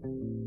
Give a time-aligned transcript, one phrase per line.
[0.00, 0.37] The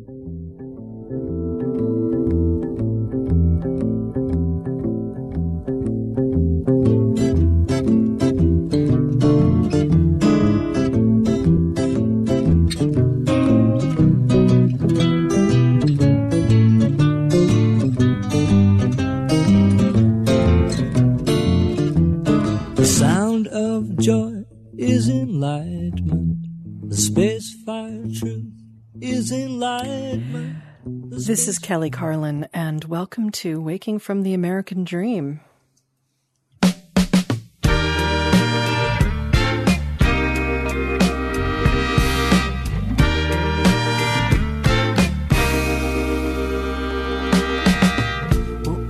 [31.62, 35.42] Kelly Carlin, and welcome to Waking from the American Dream.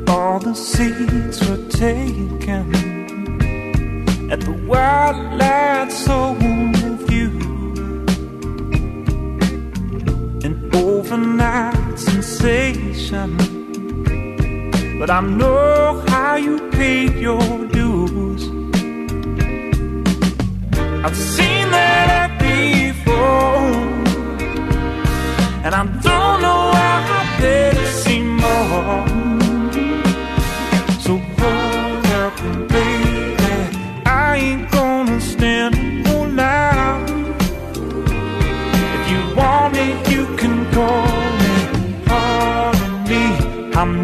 [0.08, 2.73] all the seats were taken
[4.31, 6.38] at the wildlight soul
[6.85, 7.30] of you
[10.45, 13.30] an overnight sensation.
[14.99, 17.41] But i know how you paid your
[17.77, 18.43] dues.
[21.05, 23.71] I've seen that before.
[25.66, 27.80] And i don't know how i better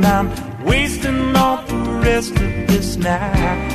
[0.08, 0.30] I'm
[0.64, 3.72] wasting all the rest of this night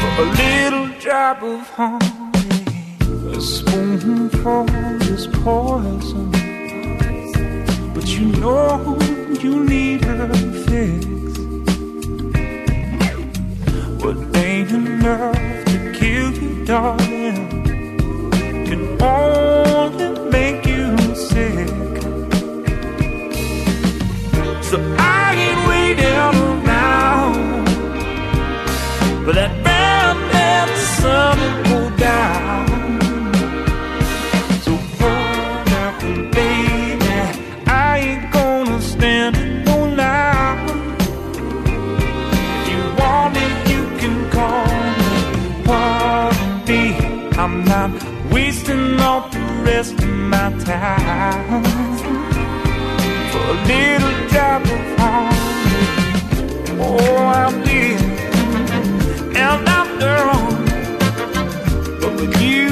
[0.00, 2.06] for a little drop of honey.
[3.36, 4.70] A spoonful
[5.12, 6.30] is poison,
[7.92, 8.96] but you know
[9.42, 10.28] you need a
[10.66, 11.06] fix.
[14.02, 17.66] What ain't enough to kill you, darling,
[18.66, 20.67] can only make
[31.00, 31.38] sun
[31.70, 32.66] go down.
[34.64, 34.72] So
[36.38, 37.18] baby,
[37.66, 40.66] I ain't gonna stand no now.
[42.58, 44.66] If you want it, you can call
[44.98, 45.10] me.
[46.68, 46.82] Me,
[47.42, 47.90] I'm not
[48.32, 51.64] wasting all the rest of my time
[53.30, 54.17] for a little.
[56.90, 57.26] Oh,
[57.64, 57.80] be
[59.38, 59.64] and
[62.00, 62.68] but with you,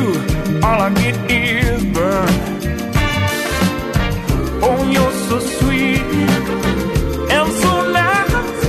[0.64, 2.28] all I get is burn.
[4.66, 6.06] Oh, you're so sweet
[7.34, 8.60] and so nice.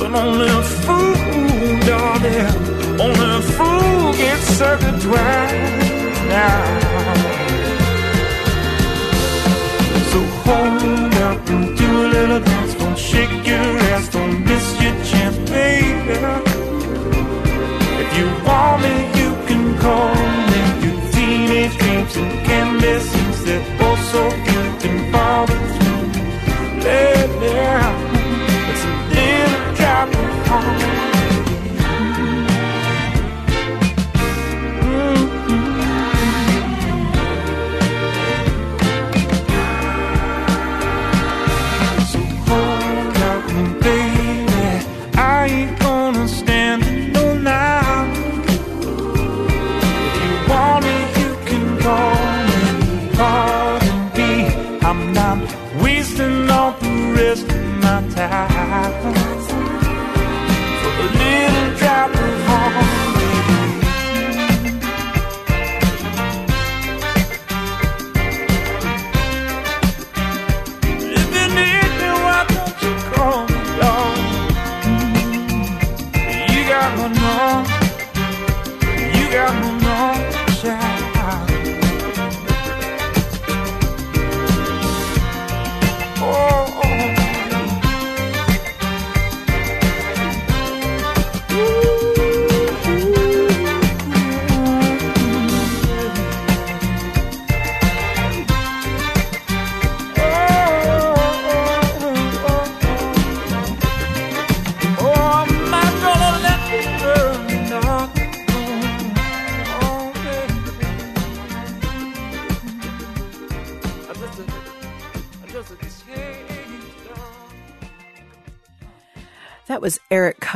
[0.00, 4.58] But only a fool, darling, only a fool gets
[5.02, 6.28] twice.
[6.28, 6.85] Now.
[24.16, 24.45] So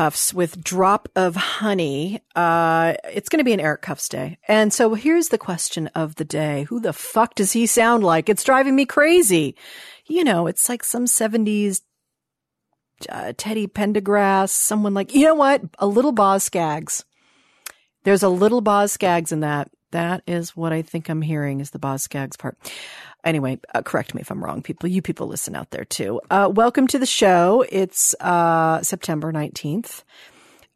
[0.01, 2.23] Kufs with Drop of Honey.
[2.35, 4.39] Uh, it's going to be an Eric Kufs day.
[4.49, 6.65] And so here's the question of the day.
[6.71, 8.31] Who the fuck does he sound like?
[8.31, 9.57] It's driving me crazy.
[10.07, 11.83] You know, it's like some 70s
[13.11, 15.61] uh, Teddy Pendergrass, someone like, you know what?
[15.79, 17.05] A little Boz Scaggs.
[18.05, 19.71] There's a little Boz Scaggs in that.
[19.91, 22.57] That is what I think I'm hearing is the Boz Scaggs part.
[23.25, 24.89] Anyway, uh, correct me if I'm wrong, people.
[24.89, 26.21] You people listen out there too.
[26.31, 27.65] Uh, welcome to the show.
[27.69, 30.05] It's uh, September 19th.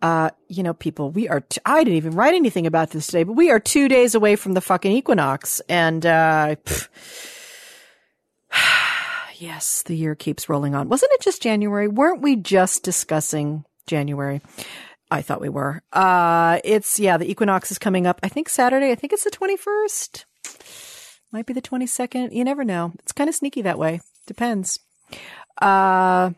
[0.02, 3.32] Uh, you know, people, we are, I didn't even write anything about this today, but
[3.32, 5.62] we are two days away from the fucking equinox.
[5.68, 6.56] And, uh,
[9.36, 10.90] yes, the year keeps rolling on.
[10.90, 11.88] Wasn't it just January?
[11.88, 14.42] Weren't we just discussing January?
[15.10, 15.80] I thought we were.
[15.90, 18.20] Uh, it's, yeah, the equinox is coming up.
[18.22, 18.90] I think Saturday.
[18.90, 20.26] I think it's the 21st.
[21.34, 22.32] Might be the 22nd.
[22.32, 22.92] You never know.
[23.00, 24.00] It's kind of sneaky that way.
[24.24, 24.78] Depends.
[25.60, 26.30] Uh,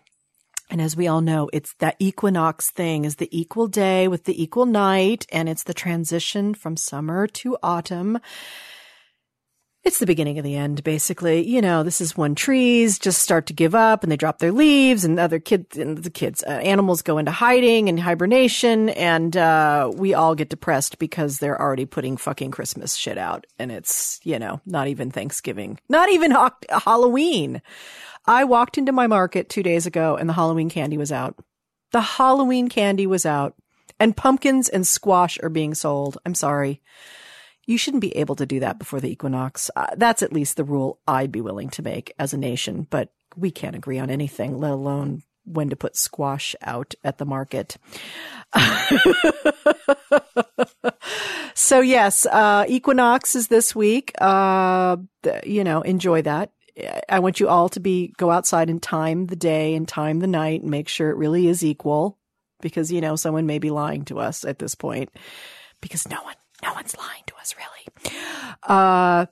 [0.71, 4.43] and as we all know, it's that equinox thing is the equal day with the
[4.43, 5.27] equal night.
[5.31, 8.21] And it's the transition from summer to autumn
[9.87, 11.47] it's the beginning of the end, basically.
[11.47, 14.51] You know, this is when trees just start to give up and they drop their
[14.51, 19.37] leaves and other kids and the kids, uh, animals go into hiding and hibernation and,
[19.37, 23.47] uh, we all get depressed because they're already putting fucking Christmas shit out.
[23.61, 27.63] And it's, you know, not even Thanksgiving, not even ha- Halloween.
[28.27, 31.39] I walked into my market two days ago and the Halloween candy was out.
[31.93, 33.55] The Halloween candy was out
[34.01, 36.19] and pumpkins and squash are being sold.
[36.27, 36.83] I'm sorry
[37.67, 39.71] you shouldn't be able to do that before the equinox.
[39.75, 43.11] Uh, that's at least the rule I'd be willing to make as a nation, but
[43.37, 47.77] we can't agree on anything, let alone when to put squash out at the market.
[51.55, 54.13] so yes, uh, equinox is this week.
[54.21, 54.97] Uh,
[55.45, 56.53] you know, enjoy that.
[57.09, 60.27] I want you all to be, go outside and time the day and time the
[60.27, 62.19] night and make sure it really is equal
[62.61, 65.11] because, you know, someone may be lying to us at this point
[65.81, 66.35] because no one
[66.67, 68.15] no one's lying to us really.
[68.63, 69.27] Uh,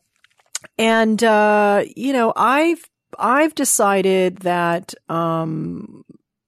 [0.78, 2.88] and, uh, you know, I've,
[3.18, 6.04] I've decided that, um,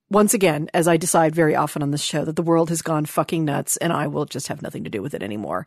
[0.09, 3.07] once again, as I decide very often on this show, that the world has gone
[3.07, 5.67] fucking nuts and I will just have nothing to do with it anymore.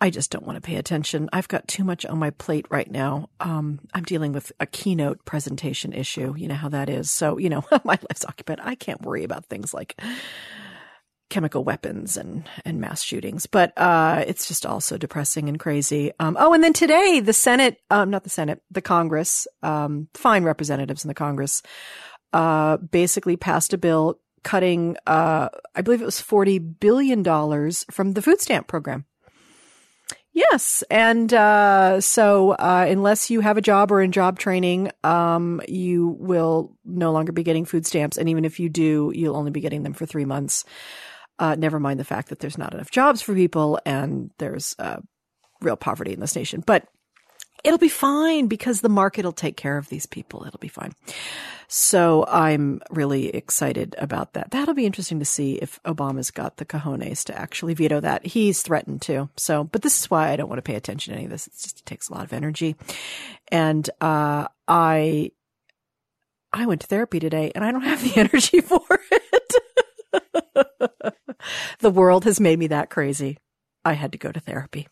[0.00, 1.28] I just don't want to pay attention.
[1.34, 3.28] I've got too much on my plate right now.
[3.40, 6.34] Um, I'm dealing with a keynote presentation issue.
[6.36, 7.10] You know how that is.
[7.10, 8.60] So, you know, my life's occupied.
[8.62, 10.00] I can't worry about things like
[11.28, 13.46] chemical weapons and, and mass shootings.
[13.46, 16.12] But, uh, it's just also depressing and crazy.
[16.18, 20.44] Um, oh, and then today, the Senate, um, not the Senate, the Congress, um, fine
[20.44, 21.62] representatives in the Congress,
[22.32, 27.22] uh, basically passed a bill cutting, uh, I believe it was $40 billion
[27.90, 29.04] from the food stamp program.
[30.32, 30.84] Yes.
[30.88, 36.16] And, uh, so, uh, unless you have a job or in job training, um, you
[36.20, 38.16] will no longer be getting food stamps.
[38.16, 40.64] And even if you do, you'll only be getting them for three months.
[41.38, 44.98] Uh, never mind the fact that there's not enough jobs for people and there's uh,
[45.60, 46.62] real poverty in this nation.
[46.64, 46.88] But
[47.64, 50.44] it'll be fine because the market will take care of these people.
[50.46, 50.92] It'll be fine.
[51.66, 54.50] So I'm really excited about that.
[54.50, 58.24] That'll be interesting to see if Obama's got the cojones to actually veto that.
[58.24, 59.28] He's threatened to.
[59.36, 61.46] So, but this is why I don't want to pay attention to any of this.
[61.46, 62.76] It just it takes a lot of energy.
[63.48, 65.32] And, uh, I,
[66.52, 68.80] I went to therapy today and I don't have the energy for
[69.10, 69.54] it.
[71.80, 73.38] the world has made me that crazy.
[73.84, 74.88] I had to go to therapy.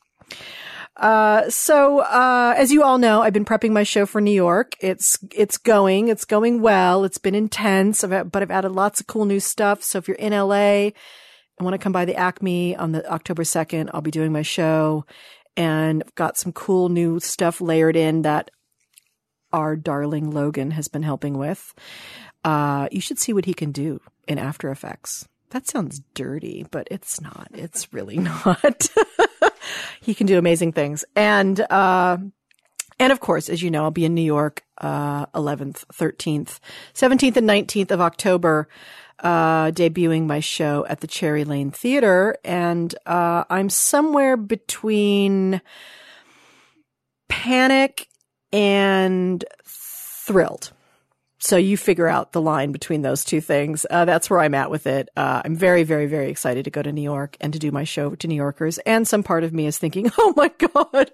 [0.96, 4.73] Uh, so, uh, as you all know, I've been prepping my show for New York.
[4.80, 7.04] It's, it's going, it's going well.
[7.04, 9.82] It's been intense, but I've added lots of cool new stuff.
[9.82, 10.90] So if you're in LA
[11.59, 14.42] and want to come by the Acme on the October 2nd, I'll be doing my
[14.42, 15.04] show
[15.56, 18.50] and I've got some cool new stuff layered in that
[19.52, 21.75] our darling Logan has been helping with.
[22.44, 25.26] Uh, you should see what he can do in After Effects.
[25.56, 27.48] That sounds dirty, but it's not.
[27.54, 28.90] It's really not.
[30.02, 31.02] he can do amazing things.
[31.16, 32.18] And, uh,
[32.98, 36.60] and of course, as you know, I'll be in New York, uh, 11th, 13th,
[36.92, 38.68] 17th and 19th of October,
[39.20, 42.36] uh, debuting my show at the Cherry Lane Theater.
[42.44, 45.62] And, uh, I'm somewhere between
[47.30, 48.08] panic
[48.52, 50.72] and thrilled.
[51.46, 53.86] So you figure out the line between those two things.
[53.88, 55.10] Uh, that's where I'm at with it.
[55.16, 57.84] Uh, I'm very, very, very excited to go to New York and to do my
[57.84, 58.78] show to New Yorkers.
[58.78, 61.12] And some part of me is thinking, oh my God,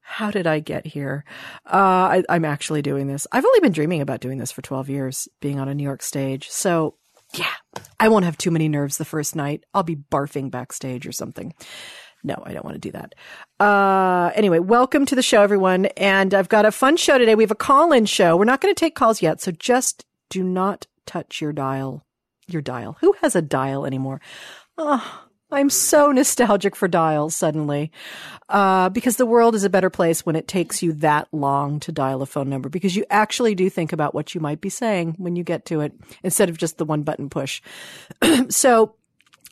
[0.00, 1.26] how did I get here?
[1.66, 3.26] Uh, I, I'm actually doing this.
[3.32, 6.00] I've only been dreaming about doing this for 12 years, being on a New York
[6.00, 6.48] stage.
[6.48, 6.94] So
[7.34, 7.52] yeah,
[8.00, 9.64] I won't have too many nerves the first night.
[9.74, 11.52] I'll be barfing backstage or something.
[12.24, 13.14] No, I don't want to do that.
[13.60, 15.86] Uh, anyway, welcome to the show, everyone.
[15.98, 17.34] And I've got a fun show today.
[17.34, 18.34] We have a call in show.
[18.36, 19.42] We're not going to take calls yet.
[19.42, 22.02] So just do not touch your dial.
[22.48, 22.96] your dial.
[23.00, 24.22] Who has a dial anymore?
[24.78, 27.92] Oh, I'm so nostalgic for dials suddenly,
[28.48, 31.92] uh, because the world is a better place when it takes you that long to
[31.92, 35.14] dial a phone number because you actually do think about what you might be saying
[35.18, 37.62] when you get to it instead of just the one button push.
[38.48, 38.96] so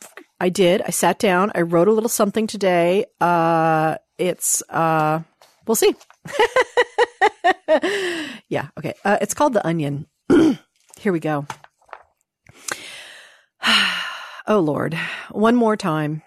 [0.41, 0.81] I did.
[0.81, 1.51] I sat down.
[1.55, 3.05] I wrote a little something today.
[3.21, 5.21] Uh, it's, uh,
[5.65, 5.95] we'll see.
[8.49, 8.69] yeah.
[8.77, 8.93] Okay.
[9.03, 10.07] Uh, it's called The Onion.
[10.99, 11.45] Here we go.
[14.47, 14.97] oh, Lord.
[15.31, 16.21] One more time.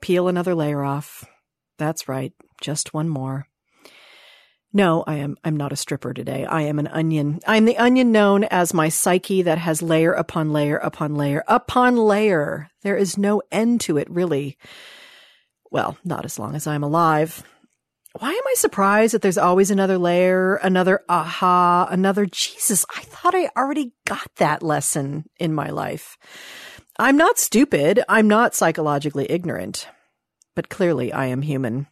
[0.00, 1.24] Peel another layer off.
[1.78, 2.32] That's right.
[2.60, 3.46] Just one more.
[4.76, 6.44] No, I am, I'm not a stripper today.
[6.44, 7.38] I am an onion.
[7.46, 11.96] I'm the onion known as my psyche that has layer upon layer upon layer upon
[11.96, 12.70] layer.
[12.82, 14.58] There is no end to it, really.
[15.70, 17.44] Well, not as long as I'm alive
[18.18, 22.86] why am I surprised that there's always another layer, another aha, another Jesus?
[22.96, 26.16] I thought I already got that lesson in my life.
[26.96, 28.02] I'm not stupid.
[28.08, 29.88] I'm not psychologically ignorant,
[30.54, 31.88] but clearly I am human.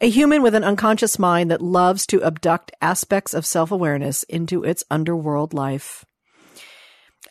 [0.00, 4.84] A human with an unconscious mind that loves to abduct aspects of self-awareness into its
[4.88, 6.04] underworld life.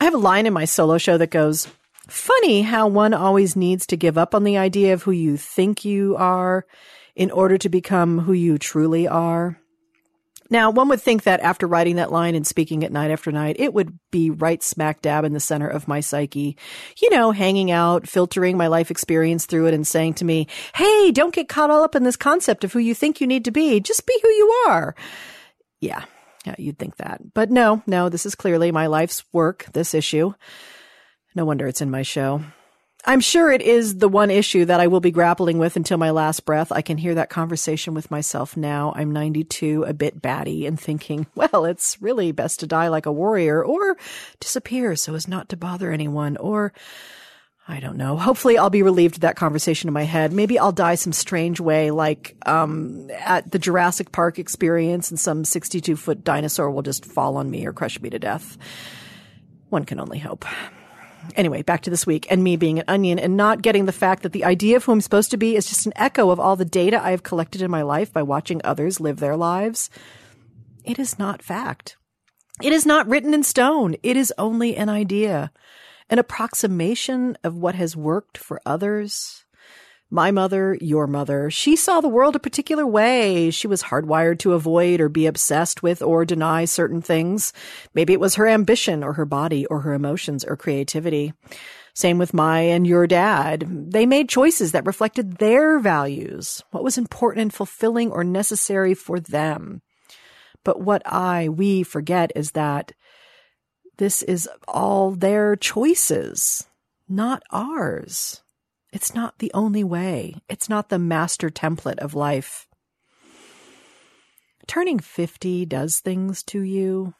[0.01, 1.69] I have a line in my solo show that goes,
[2.09, 5.85] funny how one always needs to give up on the idea of who you think
[5.85, 6.65] you are
[7.15, 9.59] in order to become who you truly are.
[10.49, 13.55] Now, one would think that after writing that line and speaking it night after night,
[13.57, 16.55] it would be right smack dab in the center of my psyche.
[17.01, 21.11] You know, hanging out, filtering my life experience through it and saying to me, Hey,
[21.11, 23.51] don't get caught all up in this concept of who you think you need to
[23.51, 23.79] be.
[23.79, 24.95] Just be who you are.
[25.81, 26.05] Yeah.
[26.45, 27.33] Yeah, you'd think that.
[27.33, 30.33] But no, no, this is clearly my life's work, this issue.
[31.33, 32.41] No wonder it's in my show.
[33.07, 36.09] I'm sure it is the one issue that I will be grappling with until my
[36.09, 36.71] last breath.
[36.71, 38.93] I can hear that conversation with myself now.
[38.95, 43.11] I'm 92, a bit batty, and thinking, well, it's really best to die like a
[43.11, 43.95] warrior or
[44.39, 46.73] disappear so as not to bother anyone or
[47.67, 48.17] I don't know.
[48.17, 50.33] Hopefully I'll be relieved of that conversation in my head.
[50.33, 55.45] Maybe I'll die some strange way, like, um, at the Jurassic Park experience and some
[55.45, 58.57] 62 foot dinosaur will just fall on me or crush me to death.
[59.69, 60.45] One can only hope
[61.35, 64.23] anyway, back to this week and me being an onion and not getting the fact
[64.23, 66.55] that the idea of who I'm supposed to be is just an echo of all
[66.55, 69.89] the data I have collected in my life by watching others live their lives.
[70.83, 71.97] It is not fact.
[72.61, 73.95] It is not written in stone.
[74.03, 75.51] It is only an idea,
[76.09, 79.44] an approximation of what has worked for others
[80.15, 83.51] my mother, your mother, she saw the world a particular way.
[83.51, 87.53] She was hardwired to avoid or be obsessed with or deny certain things.
[87.93, 91.33] Maybe it was her ambition or her body or her emotions or creativity.
[91.93, 93.91] Same with my and your dad.
[93.91, 99.19] They made choices that reflected their values, what was important and fulfilling or necessary for
[99.19, 99.81] them.
[100.63, 102.93] But what I, we forget is that
[103.97, 106.67] this is all their choices,
[107.07, 108.41] not ours.
[108.95, 110.35] It's not the only way.
[110.47, 112.65] It's not the master template of life.
[114.67, 117.13] Turning 50 does things to you.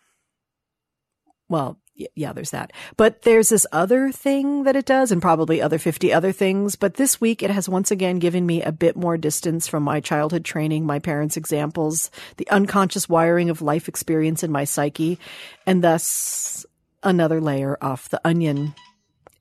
[1.50, 1.78] Well,
[2.16, 2.72] yeah, there's that.
[2.96, 6.78] But there's this other thing that it does, and probably other 50 other things.
[6.78, 10.00] But this week, it has once again given me a bit more distance from my
[10.00, 15.20] childhood training, my parents' examples, the unconscious wiring of life experience in my psyche,
[15.68, 16.66] and thus
[17.04, 18.74] another layer off the onion.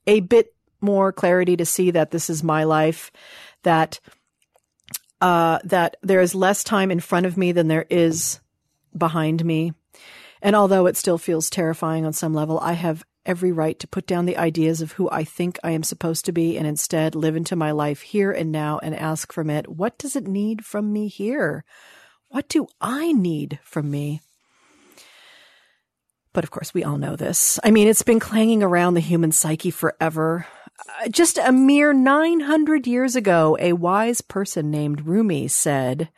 [0.09, 0.53] A bit
[0.85, 3.11] more clarity to see that this is my life,
[3.64, 3.99] that
[5.21, 8.41] uh, that there is less time in front of me than there is
[8.97, 9.73] behind me,
[10.45, 14.07] And although it still feels terrifying on some level, I have every right to put
[14.07, 17.35] down the ideas of who I think I am supposed to be and instead live
[17.35, 20.93] into my life here and now and ask from it, what does it need from
[20.93, 21.64] me here?
[22.29, 24.21] What do I need from me?
[26.35, 27.59] But of course, we all know this.
[27.64, 30.47] I mean, it's been clanging around the human psyche forever.
[30.78, 36.11] Uh, just a mere 900 years ago, a wise person named Rumi said,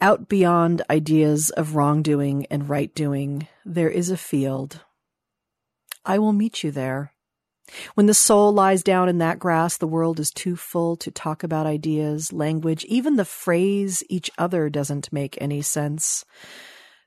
[0.00, 4.80] out beyond ideas of wrongdoing and right doing, there is a field.
[6.04, 7.12] I will meet you there.
[7.94, 11.44] When the soul lies down in that grass, the world is too full to talk
[11.44, 16.24] about ideas, language, even the phrase each other doesn't make any sense.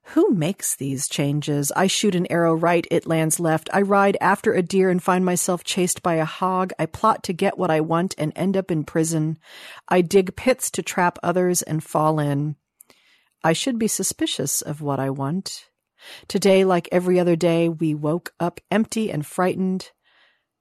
[0.10, 1.72] Who makes these changes?
[1.76, 3.70] I shoot an arrow right, it lands left.
[3.74, 6.74] I ride after a deer and find myself chased by a hog.
[6.78, 9.40] I plot to get what I want and end up in prison.
[9.90, 12.56] I dig pits to trap others and fall in.
[13.44, 15.70] I should be suspicious of what I want.
[16.28, 19.92] Today, like every other day, we woke up empty and frightened.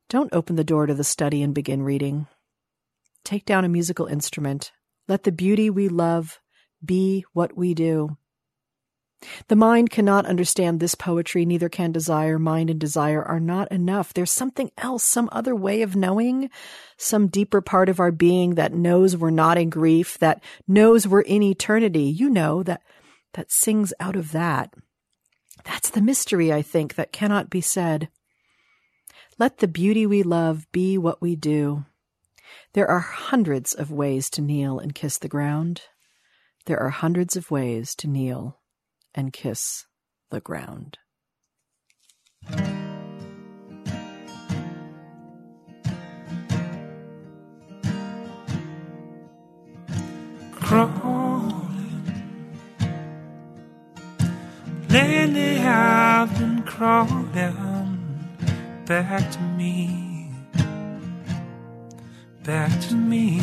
[0.09, 2.29] Don't open the door to the study and begin reading.
[3.25, 4.73] Take down a musical instrument.
[5.07, 6.41] Let the beauty we love
[6.83, 8.17] be what we do.
[9.49, 12.39] The mind cannot understand this poetry, neither can desire.
[12.39, 14.13] Mind and desire are not enough.
[14.13, 16.51] There's something else, some other way of knowing,
[16.97, 21.21] some deeper part of our being that knows we're not in grief, that knows we're
[21.21, 22.05] in eternity.
[22.05, 22.83] You know, that,
[23.35, 24.73] that sings out of that.
[25.65, 28.09] That's the mystery, I think, that cannot be said.
[29.39, 31.85] Let the beauty we love be what we do.
[32.75, 35.83] There are hundreds of ways to kneel and kiss the ground.
[36.67, 38.59] There are hundreds of ways to kneel
[39.15, 39.87] and kiss
[40.31, 40.99] the ground.
[50.53, 51.55] Crawling.
[54.89, 57.25] Lately I've been crawling
[58.87, 60.31] back to me,
[62.45, 63.41] back to me.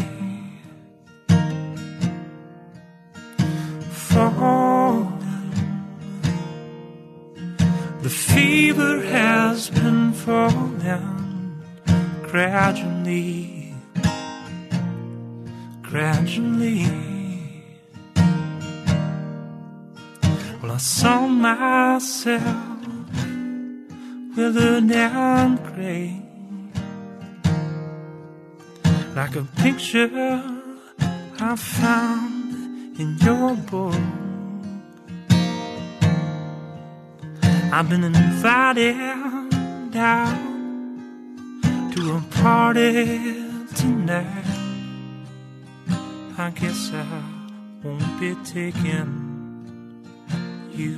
[3.89, 4.60] Falling.
[8.01, 11.61] The fever has been falling
[12.23, 13.75] gradually,
[15.83, 16.87] gradually.
[20.63, 22.41] Well, I saw myself
[24.35, 26.23] withered and gray,
[29.15, 30.09] like a picture
[31.39, 34.20] I found in your book.
[37.73, 38.97] I've been invited
[39.95, 40.35] out
[41.93, 43.15] to a party
[43.75, 44.45] tonight.
[46.37, 47.23] I guess I
[47.81, 50.03] won't be taking
[50.73, 50.97] you.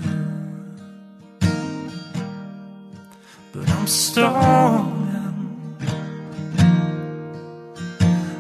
[3.51, 5.77] But I'm stalling.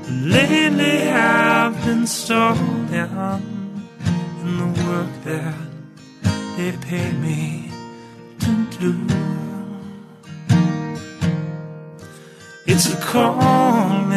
[0.09, 2.89] Lately I've been stalling
[4.41, 5.55] in the work that
[6.57, 7.62] they pay me
[12.75, 14.09] It's a calling.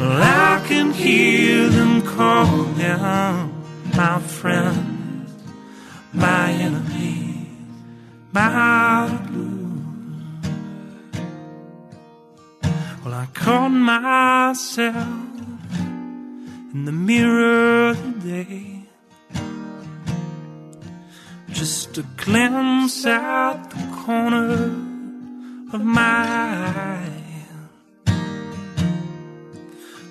[0.00, 2.74] Well, I can hear them calling,
[3.94, 5.32] my friends,
[6.12, 7.46] my enemies,
[8.32, 10.40] my blues.
[13.04, 14.96] Well, I caught myself
[16.74, 18.82] in the mirror today
[21.52, 24.89] just a glimpse at the corner
[25.72, 27.20] of eye.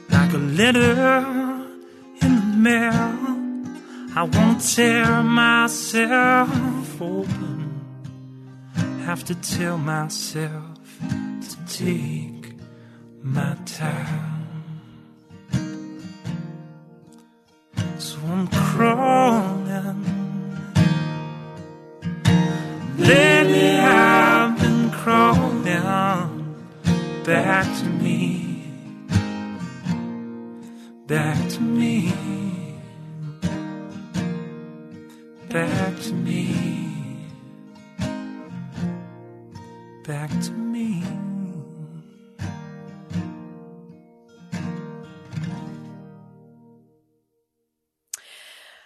[0.10, 1.26] Like a letter
[2.22, 3.18] in the mail,
[4.16, 7.60] I won't tear myself open.
[9.06, 10.78] Have to tell myself
[11.50, 12.54] to take
[13.24, 14.36] my time.
[17.98, 20.06] So I'm crawling.
[22.98, 25.49] Lately I've been crawling
[27.30, 28.64] back to me,
[31.08, 32.14] back to me,
[35.50, 37.28] back to me,
[40.06, 41.04] back to me.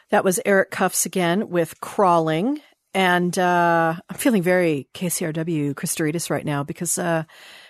[0.09, 2.61] That was Eric Kufs again with Crawling.
[2.93, 7.23] And uh, I'm feeling very KCRW Chris Douridas right now because uh,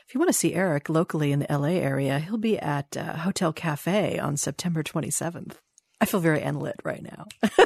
[0.06, 3.18] if you want to see Eric locally in the LA area, he'll be at uh,
[3.18, 5.54] Hotel Cafe on September 27th.
[6.02, 7.26] I feel very unlit right now.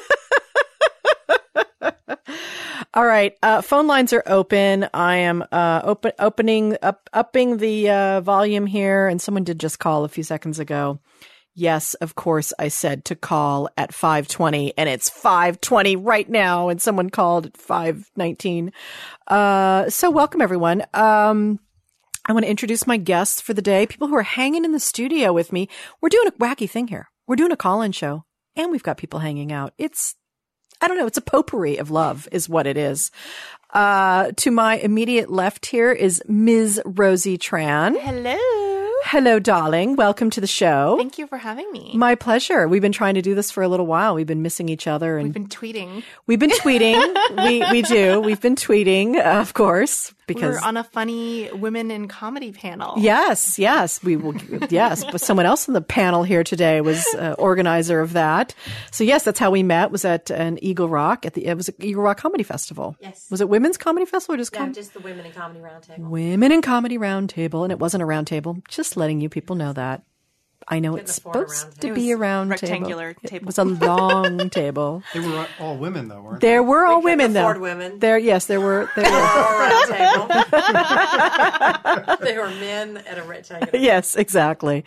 [2.93, 3.35] All right.
[3.43, 4.87] Uh, phone lines are open.
[4.93, 9.79] I am uh, open, opening up, upping the uh, volume here, and someone did just
[9.79, 10.99] call a few seconds ago.
[11.59, 16.79] Yes, of course, I said to call at 520 and it's 520 right now and
[16.79, 18.71] someone called at 519.
[19.25, 20.83] Uh, so welcome everyone.
[20.93, 21.59] Um,
[22.27, 24.79] I want to introduce my guests for the day, people who are hanging in the
[24.79, 25.67] studio with me.
[25.99, 27.09] We're doing a wacky thing here.
[27.25, 29.73] We're doing a call-in show and we've got people hanging out.
[29.79, 30.13] It's,
[30.79, 33.09] I don't know, it's a potpourri of love is what it is.
[33.73, 36.79] Uh, to my immediate left here is Ms.
[36.85, 37.99] Rosie Tran.
[37.99, 38.66] Hello.
[39.03, 39.95] Hello, darling.
[39.95, 40.95] Welcome to the show.
[40.97, 41.91] Thank you for having me.
[41.93, 42.67] My pleasure.
[42.67, 44.15] We've been trying to do this for a little while.
[44.15, 46.03] We've been missing each other and We've been tweeting.
[46.25, 46.97] we've been tweeting.
[47.47, 48.19] we we do.
[48.19, 52.95] We've been tweeting, of course, because We're on a funny women in comedy panel.
[52.97, 54.35] Yes, yes, we will.
[54.69, 58.53] Yes, but someone else on the panel here today was uh, organizer of that.
[58.91, 59.91] So yes, that's how we met.
[59.91, 62.95] Was at an Eagle Rock at the it was an Eagle Rock Comedy Festival.
[62.99, 63.25] Yes.
[63.31, 66.09] Was it Women's Comedy Festival or just No, com- just the Women in Comedy Roundtable.
[66.09, 67.63] Women in Comedy Roundtable?
[67.63, 68.65] And it wasn't a roundtable.
[68.67, 70.03] Just letting you people know that.
[70.69, 71.95] I know it's supposed to table.
[71.95, 73.35] be a round rectangular table.
[73.43, 75.01] It was a long table.
[75.13, 77.57] They were all women, though, weren't There were all We women though.
[77.57, 77.99] women.
[77.99, 78.89] There, yes, there were.
[78.95, 79.17] There were.
[79.17, 80.27] Or a rectangle.
[82.25, 83.79] they were men at a rectangle.
[83.79, 84.83] yes, exactly.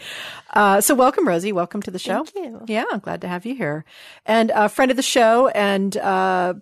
[0.53, 1.53] Uh, so welcome, Rosie.
[1.53, 2.25] Welcome to the show.
[2.25, 2.61] Thank you.
[2.67, 3.85] Yeah, I'm glad to have you here.
[4.27, 6.55] And a friend of the show and uh,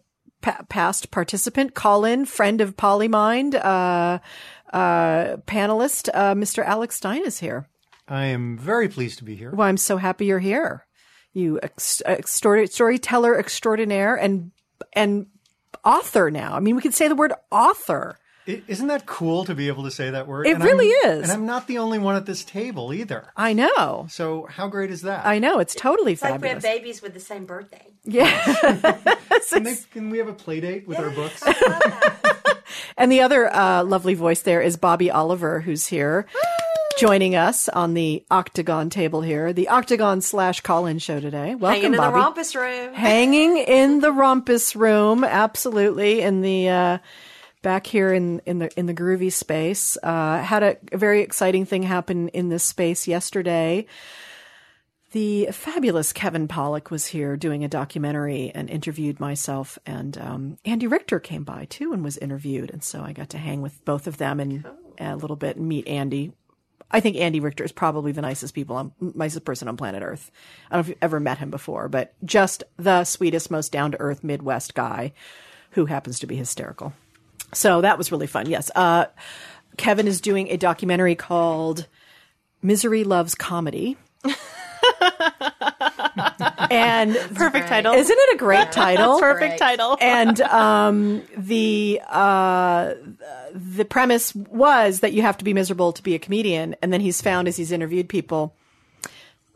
[0.43, 4.19] pa- past participant, call in, friend of Polymind, uh,
[4.73, 6.65] uh, panelist, uh, Mr.
[6.65, 7.67] Alex Stein is here.
[8.09, 8.15] They?
[8.15, 9.51] I am very pleased to be here.
[9.53, 10.87] Well, I'm so happy you're here.
[11.33, 14.51] You ex- extor- storyteller extraordinaire and
[14.93, 15.27] and
[15.85, 16.55] author now.
[16.55, 18.19] I mean, we could say the word author.
[18.49, 20.47] I- Isn't that cool to be able to say that word?
[20.47, 21.23] It And really I'm- is.
[21.25, 23.29] And I'm not the only one at this table either.
[23.37, 24.07] I know.
[24.11, 25.27] So how great is that?
[25.27, 25.59] I know.
[25.59, 27.87] It's totally It's like we have babies with the same birthday.
[28.05, 29.15] yeah.
[29.51, 31.43] Can, they, can we have a play date with our books?
[32.97, 36.27] And the other uh, lovely voice there is Bobby Oliver, who's here
[36.99, 41.55] joining us on the Octagon table here, the Octagon slash call-in show today.
[41.55, 42.13] Welcome, Hanging in Bobby.
[42.13, 42.95] the rompus room.
[42.95, 46.99] Hanging in the rumpus room, absolutely in the uh,
[47.63, 49.97] back here in in the in the groovy space.
[50.03, 53.87] Uh, had a, a very exciting thing happen in this space yesterday.
[55.13, 60.87] The fabulous Kevin Pollak was here doing a documentary and interviewed myself, and um, Andy
[60.87, 64.07] Richter came by too and was interviewed, and so I got to hang with both
[64.07, 64.67] of them and
[64.99, 66.33] a little bit and meet Andy.
[66.91, 70.31] I think Andy Richter is probably the nicest people, on, nicest person on planet Earth.
[70.71, 73.93] I don't know if you've ever met him before, but just the sweetest, most down
[73.93, 75.13] to earth Midwest guy
[75.73, 76.95] who happens to be hysterical.
[77.53, 78.49] So that was really fun.
[78.49, 79.07] Yes, uh,
[79.77, 81.87] Kevin is doing a documentary called
[82.63, 83.97] "Misery Loves Comedy."
[86.71, 87.95] and Perfect title.
[87.95, 89.19] isn't it a great title?
[89.21, 89.59] Perfect Great.
[89.59, 89.97] title.
[90.01, 92.95] and um, the uh,
[93.55, 97.01] the premise was that you have to be miserable to be a comedian, and then
[97.01, 98.55] he's found as he's interviewed people,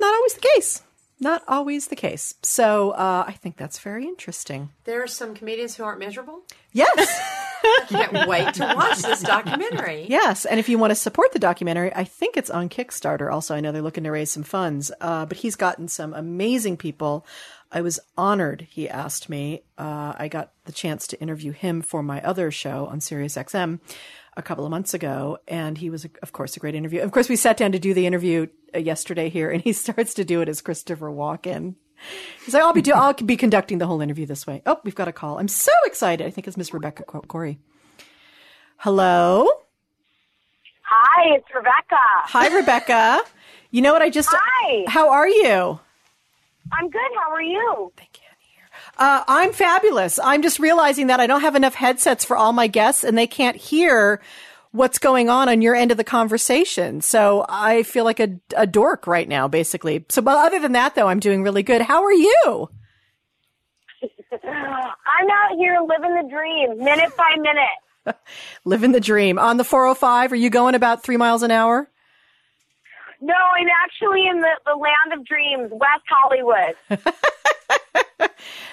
[0.00, 0.82] not always the case.
[1.20, 2.34] Not always the case.
[2.42, 4.70] So uh, I think that's very interesting.
[4.84, 6.40] There are some comedians who aren't miserable.
[6.72, 6.96] Yes,
[7.64, 10.06] I can't wait to watch this documentary.
[10.08, 10.44] yes.
[10.44, 13.32] And if you want to support the documentary, I think it's on Kickstarter.
[13.32, 14.92] Also, I know they're looking to raise some funds.
[15.00, 17.26] Uh, but he's gotten some amazing people.
[17.70, 18.66] I was honored.
[18.70, 19.62] He asked me.
[19.78, 23.80] Uh, I got the chance to interview him for my other show on Sirius XM
[24.36, 27.00] a couple of months ago, and he was, of course, a great interview.
[27.00, 30.24] Of course, we sat down to do the interview yesterday here, and he starts to
[30.24, 31.74] do it as Christopher Walken.
[32.44, 34.62] He's like, I'll be do- I'll be conducting the whole interview this way.
[34.66, 35.38] Oh, we've got a call.
[35.38, 36.26] I'm so excited.
[36.26, 37.58] I think it's Miss Rebecca Corry.
[38.78, 39.48] Hello.
[40.82, 41.96] Hi, it's Rebecca.
[42.24, 43.20] Hi, Rebecca.
[43.70, 44.28] You know what I just?
[44.32, 44.84] Hi.
[44.88, 45.78] How are you?
[46.72, 47.00] I'm good.
[47.18, 47.92] How are you?
[47.96, 48.22] Thank you?
[48.98, 50.18] Uh, I'm fabulous.
[50.18, 53.26] I'm just realizing that I don't have enough headsets for all my guests, and they
[53.26, 54.20] can't hear
[54.72, 57.00] what's going on on your end of the conversation.
[57.00, 60.04] So I feel like a, a dork right now, basically.
[60.08, 61.82] So, but other than that, though, I'm doing really good.
[61.82, 62.68] How are you?
[64.42, 68.16] I'm out here living the dream, minute by minute.
[68.64, 70.32] Living the dream on the 405.
[70.32, 71.88] Are you going about three miles an hour?
[73.20, 76.74] No, I'm actually in the, the land of dreams, West Hollywood.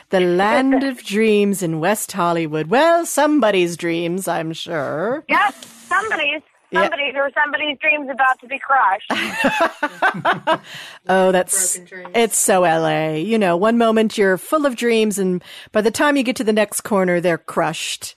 [0.09, 2.67] The land of dreams in West Hollywood.
[2.67, 5.23] Well, somebody's dreams, I'm sure.
[5.29, 5.53] Yes,
[5.89, 6.87] somebody's, Yeah.
[7.15, 9.11] or somebody's dreams about to be crushed.
[11.07, 11.79] Oh, that's
[12.13, 13.13] it's so LA.
[13.13, 16.43] You know, one moment you're full of dreams, and by the time you get to
[16.43, 18.15] the next corner, they're crushed.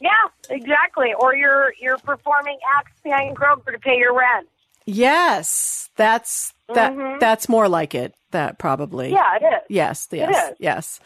[0.00, 0.10] yeah,
[0.48, 1.12] exactly.
[1.18, 4.48] Or you're you're performing acts behind Kroger to pay your rent.
[4.86, 6.92] Yes, that's that.
[6.92, 7.18] Mm-hmm.
[7.18, 8.14] That's more like it.
[8.30, 9.10] That probably.
[9.10, 9.62] Yeah, it is.
[9.68, 10.06] Yes.
[10.12, 10.50] Yes.
[10.50, 10.56] is.
[10.60, 11.00] Yes.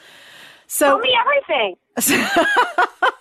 [0.67, 1.77] So, Tell me everything.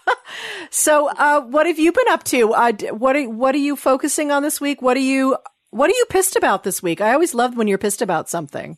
[0.70, 2.54] so uh, what have you been up to?
[2.54, 4.82] Uh, what are what are you focusing on this week?
[4.82, 5.38] What are you
[5.72, 7.02] what are you pissed about this week?
[7.02, 8.78] I always love when you're pissed about something.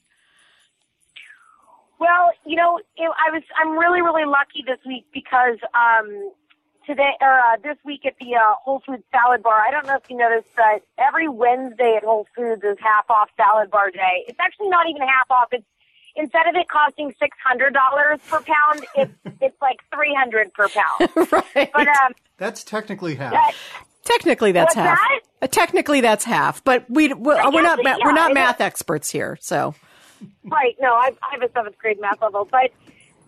[2.00, 6.32] Well, you know, I was I'm really really lucky this week because um
[6.86, 9.62] today or uh, this week at the uh, Whole Foods salad bar.
[9.62, 13.30] I don't know if you noticed, but every Wednesday at Whole Foods is half off
[13.38, 14.26] salad bar day.
[14.28, 15.50] It's actually not even half off.
[15.52, 15.66] It's
[16.16, 20.68] instead of it costing six hundred dollars per pound, it's it's like three hundred per
[20.70, 21.32] pound.
[21.56, 21.72] right.
[21.74, 23.34] But um, That's technically half.
[23.34, 23.54] that,
[24.06, 24.98] technically, that's half.
[24.98, 25.20] that?
[25.42, 26.64] Uh, technically, that's half.
[26.64, 28.62] But we we're, I we're not guess, ma- we're not it math is.
[28.66, 29.38] experts here.
[29.42, 29.76] So
[30.46, 30.76] Right.
[30.80, 32.72] No, I, I have a seventh grade math level, but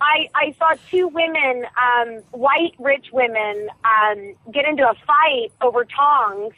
[0.01, 5.85] I I saw two women, um, white rich women, um, get into a fight over
[5.85, 6.53] tongs.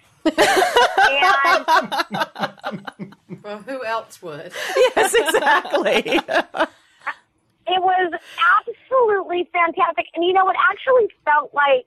[2.99, 4.51] And Well, who else would?
[4.95, 6.03] yes, exactly.
[7.67, 8.13] it was
[8.59, 10.07] absolutely fantastic.
[10.15, 11.85] And you know, it actually felt like,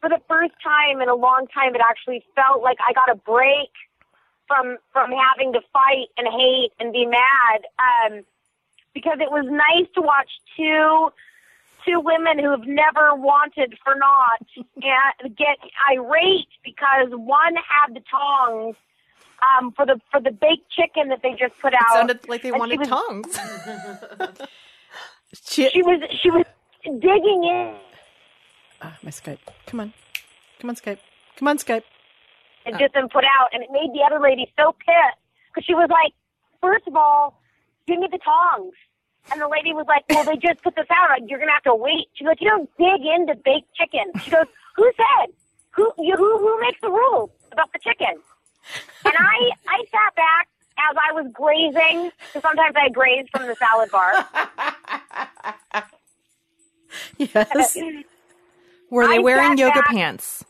[0.00, 3.16] for the first time in a long time, it actually felt like I got a
[3.16, 3.70] break
[4.46, 7.66] from from having to fight and hate and be mad.
[7.78, 8.24] Um,
[8.94, 11.12] because it was nice to watch two
[11.86, 14.46] two women who have never wanted for naught
[15.22, 15.56] and get
[15.92, 18.76] irate because one had the tongs
[19.60, 21.92] um, for the for the baked chicken that they just put out.
[21.94, 23.38] Sounded like they And she wanted was- tongues.
[25.44, 26.44] She- She was she was
[26.84, 27.74] digging in.
[28.80, 29.38] Ah, my Skype.
[29.66, 29.92] Come on,
[30.60, 30.98] come on, Skype.
[31.36, 31.82] Come on, Skype.
[32.64, 35.18] and just been put out, and it made the other lady so pissed
[35.48, 36.12] because she was like,
[36.60, 37.40] first of all,
[37.86, 38.74] give me the tongs.
[39.32, 41.28] And the lady was like, well, they just put this out.
[41.28, 42.08] You're gonna have to wait.
[42.14, 44.12] She goes, you don't dig into baked chicken.
[44.22, 45.34] She goes, who said?
[45.74, 48.22] Who you, who who makes the rules about the chicken?
[49.04, 50.48] And I I sat back
[50.90, 52.10] as I was glazing.
[52.32, 54.12] Because sometimes I graze from the salad bar.
[57.18, 57.76] Yes.
[58.90, 60.44] Were they I wearing yoga pants?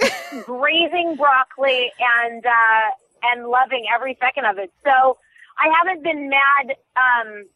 [0.42, 2.90] grazing broccoli and uh
[3.22, 4.72] and loving every second of it.
[4.84, 5.18] So
[5.58, 7.46] I haven't been mad um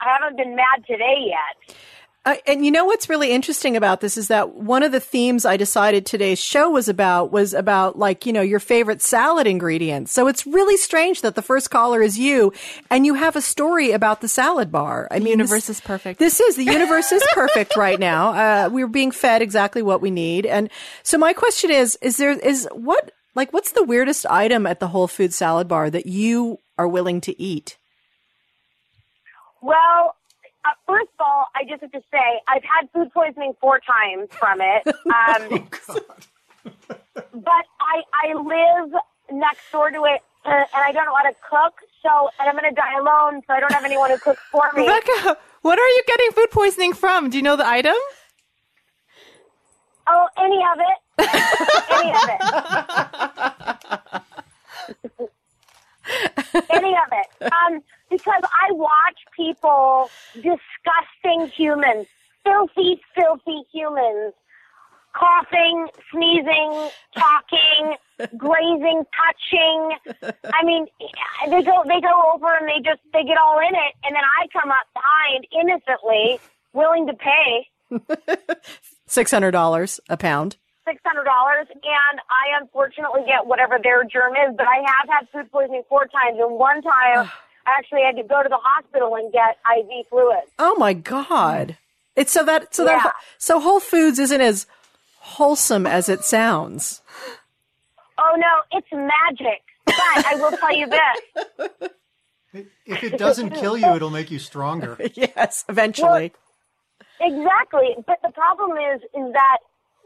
[0.00, 1.76] I haven't been mad today yet.
[2.26, 5.46] Uh, and you know what's really interesting about this is that one of the themes
[5.46, 10.12] I decided today's show was about was about like, you know, your favorite salad ingredients.
[10.12, 12.52] So it's really strange that the first caller is you
[12.90, 15.08] and you have a story about the salad bar.
[15.10, 16.18] I mean, universe this- is perfect.
[16.18, 18.32] This is the universe is perfect right now.
[18.66, 20.44] Uh, we're being fed exactly what we need.
[20.44, 20.68] And
[21.02, 24.88] so my question is, is there, is what, like, what's the weirdest item at the
[24.88, 27.78] Whole Food salad bar that you are willing to eat?
[29.62, 30.16] Well,
[30.64, 34.28] uh, first of all, I just have to say I've had food poisoning four times
[34.38, 34.86] from it.
[35.10, 35.68] Um,
[37.34, 38.92] but I I live
[39.32, 41.74] next door to it, uh, and I don't know how to cook.
[42.02, 44.70] So, and I'm going to die alone, so I don't have anyone who cooks for
[44.74, 44.82] me.
[44.82, 47.28] Rebecca, what are you getting food poisoning from?
[47.30, 47.96] Do you know the item?
[50.06, 50.98] Oh, any of it.
[51.90, 52.28] any of
[55.18, 55.30] it.
[56.70, 57.52] any of it.
[57.52, 62.06] Um, because I watch people, disgusting humans,
[62.44, 64.34] filthy, filthy humans,
[65.14, 67.96] coughing, sneezing, talking,
[68.36, 70.32] grazing, touching.
[70.44, 70.86] I mean,
[71.48, 74.22] they go they go over and they just they get all in it, and then
[74.22, 76.40] I come up behind innocently,
[76.72, 77.68] willing to pay.
[79.08, 80.56] $600 a pound.
[80.90, 84.56] Six hundred dollars, and I unfortunately get whatever their germ is.
[84.56, 87.30] But I have had food poisoning four times, and one time
[87.66, 90.50] I actually had to go to the hospital and get IV fluid.
[90.58, 91.76] Oh my God.
[92.16, 93.10] It's so that, so that, Yeah.
[93.38, 94.66] so Whole Foods isn't as
[95.20, 97.02] wholesome as it sounds.
[98.18, 99.62] Oh no, it's magic.
[99.86, 101.90] But I will tell you this:
[102.84, 104.98] If it doesn't kill you, it'll make you stronger.
[105.14, 106.32] yes, eventually.
[107.20, 107.96] exactly.
[108.06, 109.58] But the problem is, is that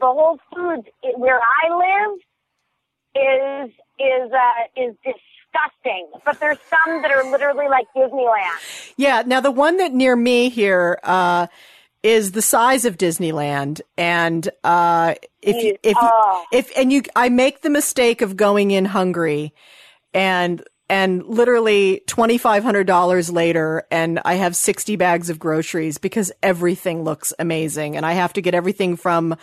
[0.05, 0.87] the Whole Foods
[1.17, 2.19] where I live
[3.15, 6.09] is is uh, is disgusting.
[6.27, 8.93] But there's some that are literally like Disneyland.
[8.99, 9.23] Yeah.
[9.25, 11.47] Now the one that near me here, uh,
[12.03, 13.81] is the size of Disneyland.
[13.97, 16.45] And, uh, if you, if, you, Oh.
[16.53, 19.55] if, and you, I make the mistake of going in hungry
[20.13, 27.33] and, and literally $2,500 later and I have 60 bags of groceries because everything looks
[27.39, 27.97] amazing.
[27.97, 29.35] And I have to get everything from,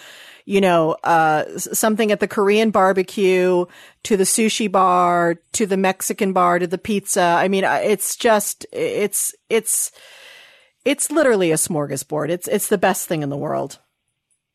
[0.46, 3.66] you know, uh, something at the Korean barbecue
[4.04, 7.22] to the sushi bar to the Mexican bar to the pizza.
[7.22, 9.92] I mean, it's just, it's, it's,
[10.86, 12.30] it's literally a smorgasbord.
[12.30, 13.80] It's, it's the best thing in the world.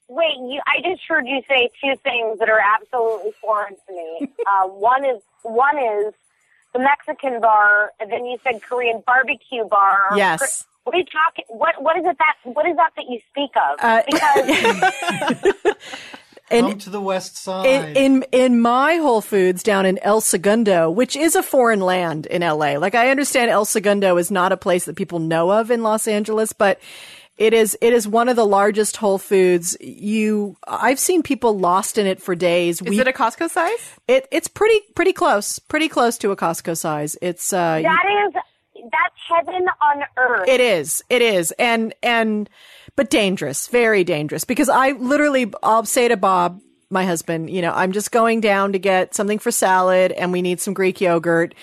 [0.09, 4.29] Wait, you, I just heard you say two things that are absolutely foreign to me.
[4.51, 6.14] uh, one is one is
[6.79, 10.17] Mexican bar, and then you said Korean barbecue bar.
[10.17, 10.67] Yes.
[10.85, 11.45] What are you talking?
[11.49, 13.79] What what is it that what is that that you speak of?
[13.81, 15.75] Uh, because
[16.49, 17.67] And Come to the west side.
[17.67, 22.27] in, in in my Whole Foods down in El Segundo, which is a foreign land
[22.27, 22.75] in LA.
[22.79, 26.07] Like I understand El Segundo is not a place that people know of in Los
[26.07, 26.79] Angeles, but
[27.37, 29.77] it is it is one of the largest Whole Foods.
[29.81, 32.81] You I've seen people lost in it for days.
[32.83, 33.94] Is it a Costco size?
[34.09, 37.16] it it's pretty pretty close, pretty close to a Costco size.
[37.20, 38.35] It's uh that is
[38.90, 40.49] that's heaven on earth.
[40.49, 41.03] It is.
[41.09, 41.53] It is.
[41.59, 42.49] And, and,
[42.94, 47.72] but dangerous, very dangerous because I literally, I'll say to Bob, my husband, you know,
[47.72, 51.55] I'm just going down to get something for salad and we need some Greek yogurt.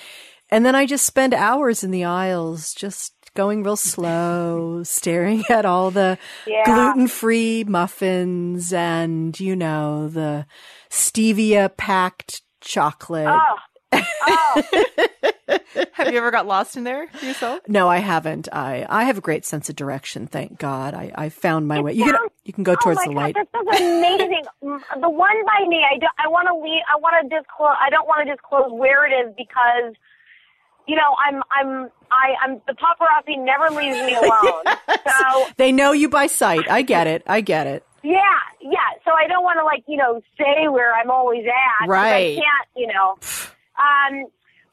[0.49, 5.65] And then I just spend hours in the aisles, just going real slow, staring at
[5.65, 6.63] all the Yeah.
[6.65, 10.45] gluten free muffins and, you know, the
[10.89, 13.27] stevia packed chocolate.
[13.27, 14.61] oh, oh,
[15.93, 17.59] Have you ever got lost in there yourself?
[17.67, 18.49] No, I haven't.
[18.51, 20.27] I I have a great sense of direction.
[20.27, 20.93] Thank God.
[20.93, 21.93] I, I found my It way.
[21.93, 23.35] You can you can go towards oh the my light.
[23.35, 24.43] God, this is amazing.
[24.63, 26.81] Mm, the one by me, I do, I want to leave.
[26.91, 27.75] I want to disclose.
[27.79, 29.93] I don't want to disclose where it is because,
[30.87, 34.63] you know, I'm I'm I I'm the paparazzi never leaves me alone.
[34.87, 36.69] So They know you by sight.
[36.69, 37.23] I get it.
[37.27, 37.85] I get it.
[38.03, 38.19] yeah,
[38.61, 38.77] yeah.
[39.05, 41.87] So I don't want to like you know say where I'm always at.
[41.87, 42.37] Right.
[42.37, 42.67] I can't.
[42.75, 43.17] You know.
[43.75, 44.25] Um.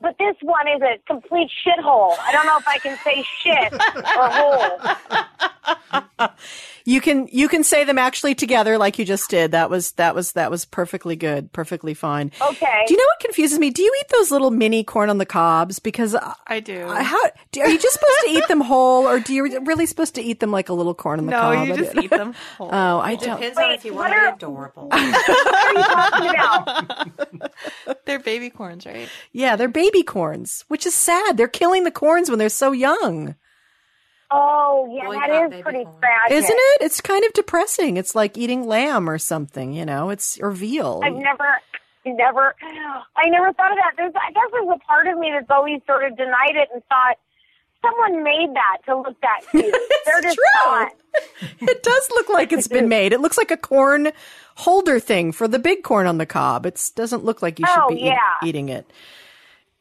[0.03, 2.17] But this one is a complete shithole.
[2.21, 3.73] I don't know if I can say shit
[4.17, 6.29] or hole.
[6.85, 9.53] You can you can say them actually together like you just did.
[9.53, 12.33] That was that was that was perfectly good, perfectly fine.
[12.41, 12.85] Okay.
[12.87, 13.71] Do you know what confuses me?
[13.71, 15.79] Do you eat those little mini corn on the cobs?
[15.79, 16.87] Because I, I do.
[16.89, 17.19] I- how
[17.53, 20.23] do, are you just supposed to eat them whole, or do you really supposed to
[20.23, 21.69] eat them like a little corn on the no, cob?
[21.69, 22.35] you just eat them.
[22.59, 22.69] whole.
[22.73, 23.41] Oh, I don't.
[23.41, 24.89] Depends on if Wait, you what want to be are- adorable.
[24.89, 27.53] what are you talking about?
[28.07, 29.09] They're baby corns, right?
[29.33, 31.37] Yeah, they're baby corns, which is sad.
[31.37, 33.35] They're killing the corns when they're so young.
[34.33, 35.97] Oh, yeah, Boycott that is pretty corn.
[36.01, 36.33] tragic.
[36.39, 36.83] Isn't it?
[36.83, 37.97] It's kind of depressing.
[37.97, 40.11] It's like eating lamb or something, you know?
[40.11, 41.01] It's or veal.
[41.03, 41.59] I've never,
[42.07, 42.55] never,
[43.17, 43.93] I never thought of that.
[43.97, 46.83] There's, I guess there's a part of me that's always sort of denied it and
[46.89, 47.17] thought
[47.83, 49.75] someone made that to look that cute.
[50.05, 50.45] They're just true.
[50.65, 50.93] not.
[51.61, 53.13] it does look like it's been made.
[53.13, 54.13] It looks like a corn
[54.57, 56.67] holder thing for the big corn on the cob.
[56.67, 58.17] It doesn't look like you should Oh, be eat- yeah.
[58.45, 58.87] eating it.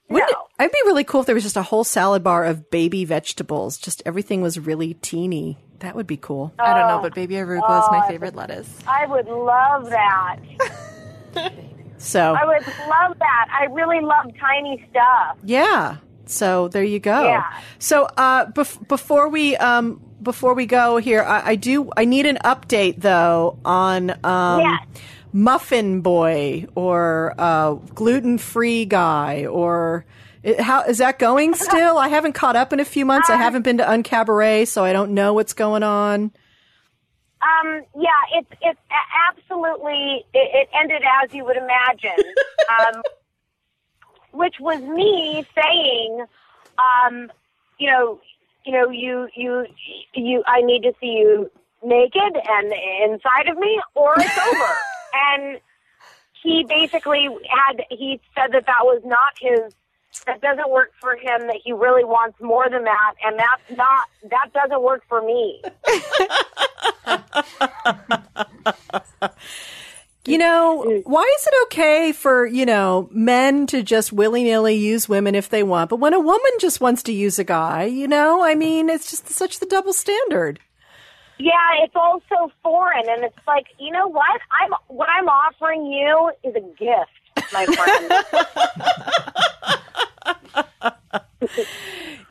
[0.09, 0.37] Wouldn't No.
[0.59, 3.05] it, it'd be really cool if there was just a whole salad bar of baby
[3.05, 3.77] vegetables.
[3.77, 5.57] Just everything was really teeny.
[5.79, 6.53] That would be cool.
[6.59, 6.97] I don't Oh.
[6.97, 8.69] know, but baby arugula is my favorite lettuce.
[8.87, 10.37] I would love that.
[12.01, 13.47] So I would love that.
[13.51, 15.37] I really love tiny stuff.
[15.43, 15.97] Yeah.
[16.27, 17.23] So there you go.
[17.25, 17.43] Yeah.
[17.77, 22.25] So uh, bef- before we um, before we go here, I-, I do I need
[22.25, 24.87] an update though on um, Yes.
[25.33, 30.05] Muffin Boy or uh, gluten free guy or.
[30.43, 31.97] it- How is that going still?
[31.97, 33.29] I haven't caught up in a few months.
[33.29, 36.31] I Um, haven't been to Uncabaret, so I don't know what's going on.
[37.41, 38.79] Um, yeah, it's it's
[39.29, 42.23] absolutely it, it ended as you would imagine,
[42.79, 43.01] um,
[44.31, 46.25] which was me saying,
[46.77, 47.31] um,
[47.77, 48.19] you know,
[48.65, 49.65] you know, you you
[50.13, 51.49] you, I need to see you
[51.83, 52.73] naked and
[53.09, 54.73] inside of me, or it's over.
[55.13, 55.59] and
[56.41, 59.73] he basically had he said that that was not his.
[60.25, 61.47] That doesn't work for him.
[61.47, 65.61] That he really wants more than that, and that's not that doesn't work for me.
[70.25, 75.09] You know, why is it okay for, you know, men to just willy nilly use
[75.09, 78.07] women if they want, but when a woman just wants to use a guy, you
[78.07, 80.59] know, I mean, it's just such the double standard.
[81.39, 84.41] Yeah, it's all so foreign, and it's like, you know what?
[84.51, 88.13] I'm what I'm offering you is a gift, my friend.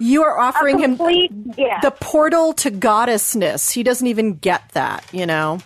[0.01, 1.83] You are offering a him gift.
[1.83, 3.73] the portal to goddessness.
[3.73, 5.59] He doesn't even get that, you know?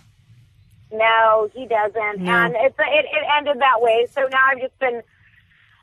[0.90, 2.30] no, he doesn't, No.
[2.32, 4.06] and it's it, it ended that way.
[4.14, 5.02] So now I've just been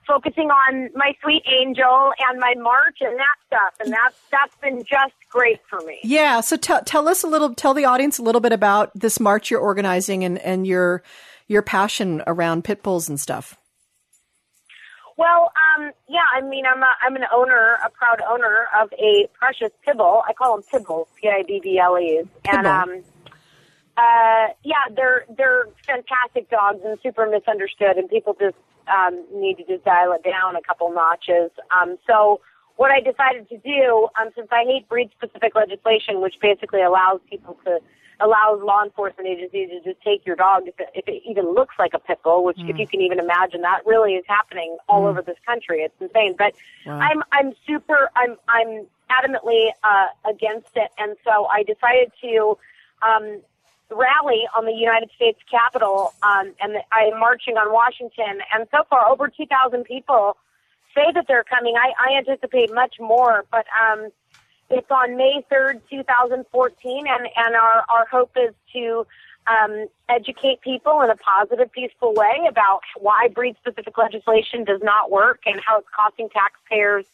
[0.07, 4.83] focusing on my sweet angel and my march and that stuff, and that's that's been
[4.83, 5.99] just great for me.
[6.03, 6.41] Yeah.
[6.41, 9.49] So tell tell us a little, tell the audience a little bit about this march
[9.51, 11.03] you're organizing and, and your,
[11.47, 13.57] your passion around pit bulls and stuff.
[15.17, 19.27] Well, um, yeah, I mean, I'm a, I'm an owner, a proud owner of a
[19.33, 20.23] precious pit bull.
[20.25, 22.19] I call them Pibbles, P-I-B-B-L-E.
[22.19, 22.69] And, Pibble.
[22.69, 23.03] um,
[23.97, 28.55] uh, yeah, they're, they're fantastic dogs and super misunderstood and people just,
[28.87, 31.51] um, need to just dial it down a couple notches.
[31.77, 32.39] Um, so
[32.79, 37.19] what I decided to do, um, since I hate breed specific legislation, which basically allows
[37.29, 37.79] people to
[38.21, 41.75] allows law enforcement agencies to just take your dog if it, if it even looks
[41.77, 45.07] like a pit bull, which if you can even imagine, that really is happening all
[45.07, 45.79] over this country.
[45.81, 46.35] It's insane.
[46.37, 46.53] But
[46.87, 52.57] I'm I'm super I'm I'm adamantly uh, against it, and so I decided to.
[53.01, 53.41] Um,
[53.91, 58.39] rally on the United States Capitol, um, and I am marching on Washington.
[58.53, 60.37] And so far, over 2,000 people
[60.95, 61.75] say that they're coming.
[61.75, 64.09] I, I anticipate much more, but um,
[64.69, 69.05] it's on May 3rd, 2014, and, and our, our hope is to
[69.47, 75.09] um, educate people in a positive, peaceful way about why breed specific legislation does not
[75.09, 77.05] work and how it's costing taxpayers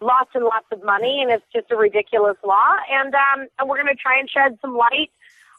[0.00, 2.74] lots and lots of money, and it's just a ridiculous law.
[2.90, 5.10] And, um, and we're going to try and shed some light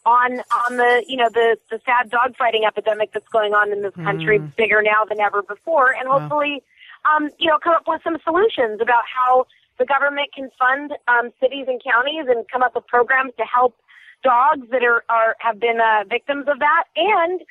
[0.06, 3.82] on on the you know the the sad dog fighting epidemic that's going on in
[3.82, 6.64] this country bigger now than ever before and hopefully
[7.10, 9.46] um you know come up with some solutions about how
[9.78, 13.76] the government can fund um cities and counties and come up with programs to help
[14.24, 17.42] dogs that are are have been uh, victims of that and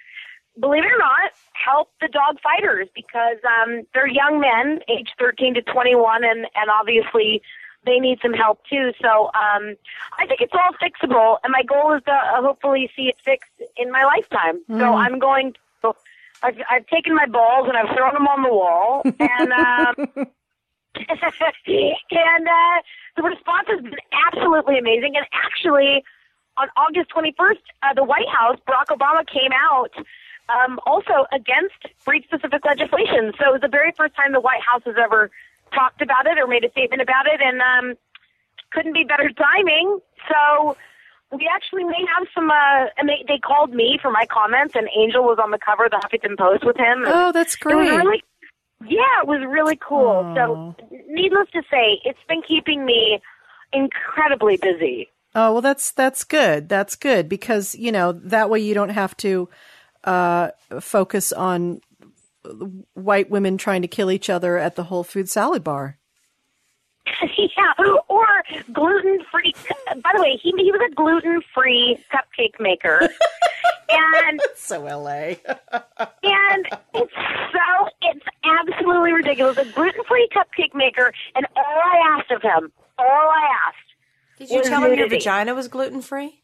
[0.61, 5.54] believe it or not help the dog fighters because um they're young men aged 13
[5.54, 7.42] to 21 and and obviously
[7.86, 8.92] they need some help too.
[9.00, 9.74] So um,
[10.18, 13.50] I think it's all fixable, and my goal is to uh, hopefully see it fixed
[13.76, 14.61] in my lifetime.
[14.78, 15.54] So I'm going.
[15.82, 15.92] To,
[16.43, 20.26] I've, I've taken my balls and I've thrown them on the wall, and um,
[20.99, 22.78] and uh,
[23.16, 25.16] the response has been absolutely amazing.
[25.16, 26.05] And actually,
[26.57, 29.93] on August 21st, uh, the White House, Barack Obama came out
[30.49, 33.32] um, also against breed-specific legislation.
[33.39, 35.30] So it was the very first time the White House has ever
[35.74, 37.95] talked about it or made a statement about it, and um,
[38.70, 40.01] couldn't be better timing.
[40.28, 40.76] So
[41.33, 42.51] we actually may have some.
[42.51, 45.85] Uh, and they they called me for my comments, and Angel was on the cover
[45.85, 47.05] of the Huffington Post with him.
[47.07, 47.97] Oh, that's It was great.
[47.97, 48.22] really,
[48.87, 50.33] yeah, it was really cool.
[50.37, 50.74] So,
[51.09, 53.20] needless to say, it's been keeping me
[53.72, 55.09] incredibly busy.
[55.35, 56.68] Oh well, that's that's good.
[56.68, 59.49] That's good because you know that way you don't have to
[60.05, 60.51] uh,
[60.81, 61.81] focus on
[62.95, 65.99] white women trying to kill each other at the Whole Food salad bar.
[67.38, 67.72] yeah,
[68.09, 68.26] or
[68.72, 69.54] gluten free.
[69.86, 73.09] By the way, he he was a gluten free cupcake maker,
[73.88, 75.11] and So LA.
[76.22, 79.56] and it's so it's absolutely ridiculous.
[79.59, 83.76] A gluten free cupcake maker, and all I asked of him, all I asked.
[84.38, 86.40] Did you was tell him your vagina was gluten free?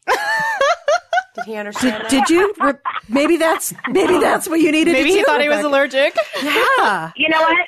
[1.35, 2.09] Did he understand that?
[2.09, 2.53] Did you?
[2.61, 2.73] Re-
[3.09, 4.93] maybe that's maybe that's what you needed.
[4.93, 6.15] Maybe to he do, thought he was allergic.
[6.41, 7.11] Yeah.
[7.15, 7.67] You know what?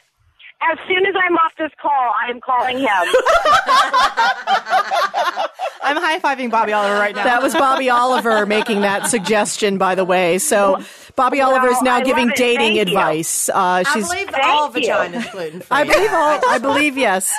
[0.59, 2.87] As soon as I'm off this call, I am calling him.
[5.83, 7.23] I'm high fiving Bobby Oliver right now.
[7.23, 10.39] That was Bobby Oliver making that suggestion, by the way.
[10.39, 10.81] So
[11.15, 13.49] Bobby Oliver is now I giving dating Thank advice.
[13.49, 14.81] Uh, I believe all you.
[14.81, 15.67] vaginas gluten free.
[15.71, 16.39] I believe all.
[16.49, 17.31] I believe yes,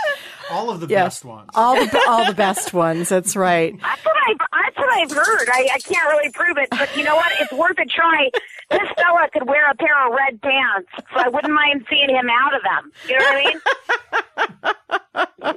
[0.51, 1.51] All of the yes, best ones.
[1.55, 3.09] all the all the best ones.
[3.09, 3.75] That's right.
[3.81, 5.49] That's what I've, that's what I've heard.
[5.53, 7.33] I, I can't really prove it, but you know what?
[7.41, 8.31] It's worth a try.
[8.71, 12.29] This fella could wear a pair of red pants, so I wouldn't mind seeing him
[12.31, 12.93] out of them.
[13.09, 13.61] You know what I mean?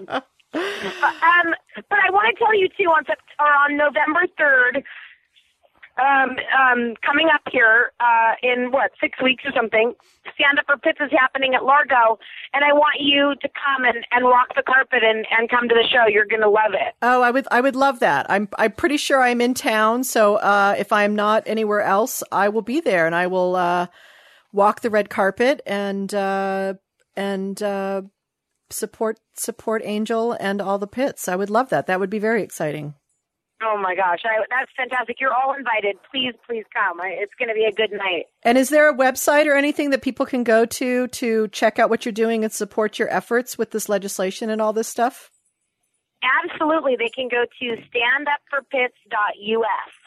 [0.54, 1.54] um,
[1.90, 4.84] but I want to tell you too on Sept- or on November third.
[5.98, 9.94] Um, um, coming up here uh, in what six weeks or something.
[10.36, 12.18] Stand up for Pits is happening at Largo,
[12.54, 15.76] and I want you to come and, and walk the carpet and, and come to
[15.76, 16.08] the show.
[16.08, 16.96] You're going to love it.
[17.02, 18.26] Oh, I would I would love that.
[18.30, 22.50] I'm I'm pretty sure I'm in town, so uh, if I'm not anywhere else, I
[22.50, 23.88] will be there, and I will uh,
[24.54, 26.76] walk the red carpet and uh,
[27.16, 28.04] and uh,
[28.70, 31.28] support support Angel and all the pits.
[31.28, 31.88] I would love that.
[31.88, 32.96] That would be very exciting.
[33.64, 35.20] Oh my gosh, I, that's fantastic!
[35.20, 35.98] You're all invited.
[36.10, 37.00] Please, please come.
[37.00, 38.26] I, it's going to be a good night.
[38.44, 41.90] And is there a website or anything that people can go to to check out
[41.90, 45.30] what you're doing and support your efforts with this legislation and all this stuff?
[46.44, 50.01] Absolutely, they can go to standupforpits.us.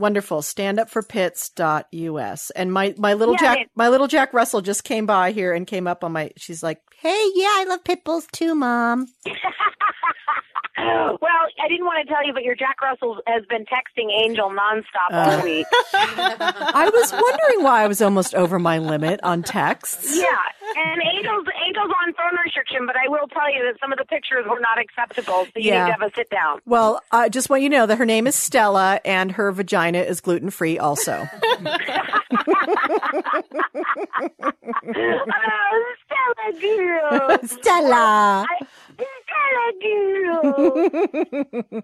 [0.00, 0.40] Wonderful.
[0.40, 2.50] Standupforpits.us.
[2.50, 5.66] And my, my little Yeah, Jack, my little Jack Russell just came by here and
[5.66, 9.06] came up on my, she's like, Hey, yeah, I love pit bulls too, mom.
[11.20, 14.50] Well, I didn't want to tell you, but your Jack Russell has been texting Angel
[14.50, 15.42] nonstop all uh.
[15.42, 15.66] week.
[15.92, 20.16] I was wondering why I was almost over my limit on texts.
[20.16, 20.24] Yeah,
[20.76, 24.04] and Angel's Angel's on phone restriction, but I will tell you that some of the
[24.06, 25.84] pictures were not acceptable, so you Yeah.
[25.84, 26.60] need to have a sit down.
[26.64, 29.89] Well, I just want you to know that her name is Stella and her vagina
[29.94, 31.28] is gluten free also.
[34.92, 38.46] Oh, Stella girl, Stella.
[38.94, 41.82] Stella girl.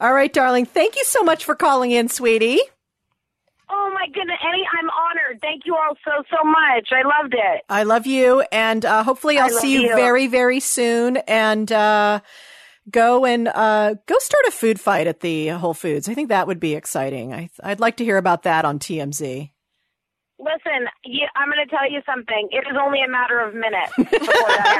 [0.00, 0.66] All right, darling.
[0.66, 2.60] Thank you so much for calling in, sweetie.
[3.70, 5.40] Oh my goodness, Eddie, I'm honored.
[5.42, 6.88] Thank you all so so much.
[6.90, 7.62] I loved it.
[7.68, 9.94] I love you, and uh, hopefully I'll see you, you.
[9.94, 11.18] very, very soon.
[11.18, 12.20] And uh,
[12.90, 16.08] go and uh, go start a food fight at the Whole Foods.
[16.08, 17.32] I think that would be exciting.
[17.32, 19.50] I, I'd like to hear about that on TMZ.
[20.40, 22.48] Listen, you, I'm going to tell you something.
[22.52, 24.78] It is only a matter of minutes before that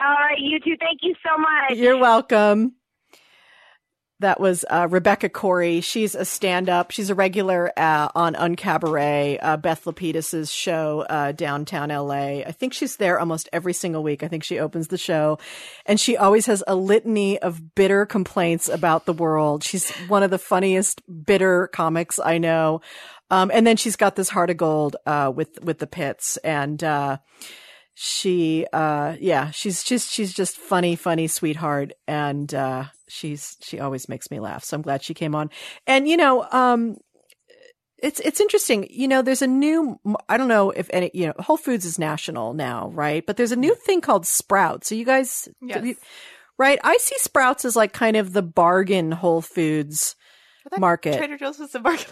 [0.00, 0.76] All right, you too.
[0.78, 1.78] Thank you so much.
[1.78, 2.74] You're welcome.
[4.20, 5.84] That was uh, Rebecca Corry.
[5.84, 6.90] She's a stand-up.
[6.90, 12.40] She's a regular uh, on Uncabaret, uh, Beth Lapides's show uh, downtown LA.
[12.40, 14.22] I think she's there almost every single week.
[14.22, 15.38] I think she opens the show,
[15.84, 19.62] and she always has a litany of bitter complaints about the world.
[19.62, 22.80] She's one of the funniest bitter comics I know.
[23.30, 26.82] Um, and then she's got this heart of gold uh, with with the pits and.
[27.98, 31.92] She uh yeah she's just she's just funny funny sweetheart.
[32.06, 34.64] And uh she's she always makes me laugh.
[34.64, 35.48] So i'm glad she came on.
[35.86, 36.98] And you know um
[38.02, 38.86] it's it's interesting.
[38.90, 41.98] You know there's a new i don't know if any you know whole foods is
[41.98, 43.24] national now right?
[43.24, 45.96] But there's a new thing called sprouts so you guys Yes.
[46.58, 46.78] right?
[46.84, 50.16] I see sprouts as like kind of the bargain whole foods
[50.78, 51.16] market.
[51.16, 52.04] Trader Joe's was the bargain.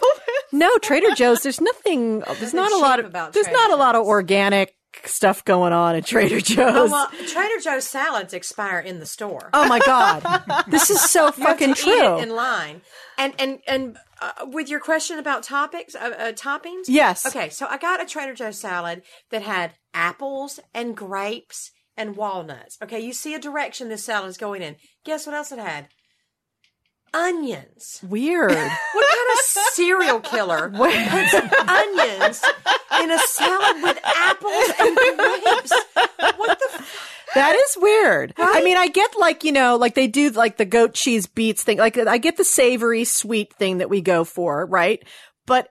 [0.50, 3.96] no trader joe's there's nothing there's not a lot of there's Trader not a lot
[3.96, 4.74] of organic
[5.04, 9.50] stuff going on at trader joe's Oh, well, Trader Joe's salads expire in the store.
[9.52, 10.22] Oh my god,
[10.68, 12.18] this is so fucking true.
[12.18, 12.80] in line.
[13.18, 16.84] And and and uh, with your question about topics, uh, uh, toppings.
[16.88, 17.26] Yes.
[17.26, 22.76] Okay, so I got a Trader Joe's salad that had apples and grapes and walnuts.
[22.82, 24.76] Okay, you see a direction this salad is going in.
[25.04, 25.88] Guess what else it had?
[27.14, 28.00] Onions.
[28.06, 28.50] Weird.
[28.94, 32.42] What kind of serial killer puts onions
[33.00, 35.72] in a salad with apples and grapes?
[36.36, 36.68] What the?
[36.74, 38.34] F- That is weird.
[38.38, 41.64] I mean, I get like, you know, like they do like the goat cheese beets
[41.64, 41.78] thing.
[41.78, 45.02] Like I get the savory sweet thing that we go for, right?
[45.46, 45.68] But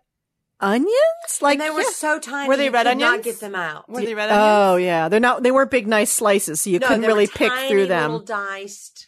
[0.60, 0.94] onions?
[1.42, 1.90] Like and they were yeah.
[1.94, 2.48] so tiny.
[2.50, 3.90] Were they you red could Not get them out.
[3.90, 4.74] Were they red oh, onions?
[4.74, 5.44] Oh yeah, they're not.
[5.44, 8.12] They weren't big, nice slices, so you no, couldn't they really were pick through them.
[8.12, 9.08] Little diced.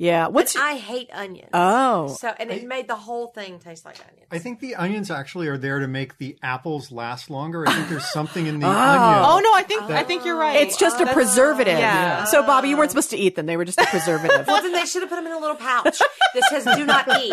[0.00, 0.28] Yeah.
[0.28, 1.50] What's I hate onions.
[1.52, 2.16] Oh.
[2.18, 4.26] so and it made the whole thing taste like onions.
[4.32, 7.68] I think the onions actually are there to make the apples last longer.
[7.68, 8.70] I think there's something in the Oh.
[8.70, 9.24] onion.
[9.28, 9.92] Oh no, I think oh.
[9.92, 10.56] I think you're right.
[10.56, 11.78] it's just a That's- preservative.
[11.78, 12.24] Yeah.
[12.24, 13.44] So Bobby, you weren't supposed to eat them.
[13.44, 14.46] They were just a preservative.
[14.46, 17.06] well, then they should have put them in a little pouch that says "Do not
[17.20, 17.32] eat,"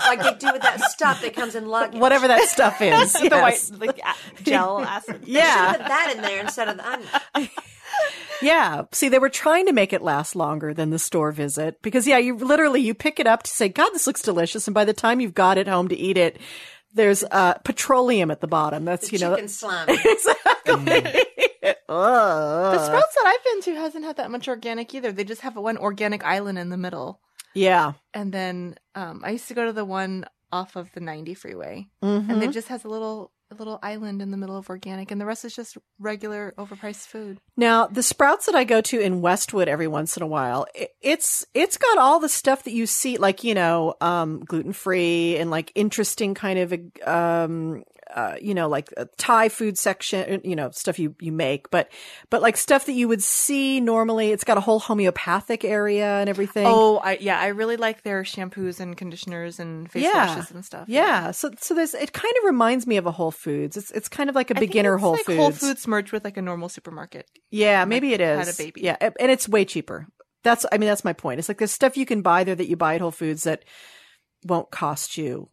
[0.00, 2.00] like they do with that stuff that comes in luggage.
[2.00, 3.12] Whatever that stuff is.
[3.20, 3.70] the Yes.
[3.70, 4.00] white like
[4.42, 5.22] gel acid.
[5.26, 5.74] Yeah.
[5.76, 7.50] Put that in there instead of the onion.
[8.42, 8.82] Yeah.
[8.92, 12.18] See, they were trying to make it last longer than the store visit because yeah,
[12.18, 14.66] you literally, you pick it up to say, God, this looks delicious.
[14.66, 16.38] And by the time you've got it home to eat it,
[16.94, 18.84] there's, uh, petroleum at the bottom.
[18.84, 19.88] That's, you know, Chicken slime.
[20.04, 21.22] exactly.
[21.88, 22.74] Ugh.
[22.74, 25.12] The sprouts that I've been to hasn't had that much organic either.
[25.12, 27.20] They just have one organic island in the middle.
[27.54, 27.92] yeah.
[28.14, 31.86] And then um, I used to go to the one off of the 90 freeway,
[32.02, 32.30] Mm-hmm.
[32.30, 35.20] and it just has a little a little island in the middle of organic, and
[35.20, 37.40] the rest is just regular overpriced food.
[37.56, 40.90] Now, the sprouts that I go to in Westwood every once in a while, it,
[41.00, 45.36] it's it's got all the stuff that you see, like you know, um, gluten free
[45.36, 47.82] and like interesting kind of, um,
[48.14, 51.90] uh, you know, like a Thai food section, you know, stuff you you make, but
[52.30, 54.30] but like stuff that you would see normally.
[54.30, 56.66] It's got a whole homeopathic area and everything.
[56.66, 60.64] Oh, I, yeah, I really like their shampoos and conditioners and face yeah, washes and
[60.64, 60.88] stuff.
[60.88, 63.76] Yeah, so so there's it kind of reminds me of a Whole Foods.
[63.76, 65.38] It's it's kind of like a I beginner it's Whole like Foods.
[65.38, 67.26] Whole Foods merged with like a normal supermarket.
[67.50, 68.46] Yeah, maybe it is.
[68.46, 68.82] had a baby.
[68.82, 70.06] Yeah, and it's way cheaper.
[70.42, 71.38] That's I mean that's my point.
[71.38, 73.64] It's like there's stuff you can buy there that you buy at Whole Foods that
[74.44, 75.48] won't cost you,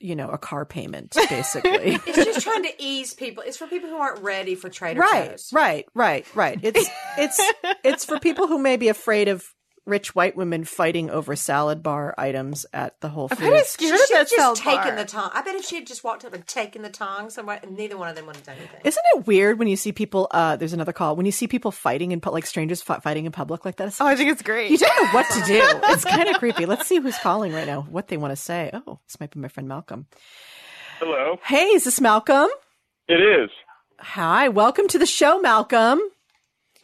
[0.00, 1.98] you know, a car payment basically.
[2.06, 3.42] It's just trying to ease people.
[3.46, 5.50] It's for people who aren't ready for Trader right, Joe's.
[5.52, 6.58] right, right, right.
[6.62, 7.40] It's it's
[7.84, 9.44] it's for people who may be afraid of
[9.88, 13.40] rich white women fighting over salad bar items at the Whole Foods.
[13.40, 13.70] I'm kind of Foods.
[13.70, 14.96] scared She of should have salad just taken bar.
[14.96, 15.30] the tongue.
[15.34, 18.08] I bet if she had just walked up and taken the tongue somewhere, neither one
[18.08, 18.80] of them would have done anything.
[18.84, 20.28] Isn't it weird when you see people?
[20.30, 23.24] Uh, there's another call when you see people fighting in pu- like strangers fi- fighting
[23.26, 23.88] in public like that.
[23.88, 24.70] It's Oh, I think it's great.
[24.70, 25.60] You don't know what to do.
[25.92, 26.66] It's kind of creepy.
[26.66, 27.82] Let's see who's calling right now.
[27.82, 28.70] What they want to say.
[28.72, 30.06] Oh, this might be my friend Malcolm.
[31.00, 31.38] Hello.
[31.44, 32.48] Hey, is this Malcolm?
[33.08, 33.50] It is.
[34.00, 36.00] Hi, welcome to the show, Malcolm.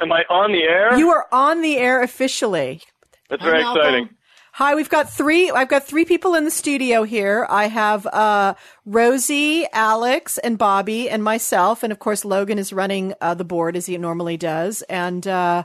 [0.00, 0.96] Am I on the air?
[0.98, 2.80] You are on the air officially.
[3.28, 3.80] That's very Malcolm.
[3.80, 4.08] exciting.
[4.52, 5.50] Hi, we've got three.
[5.50, 7.44] I've got three people in the studio here.
[7.50, 8.54] I have uh,
[8.84, 13.76] Rosie, Alex, and Bobby, and myself, and of course Logan is running uh, the board
[13.76, 14.82] as he normally does.
[14.82, 15.64] And uh,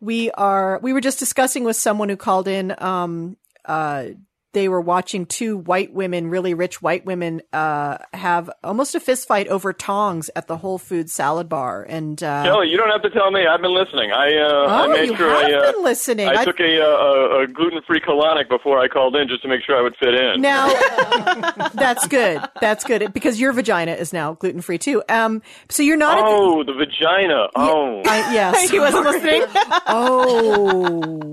[0.00, 0.78] we are.
[0.82, 2.74] We were just discussing with someone who called in.
[2.76, 4.08] Um, uh,
[4.52, 9.28] they were watching two white women, really rich white women, uh, have almost a fist
[9.28, 11.84] fight over tongs at the Whole Foods salad bar.
[11.88, 13.46] And uh, Kelly, you don't have to tell me.
[13.46, 14.10] I've been listening.
[14.12, 16.28] I uh, I Oh, made you sure have I uh, been listening.
[16.28, 19.48] I, I- took a, uh, a, a gluten-free colonic before I called in just to
[19.48, 20.40] make sure I would fit in.
[20.40, 20.68] Now,
[21.74, 22.40] that's good.
[22.60, 25.02] That's good because your vagina is now gluten free too.
[25.08, 26.18] Um, so you're not.
[26.20, 27.48] oh, the vagina.
[27.54, 28.70] Oh, I, yes.
[28.70, 29.44] He wasn't listening.
[29.86, 31.29] Oh.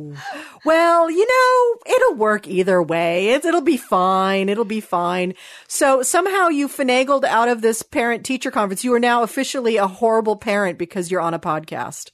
[0.65, 3.29] Well, you know, it'll work either way.
[3.29, 4.49] It, it'll be fine.
[4.49, 5.33] It'll be fine.
[5.67, 8.83] So somehow you finagled out of this parent teacher conference.
[8.83, 12.11] You are now officially a horrible parent because you're on a podcast.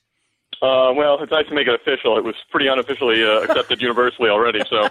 [0.62, 2.18] uh, well, it's nice to make it official.
[2.18, 4.88] It was pretty unofficially uh, accepted universally already, so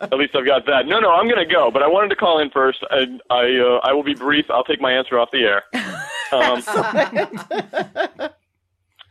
[0.00, 0.86] at least I've got that.
[0.86, 2.78] No, no, I'm going to go, but I wanted to call in first.
[2.90, 4.46] I I, uh, I will be brief.
[4.50, 5.62] I'll take my answer off the air.
[6.32, 6.62] Um,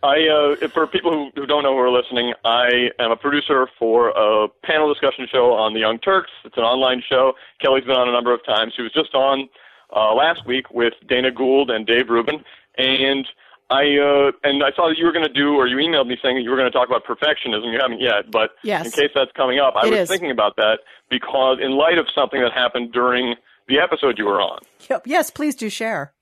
[0.03, 3.67] I, uh, for people who, who don't know who are listening, I am a producer
[3.77, 6.31] for a panel discussion show on the Young Turks.
[6.43, 7.33] It's an online show.
[7.61, 8.73] Kelly's been on a number of times.
[8.75, 9.47] She was just on
[9.95, 12.43] uh, last week with Dana Gould and Dave Rubin,
[12.77, 13.27] and
[13.69, 16.17] I uh, and I saw that you were going to do, or you emailed me
[16.21, 17.71] saying that you were going to talk about perfectionism.
[17.71, 18.85] You haven't yet, but Yes.
[18.85, 20.09] in case that's coming up, I It was is.
[20.09, 20.79] thinking about that
[21.09, 23.35] because in light of something that happened during
[23.67, 24.59] the episode you were on.
[24.89, 25.03] Yep.
[25.05, 26.13] Yes, please do share.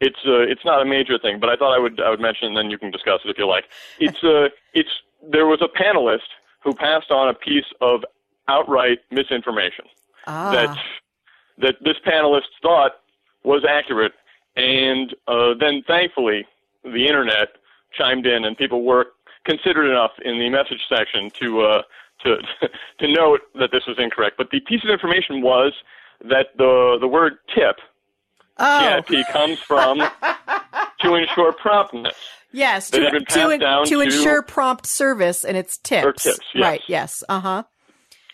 [0.00, 2.48] It's uh, it's not a major thing, but I thought I would I would mention,
[2.48, 3.64] and then you can discuss it if you like.
[3.98, 4.90] It's uh, it's
[5.28, 6.28] there was a panelist
[6.62, 8.04] who passed on a piece of
[8.48, 9.84] outright misinformation
[10.26, 10.50] Ah.
[10.52, 10.76] that
[11.58, 12.92] that this panelist thought
[13.42, 14.12] was accurate,
[14.56, 16.46] and uh, then thankfully
[16.84, 17.48] the internet
[17.92, 19.06] chimed in, and people were
[19.44, 21.82] considerate enough in the message section to uh,
[22.22, 22.36] to
[23.00, 24.36] to note that this was incorrect.
[24.36, 25.72] But the piece of information was
[26.24, 27.78] that the the word tip
[28.58, 29.00] oh.
[29.08, 29.98] TIP comes from
[31.00, 32.14] to ensure promptness.
[32.52, 36.04] Yes, to, to, to to- ensure prompt service and it's tips.
[36.06, 36.62] Or tips, yes.
[36.62, 37.22] Right, yes.
[37.28, 37.62] Uh huh.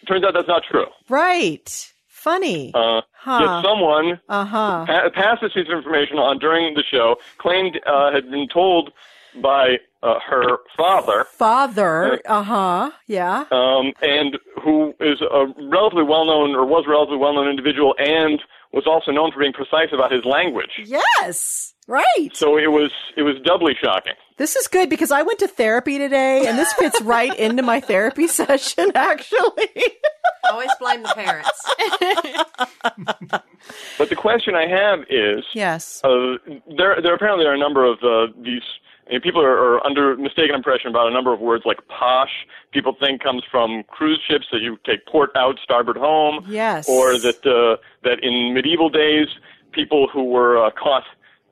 [0.06, 0.86] Turns out that's not true.
[1.08, 1.90] Right.
[2.08, 2.72] Funny.
[2.74, 3.62] Uh, Huh.
[3.62, 4.84] Someone Uh huh.
[4.86, 8.92] pa- passed this piece of information on during the show, claimed uh, had been told
[9.40, 12.20] by uh, her father, Father.
[12.26, 12.90] Uh huh.
[13.06, 13.46] Yeah.
[13.50, 18.42] um, and who is a relatively well-known or was a relatively well-known individual, and
[18.74, 20.70] was also known for being precise about his language.
[20.84, 21.74] Yes.
[21.86, 22.30] Right.
[22.32, 24.14] So it was it was doubly shocking.
[24.36, 27.80] This is good because I went to therapy today and this fits right into my
[27.80, 29.68] therapy session, actually.
[30.50, 31.50] Always blame the parents.
[33.98, 36.02] But the question I have is, yes.
[36.04, 36.36] uh,
[36.76, 38.62] there there apparently are a number of uh, these.
[39.22, 42.46] People are, are under mistaken impression about a number of words like posh.
[42.72, 46.44] People think comes from cruise ships that you take port out, starboard home.
[46.48, 46.88] Yes.
[46.88, 49.28] Or that uh, that in medieval days,
[49.72, 51.04] people who were uh, caught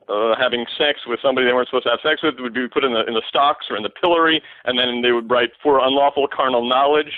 [0.09, 2.83] uh, having sex with somebody they weren't supposed to have sex with would be put
[2.83, 5.79] in the in the stocks or in the pillory, and then they would write for
[5.79, 7.13] unlawful carnal knowledge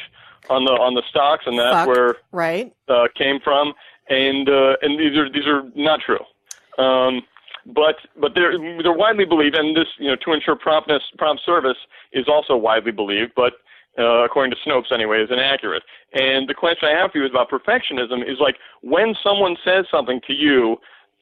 [0.49, 1.87] on the on the stocks, and that's Fuck.
[1.87, 2.73] where Right.
[2.89, 3.73] uh, came from,
[4.09, 6.19] and uh, and these are these are not true.
[6.77, 7.21] Um,
[7.65, 11.77] but but they're they're widely believed, and this you know to ensure promptness prompt service
[12.13, 13.53] is also widely believed, but
[13.97, 15.83] uh, according to Snopes anyway, is inaccurate.
[16.13, 18.21] And the question I have for you is about perfectionism.
[18.29, 20.77] Is like when someone says something to you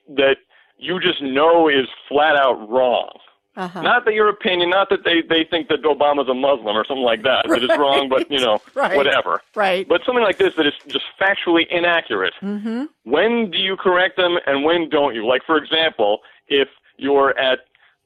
[0.10, 0.38] that
[0.78, 3.10] you just know is flat out wrong.
[3.56, 3.84] Uh-huh.
[3.84, 7.04] Not that your opinion, not that they, they think that Obama's a Muslim or something
[7.04, 8.98] like that, that it's wrong, but you know, Right.
[8.98, 9.42] whatever.
[9.54, 9.88] Right.
[9.88, 12.34] But something like this that is just factually inaccurate.
[12.42, 12.86] Mm-hmm.
[13.04, 15.28] When do you correct them and when don't you?
[15.28, 16.68] Like, for example, if
[16.98, 17.60] you're at,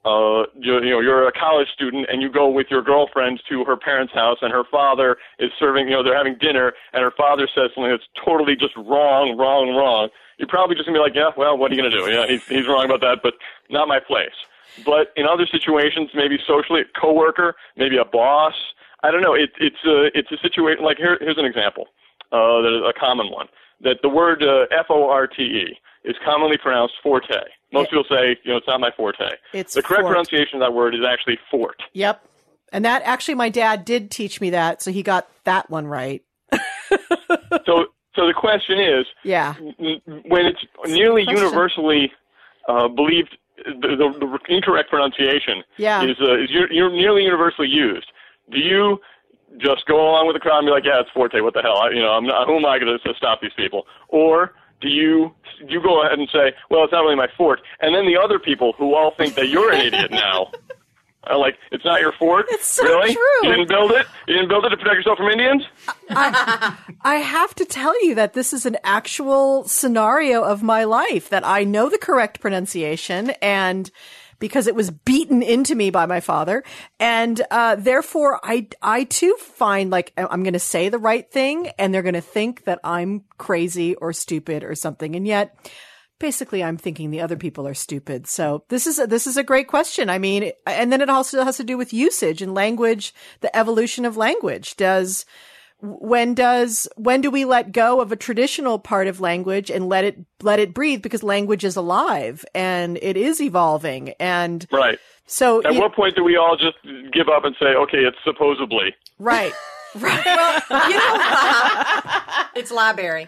[0.05, 3.63] uh, you, you know, you're a college student and you go with your girlfriend to
[3.65, 7.11] her parents' house and her father is serving, you know, they're having dinner and her
[7.11, 10.09] father says something that's totally just wrong, wrong, wrong.
[10.37, 12.09] You're probably just gonna be like, yeah, well, what are you gonna do?
[12.11, 13.33] Yeah, he's, he's wrong about that, but
[13.69, 14.37] not my place.
[14.85, 18.53] But in other situations, maybe socially, a coworker, maybe a boss,
[19.03, 19.33] I don't know.
[19.33, 21.85] It, it's a it's a situation like here, here's an example,
[22.31, 23.47] uh, that is a common one.
[23.81, 25.77] That the word uh, F O R T E
[26.07, 27.27] is commonly pronounced forte.
[27.71, 29.29] Most people say, you know, it's not my forte.
[29.53, 30.11] It's the correct fort.
[30.13, 31.79] pronunciation of that word is actually fort.
[31.93, 32.25] Yep.
[32.71, 36.23] And that actually, my dad did teach me that, so he got that one right.
[37.65, 37.85] so
[38.15, 39.53] so the question is, Yeah.
[39.55, 42.11] when it's nearly universally
[42.67, 46.03] uh, believed, the, the, the incorrect pronunciation Yeah.
[46.03, 48.07] is uh, is u- u- nearly universally used.
[48.51, 48.99] Do you
[49.59, 51.39] just go along with the crowd and be like, "Yeah, it's Forte.
[51.41, 51.77] What the hell?
[51.77, 54.89] I, you know, I'm not, who am I going to stop these people?" Or do
[54.89, 58.05] you do you go ahead and say, "Well, it's not really my fort," and then
[58.05, 60.51] the other people who all think that you're an idiot now.
[61.23, 62.45] Are like, it's not your fort.
[62.49, 63.13] It's so really?
[63.13, 63.23] true.
[63.43, 64.05] You didn't build it.
[64.29, 65.63] You didn't build it to protect yourself from Indians.
[66.09, 71.45] I have to tell you that this is an actual scenario of my life that
[71.45, 73.91] I know the correct pronunciation and
[74.39, 76.63] because it was beaten into me by my father.
[76.99, 81.69] And, uh, therefore I, I too find like I'm going to say the right thing
[81.79, 85.15] and they're going to think that I'm crazy or stupid or something.
[85.15, 85.55] And yet,
[86.19, 88.27] basically I'm thinking the other people are stupid.
[88.27, 90.09] So this is a, this is a great question.
[90.09, 94.05] I mean, and then it also has to do with usage and language, the evolution
[94.05, 94.75] of language.
[94.77, 95.25] Does
[95.81, 100.03] when does when do we let go of a traditional part of language and let
[100.03, 104.97] it let it breathe because language is alive and it is evolving and Right.
[105.27, 106.77] so At you- what point do we all just
[107.13, 108.95] give up and say, okay, it's supposedly?
[109.19, 109.53] right
[110.01, 110.25] right
[110.89, 113.27] You know, it's library.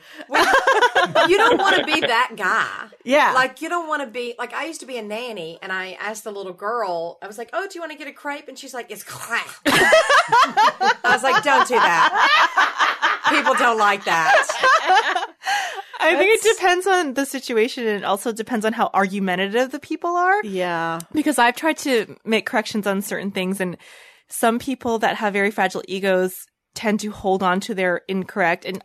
[1.27, 2.87] You don't want to be that guy.
[3.03, 3.33] Yeah.
[3.33, 5.97] Like, you don't want to be, like, I used to be a nanny and I
[5.99, 8.47] asked the little girl, I was like, oh, do you want to get a crepe?
[8.47, 9.47] And she's like, it's crap.
[9.65, 13.29] I was like, don't do that.
[13.29, 15.25] People don't like that.
[16.01, 19.79] I think it depends on the situation and it also depends on how argumentative the
[19.79, 20.43] people are.
[20.45, 23.77] yeah Because I've tried to make corrections on certain things and
[24.29, 28.83] some people that have very fragile egos tend to hold on to their incorrect and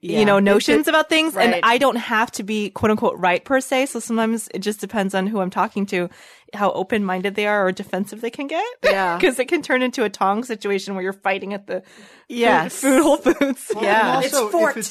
[0.00, 0.18] Yeah.
[0.20, 1.56] you know notions they- about things and.
[1.62, 5.14] I don't have to be quote unquote right per se so sometimes it just depends
[5.14, 6.08] on who I'm talking to
[6.52, 9.16] how open-minded they are or defensive they can get Yeah.
[9.20, 11.82] because it can turn into a tong situation where you're fighting at the
[12.28, 12.76] Yes.
[12.76, 14.14] food, food Whole Foods Well, Yeah.
[14.16, 14.76] also, It's fort.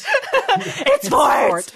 [0.56, 1.74] If it's, it's fort.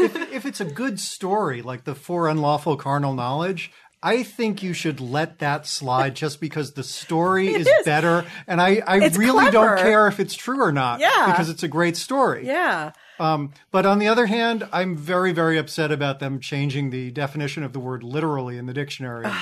[0.00, 3.72] if, if it's a good story, like the four unlawful carnal knowledge,
[4.02, 8.24] I think you should let that slide just because the story is, better.
[8.46, 9.50] And I, I It's really clever.
[9.52, 11.00] don't care if it's true or not.
[11.00, 11.26] Yeah.
[11.30, 12.46] Because it's a great story.
[12.46, 17.10] yeah Um, but on the other hand, I'm very, very upset about them changing the
[17.10, 19.26] definition of the word literally in the dictionary.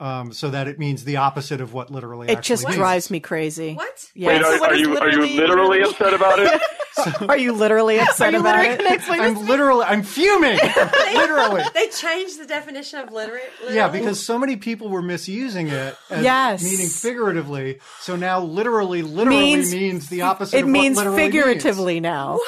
[0.00, 2.76] Um, so that it means the opposite of what literally it actually just means.
[2.76, 4.08] dries me crazy What?
[4.14, 6.62] yeah Wait, are, what are you are you literally- literally upset about it?
[7.28, 10.56] are you literally upset you about literally it I'm literally, I'm fuming.
[11.14, 11.62] literally.
[11.74, 13.50] They changed the definition of literate.
[13.70, 16.62] Yeah, because so many people were misusing it as Yes.
[16.62, 17.80] meaning figuratively.
[18.00, 22.34] So now literally, literally Means- means, the opposite it of means what literally figuratively now
[22.34, 22.44] What?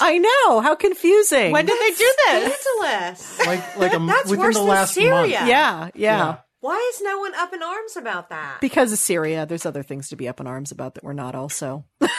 [0.00, 3.46] I know how confusing when did they do this Scandalous.
[3.46, 5.10] Like, like a, That's within worse the than last Syria.
[5.10, 5.30] month.
[5.30, 6.36] yeah, yeah Yeah.
[6.64, 8.58] Why is no one up in arms about that?
[8.62, 11.34] because of Syria there's other things to be up in arms about that we're not
[11.34, 12.10] also It's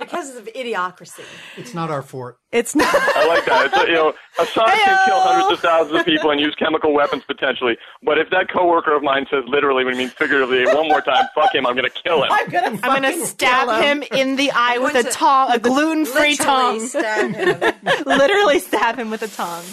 [0.00, 1.24] because of idiocracy.
[1.56, 2.38] It's not our fort.
[2.50, 3.66] it's not I like that.
[3.66, 6.92] It's, a- you know, Assad can kill hundreds of thousands of people and use chemical
[6.92, 7.76] weapons potentially.
[8.02, 11.26] But if that coworker of mine says literally when he means figuratively one more time,
[11.34, 12.30] fuck him, I'm gonna kill him.
[12.32, 16.32] I'm gonna, I'm gonna stab him in the eye with a going tong, a gluten-free
[16.32, 16.80] Literally tongue.
[16.86, 18.02] stab him.
[18.06, 19.64] Literally stab him with a tongue.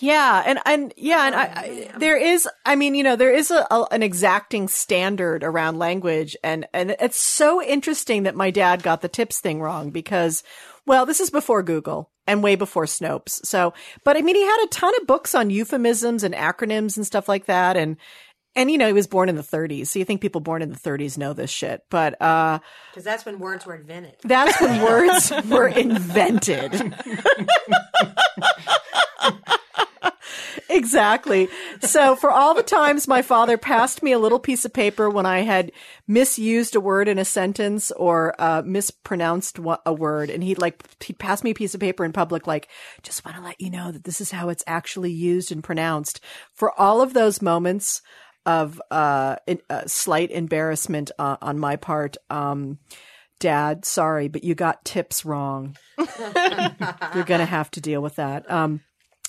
[0.00, 3.50] Yeah, and and yeah, and I, I there is, I mean, you know, there is
[3.52, 8.82] a, a an exacting standard around language, and and it's so interesting that my dad
[8.82, 10.42] got the tips thing wrong because,
[10.84, 13.44] well, this is before Google and way before Snopes.
[13.46, 13.72] So,
[14.04, 17.28] but I mean, he had a ton of books on euphemisms and acronyms and stuff
[17.28, 17.96] like that, and
[18.56, 20.70] and you know, he was born in the 30s, so you think people born in
[20.70, 22.58] the 30s know this shit, but uh,
[22.90, 24.14] Because that's when words were invented.
[24.24, 26.72] that's when words were invented.
[30.68, 31.48] exactly.
[31.80, 35.26] So for all the times my father passed me a little piece of paper when
[35.26, 35.72] I had
[36.06, 41.18] misused a word in a sentence or uh, mispronounced a word, and he'd like he'd
[41.18, 42.68] pass me a piece of paper in public, like
[43.02, 46.20] just want to let you know that this is how it's actually used and pronounced.
[46.52, 48.02] For all of those moments
[48.46, 52.16] of uh, in, uh slight embarrassment uh, on my part.
[52.30, 52.78] Um,
[53.40, 55.76] Dad, sorry, but you got tips wrong.
[55.98, 58.50] You're going to have to deal with that.
[58.50, 58.80] Um,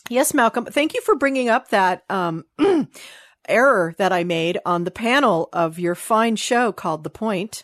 [0.09, 2.45] yes, Malcolm, thank you for bringing up that um,
[3.47, 7.63] error that I made on the panel of your fine show called The Point.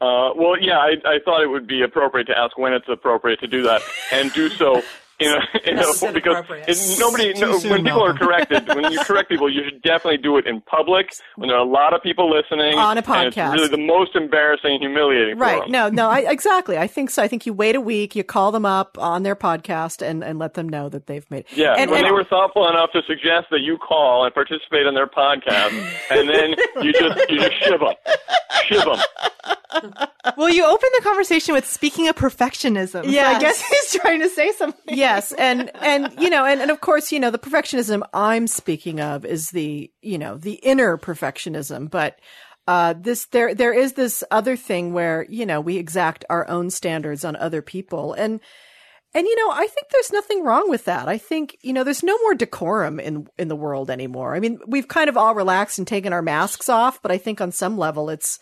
[0.00, 3.40] Uh, well, yeah, I, I thought it would be appropriate to ask when it's appropriate
[3.40, 3.82] to do that,
[4.12, 4.82] and do so
[5.18, 6.68] in a, in a because inappropriate.
[6.68, 10.18] it, nobody no, soon, when people are corrected when you correct people, you should definitely
[10.18, 13.28] do it in public when there are a lot of people listening On a and
[13.28, 13.52] it's podcast.
[13.54, 15.36] really the most embarrassing and humiliating.
[15.36, 15.60] for Right.
[15.62, 15.70] them.
[15.72, 16.76] No, no, I, exactly.
[16.76, 17.22] I think so.
[17.22, 20.38] I think you wait a week, you call them up on their podcast and, and
[20.38, 23.02] let them know that they've made Yeah, And, when and- they were thoughtful enough to
[23.06, 25.72] suggest that you call and participate in their podcast,
[26.10, 27.94] and then you just you just shiv them,
[28.66, 28.98] shiv them.
[30.36, 33.04] Well, you opened the conversation with speaking of perfectionism.
[33.04, 34.96] So I guess he's trying to say something.
[34.96, 39.00] yes and and you know and, and of course you know the perfectionism i'm speaking
[39.00, 42.18] of is the you know the inner perfectionism but
[42.66, 46.70] uh this there there is this other thing where you know we exact our own
[46.70, 48.40] standards on other people and
[49.14, 52.02] and you know i think there's nothing wrong with that i think you know there's
[52.02, 55.78] no more decorum in in the world anymore i mean we've kind of all relaxed
[55.78, 58.38] and taken our masks off but i think on some level it's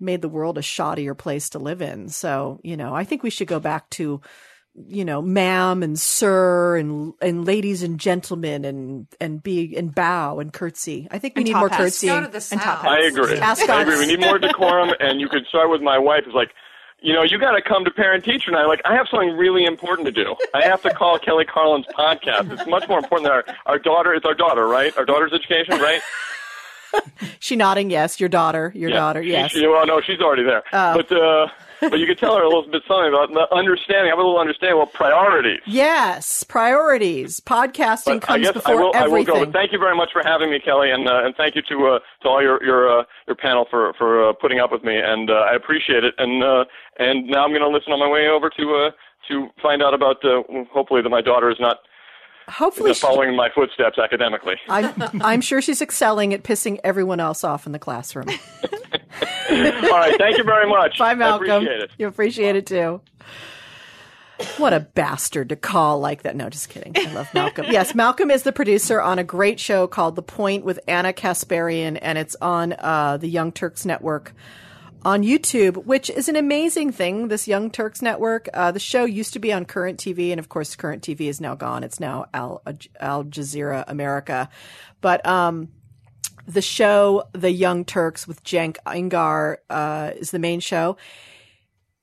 [0.00, 3.30] made the world a shoddier place to live in so you know i think we
[3.30, 4.20] should go back to
[4.86, 10.38] you know, ma'am and sir and and ladies and gentlemen and and be and bow
[10.38, 11.08] and curtsy.
[11.10, 11.82] I think we And need top more hats.
[11.82, 12.22] curtsying.
[12.22, 12.84] To And top south.
[12.86, 13.36] I agree.
[13.38, 13.98] Ask I agree.
[13.98, 16.22] We need more decorum, and you could start with my wife.
[16.26, 16.50] Is like,
[17.00, 18.66] you know, you got to come to parent teacher night.
[18.66, 20.36] Like, I have something really important to do.
[20.54, 22.52] I have to call Kelly Carlin's podcast.
[22.52, 24.14] It's much more important than our our daughter.
[24.14, 24.96] It's our daughter, right?
[24.96, 26.00] Our daughter's education, right?
[27.38, 28.20] She nodding yes.
[28.20, 28.72] Your daughter.
[28.74, 28.96] Your Yeah.
[28.96, 29.22] daughter.
[29.22, 29.50] Yes.
[29.52, 30.62] She, well, no, she's already there.
[30.72, 30.94] Oh.
[30.96, 31.46] But uh,
[31.90, 34.10] but you could tell her a little bit something about the understanding.
[34.10, 35.60] Have a little understanding about priorities.
[35.66, 36.44] Yes.
[36.44, 37.40] Priorities.
[37.40, 38.92] Podcasting But I comes guess before I will.
[38.94, 39.34] I will everything.
[39.34, 39.44] go.
[39.46, 41.86] But thank you very much for having me, Kelly, and uh, and thank you to
[41.86, 44.96] uh, to all your your uh, your panel for for uh, putting up with me,
[44.96, 46.14] and uh, I appreciate it.
[46.18, 46.64] And uh,
[46.98, 48.90] and now I'm going to listen on my way over to uh,
[49.28, 51.78] to find out about uh, hopefully that my daughter is not
[52.50, 54.56] Hopefully, she, following my footsteps academically.
[54.68, 54.92] I'm
[55.22, 58.28] I'm sure she's excelling at pissing everyone else off in the classroom.
[58.28, 58.36] all
[59.90, 60.14] right.
[60.18, 60.98] Thank you very much.
[60.98, 61.44] Bye, I Malcolm.
[61.46, 61.90] appreciate it.
[61.98, 63.00] You appreciate it too.
[64.56, 66.34] What a bastard to call like that.
[66.34, 66.94] No, just kidding.
[66.96, 67.66] I love Malcolm.
[67.70, 71.98] Yes, Malcolm is the producer on a great show called The Point with Ana Kasparian,
[72.00, 74.32] and it's on uh, the Young Turks Network
[75.04, 77.28] on YouTube, which is an amazing thing.
[77.28, 78.48] This Young Turks Network.
[78.52, 81.40] Uh, the show used to be on Current TV, and of course, Current TV is
[81.40, 81.82] now gone.
[81.82, 82.62] It's now Al,
[82.98, 84.48] Al Jazeera America.
[85.00, 85.68] But um,
[86.46, 90.96] the show The Young Turks with Cenk Uygur uh, is the main show.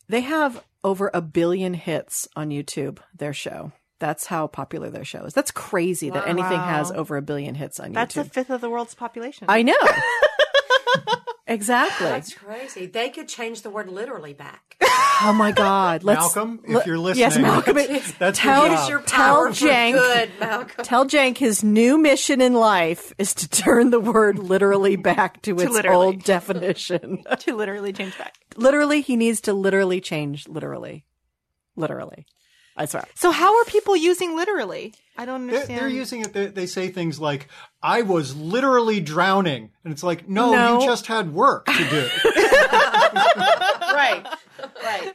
[0.10, 3.72] They have over a billion hits on YouTube, their show.
[4.00, 5.34] That's how popular their show is.
[5.34, 7.94] That's crazy that anything has over a billion hits on YouTube.
[7.94, 9.48] That's a fifth of the world's population.
[9.50, 9.74] I know.
[11.48, 12.08] exactly.
[12.08, 12.86] That's crazy.
[12.88, 14.76] They could change the word literally back.
[14.80, 16.04] Oh my God.
[16.04, 17.76] Let's, Malcolm, if you're listening, Yes, Malcolm.
[17.76, 18.90] that's, that's tell, your job.
[18.90, 20.86] your tell power for good, Malcolm.
[20.86, 25.56] Tell Cenk his new mission in life is to turn the word literally back to
[25.60, 26.06] its literally.
[26.06, 27.24] old definition.
[27.40, 28.36] to literally change back.
[28.56, 31.04] literally, he needs to literally change literally.
[31.76, 32.26] Literally.
[32.78, 33.06] I swear.
[33.16, 34.94] So how are people using literally?
[35.18, 35.82] I don't They're, understand.
[35.82, 36.32] they're using it.
[36.34, 37.48] They, they say things like,
[37.82, 40.80] "I was literally drowning," and it's like, "No, No.
[40.80, 42.08] you just had work to do."
[43.94, 44.26] right.
[44.84, 45.14] Right.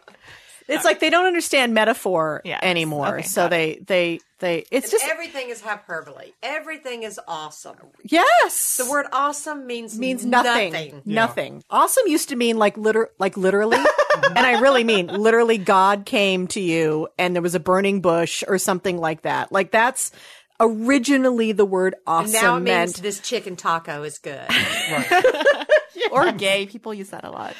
[0.72, 2.60] It's like they don't understand metaphor Yes.
[2.62, 3.18] anymore.
[3.18, 6.32] Okay, so they, they, they, it's And just, everything is hyperbole.
[6.42, 7.76] Everything is awesome.
[8.04, 8.76] yes.
[8.76, 10.72] The word awesome means means nothing.
[10.72, 11.02] nothing.
[11.04, 11.64] Nothing.
[11.70, 13.76] Awesome used to mean like liter like literally.
[14.24, 18.42] and I really mean literally God came to you and there was a burning bush
[18.48, 19.52] or something like that.
[19.52, 20.10] Like that's
[20.60, 24.46] originally the word awesome now it means meant this chicken taco is good.
[26.12, 26.66] or gay.
[26.66, 27.54] People use that a lot.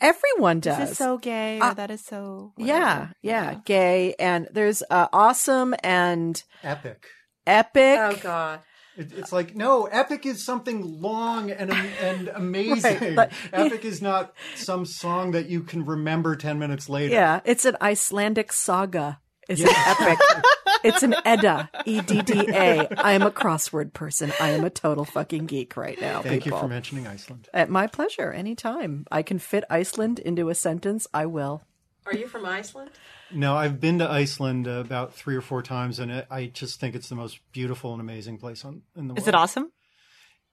[0.00, 0.78] Everyone does.
[0.78, 2.52] This is so gay, or that is so.
[2.56, 2.78] whatever.
[2.78, 7.06] yeah, yeah, gay and there's uh, awesome and Epic.
[7.46, 7.98] epic.
[8.00, 8.60] oh God.
[8.96, 12.98] It, it's like no, epic is something long and and amazing.
[13.00, 17.14] Right, but- epic is not some song that you can remember ten minutes later.
[17.14, 19.20] Yeah, it's an Icelandic saga.
[19.48, 20.18] It's an epic.
[20.84, 21.70] It's an Edda.
[21.84, 22.88] E D D A.
[22.98, 24.32] I am a crossword person.
[24.40, 26.22] I am a total fucking geek right now.
[26.22, 26.58] Thank people.
[26.58, 27.48] you for mentioning Iceland.
[27.54, 29.06] At my pleasure, anytime.
[29.10, 31.62] I can fit Iceland into a sentence, I will.
[32.06, 32.90] Are you from Iceland?
[33.30, 36.94] No, I've been to Iceland about three or four times, and it, I just think
[36.94, 39.18] it's the most beautiful and amazing place on in the world.
[39.20, 39.70] Is it awesome?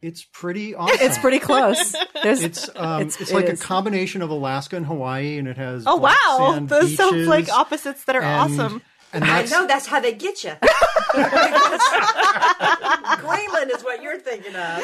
[0.02, 0.98] It's pretty awesome.
[1.02, 1.94] It's pretty close.
[2.24, 3.60] There's, It's um, It's- it's, it like is.
[3.60, 7.26] a combination of Alaska and Hawaii, and it has Oh black wow, sand those sound
[7.26, 8.82] like opposites that are and- awesome.
[9.12, 10.52] And I know that's how they get you.
[13.18, 14.84] Greenland is what you're thinking of.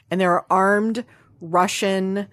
[0.09, 1.03] and there are armed
[1.41, 2.27] Russian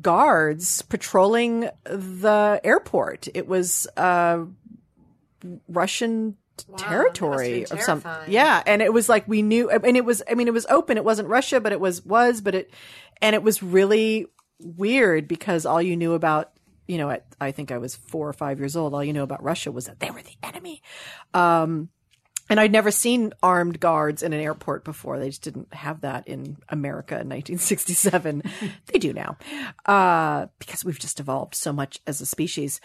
[0.00, 3.28] guards patrolling the airport.
[3.34, 4.44] It was uh
[5.68, 6.36] Russian
[6.68, 8.04] Wow, territory that must of some.
[8.28, 10.22] Yeah, and it was like we knew, and it was.
[10.30, 10.96] I mean, it was open.
[10.96, 12.40] It wasn't Russia, but it was was.
[12.40, 12.70] But it,
[13.20, 14.26] and it was really
[14.60, 16.50] weird because all you knew about.
[16.86, 18.94] You know, at, I think I was four or five years old.
[18.94, 20.82] All you knew about Russia was that they were the enemy.
[21.32, 21.88] Um,
[22.50, 25.18] and I'd never seen armed guards in an airport before.
[25.18, 28.42] They just didn't have that in America in 1967.
[28.86, 29.36] they do now,
[29.86, 32.80] uh, because we've just evolved so much as a species,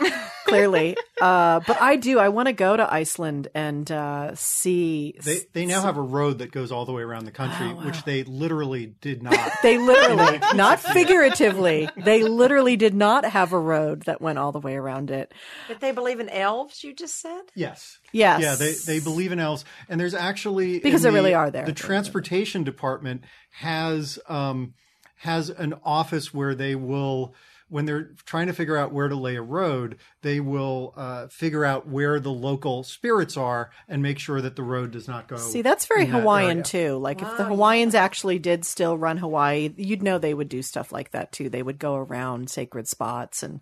[0.45, 0.95] clearly.
[1.21, 2.19] uh, but I do.
[2.19, 5.15] I want to go to Iceland and uh, see.
[5.23, 8.03] They they now have a road that goes all the way around the country, which
[8.03, 9.37] they literally did not.
[9.61, 14.59] They literally, not figuratively, they literally did not have a road that went all the
[14.59, 15.33] way around it.
[15.67, 17.41] But they believe in elves, you just said?
[17.55, 17.99] Yes.
[18.11, 18.41] Yes.
[18.41, 19.65] Yeah, they, they believe in elves.
[19.87, 21.65] And there's actually Because in there really are there.
[21.65, 24.73] The transportation department has um
[25.17, 27.33] has an office where they will
[27.69, 31.63] when they're trying to figure out where to lay a road, they will uh, figure
[31.63, 35.37] out where the local spirits are and make sure that the road does not go.
[35.37, 36.97] See, that's very in that Hawaiian too.
[36.97, 40.91] Like if the Hawaiians actually did still run Hawaii, you'd know they would do stuff
[40.91, 41.47] like that too.
[41.47, 43.61] They would go around sacred spots and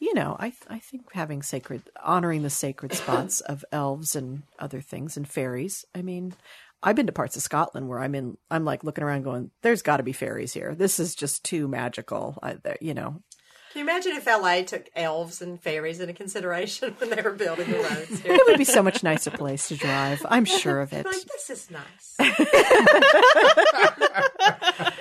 [0.00, 4.80] you know, I I think having sacred honoring the sacred spots of elves and other
[4.80, 5.84] things and fairies.
[5.94, 6.34] I mean,
[6.82, 9.82] I've been to parts of Scotland where I'm in I'm like looking around going there's
[9.82, 10.74] got to be fairies here.
[10.74, 12.38] This is just too magical.
[12.42, 13.22] I, you know.
[13.72, 17.70] Can you imagine if LA took elves and fairies into consideration when they were building
[17.70, 18.32] the roads here?
[18.32, 20.24] It would be so much nicer place to drive.
[20.28, 21.04] I'm sure of it.
[21.04, 22.16] like, this is nice.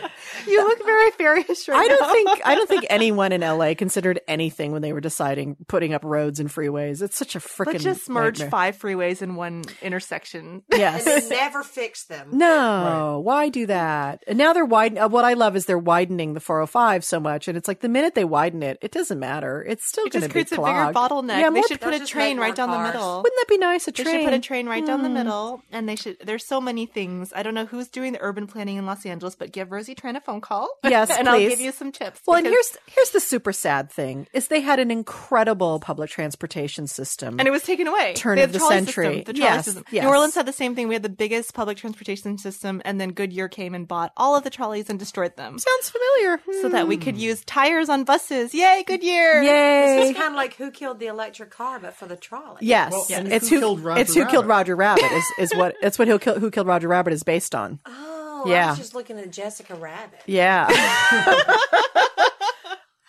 [0.57, 2.11] You look very fairies right I don't now.
[2.13, 6.03] think I don't think anyone in LA considered anything when they were deciding putting up
[6.03, 7.01] roads and freeways.
[7.01, 8.49] It's such a freaking Let's just merge nightmare.
[8.51, 10.63] five freeways in one intersection.
[10.71, 11.05] Yes.
[11.07, 12.29] and they never fix them.
[12.33, 14.23] No, why do that?
[14.27, 14.97] And now they're widen.
[14.97, 17.89] uh, What I love is they're widening the 405 so much, and it's like the
[17.89, 19.63] minute they widen it, it doesn't matter.
[19.67, 21.39] It's still It going to just creates a bigger bottleneck.
[21.39, 23.17] Yeah, they should put a train right more down the middle.
[23.17, 23.87] Wouldn't that be nice?
[23.87, 24.15] A They train.
[24.15, 25.13] should put a train right down the Hmm.
[25.15, 26.17] middle, and they should.
[26.23, 27.33] There's so many things.
[27.35, 30.15] I don't know who's doing the urban planning in Los Angeles, but give Rosie Tran
[30.15, 30.69] a phone call.
[30.87, 32.21] Yes, and I'll give you some tips.
[32.25, 36.87] Well, and here's here's the super sad thing: is they had an incredible public transportation
[36.87, 38.13] system, and it was taken away.
[38.13, 39.05] Turn They of had the trolley century.
[39.05, 39.83] System, the trolley Yes, system.
[39.91, 40.03] yes.
[40.03, 40.87] New Orleans had the same thing.
[40.87, 44.43] We had the biggest public transportation system, and then Goodyear came and bought all of
[44.43, 46.39] the trolleys and destroyed them, sounds familiar.
[46.61, 47.21] so that we could hmm.
[47.21, 48.53] use tires on buses.
[48.53, 49.41] Yay, Goodyear!
[49.43, 49.97] Yay!
[49.99, 52.59] This is kind of like who killed the electric car, but for the trolley.
[52.61, 54.71] Yes, Well, and it's Who who, Killed Roger it's who killed Rabbit?
[54.71, 57.53] Roger Rabbit is, is what it's what who killed who killed Roger Rabbit is based
[57.53, 57.79] on.
[57.89, 58.69] Oh, I Yeah.
[58.71, 60.21] was just looking at Jessica Rabbit.
[60.25, 60.67] Yeah.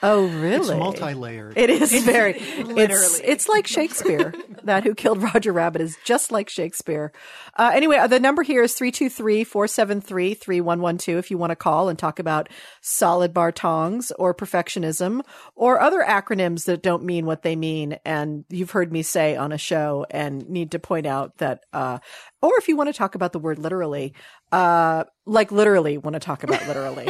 [0.02, 0.56] oh, really?
[0.56, 1.56] It's multi-layered.
[1.56, 3.20] It is very it's Literally.
[3.24, 4.34] it's like Shakespeare.
[4.64, 7.12] that who killed Roger Rabbit is just like Shakespeare.
[7.56, 12.18] Uh, anyway, uh, the number here is 323-473-3112 if you want to call and talk
[12.18, 12.48] about
[12.80, 15.20] solid bar tongs or perfectionism
[15.54, 19.52] or other acronyms that don't mean what they mean and you've heard me say on
[19.52, 21.98] a show and need to point out that uh,
[22.40, 24.14] or if you want to talk about the word literally,
[24.52, 27.04] uh, like literally want to talk about literally.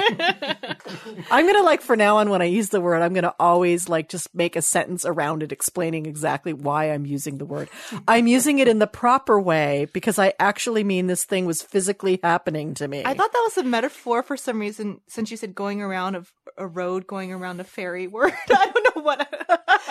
[1.31, 4.09] I'm gonna like for now on when I use the word, I'm gonna always like
[4.09, 7.69] just make a sentence around it explaining exactly why I'm using the word.
[8.07, 12.21] I'm using it in the proper way because I actually mean this thing was physically
[12.23, 13.03] happening to me.
[13.05, 16.25] I thought that was a metaphor for some reason, since you said going around a,
[16.57, 18.33] a road, going around a fairy word.
[18.51, 19.29] I don't know what,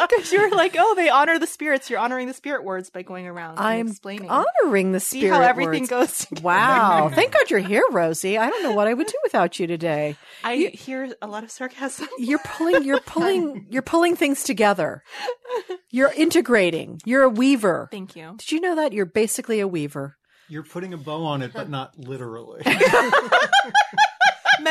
[0.09, 1.89] because you're like, oh, they honor the spirits.
[1.89, 3.59] You're honoring the spirit words by going around.
[3.59, 4.29] I'm explaining.
[4.29, 5.89] honoring the See how everything words.
[5.89, 6.17] goes.
[6.25, 6.41] Together.
[6.43, 7.09] Wow!
[7.13, 8.37] Thank God you're here, Rosie.
[8.37, 10.15] I don't know what I would do without you today.
[10.43, 12.07] I hear a lot of sarcasm.
[12.17, 12.83] You're pulling.
[12.83, 13.67] You're pulling.
[13.69, 15.03] You're pulling things together.
[15.91, 16.99] You're integrating.
[17.05, 17.87] You're a weaver.
[17.91, 18.35] Thank you.
[18.37, 20.17] Did you know that you're basically a weaver?
[20.49, 22.61] You're putting a bow on it, but not literally.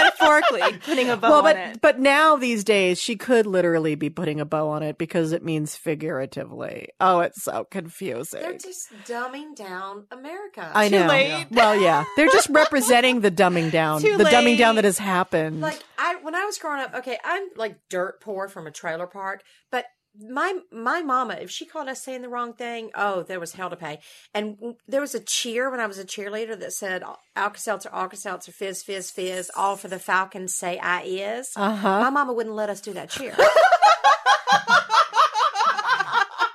[0.05, 1.81] Metaphorically, putting a bow well, on but it.
[1.81, 5.45] but now these days she could literally be putting a bow on it because it
[5.45, 6.89] means figuratively.
[7.01, 8.41] Oh, it's so confusing.
[8.41, 10.71] They're just dumbing down America.
[10.75, 11.07] I Too know.
[11.07, 11.47] late.
[11.51, 15.61] Well, yeah, they're just representing the dumbing down, Too the dumbing down that has happened.
[15.61, 19.07] like I when I was growing up, okay, I'm like dirt poor from a trailer
[19.07, 19.85] park, but
[20.21, 23.71] my my mama, if she called us saying the wrong thing, oh, there was hell
[23.71, 24.01] to pay.
[24.35, 27.03] And there was a cheer when I was a cheerleader that said
[27.35, 31.53] Alka Seltzer, Alka Seltzer, fizz, fizz, fizz, all for the Falcons say I is.
[31.57, 32.01] Uh-huh.
[32.01, 33.37] My mama wouldn't let us do that cheer.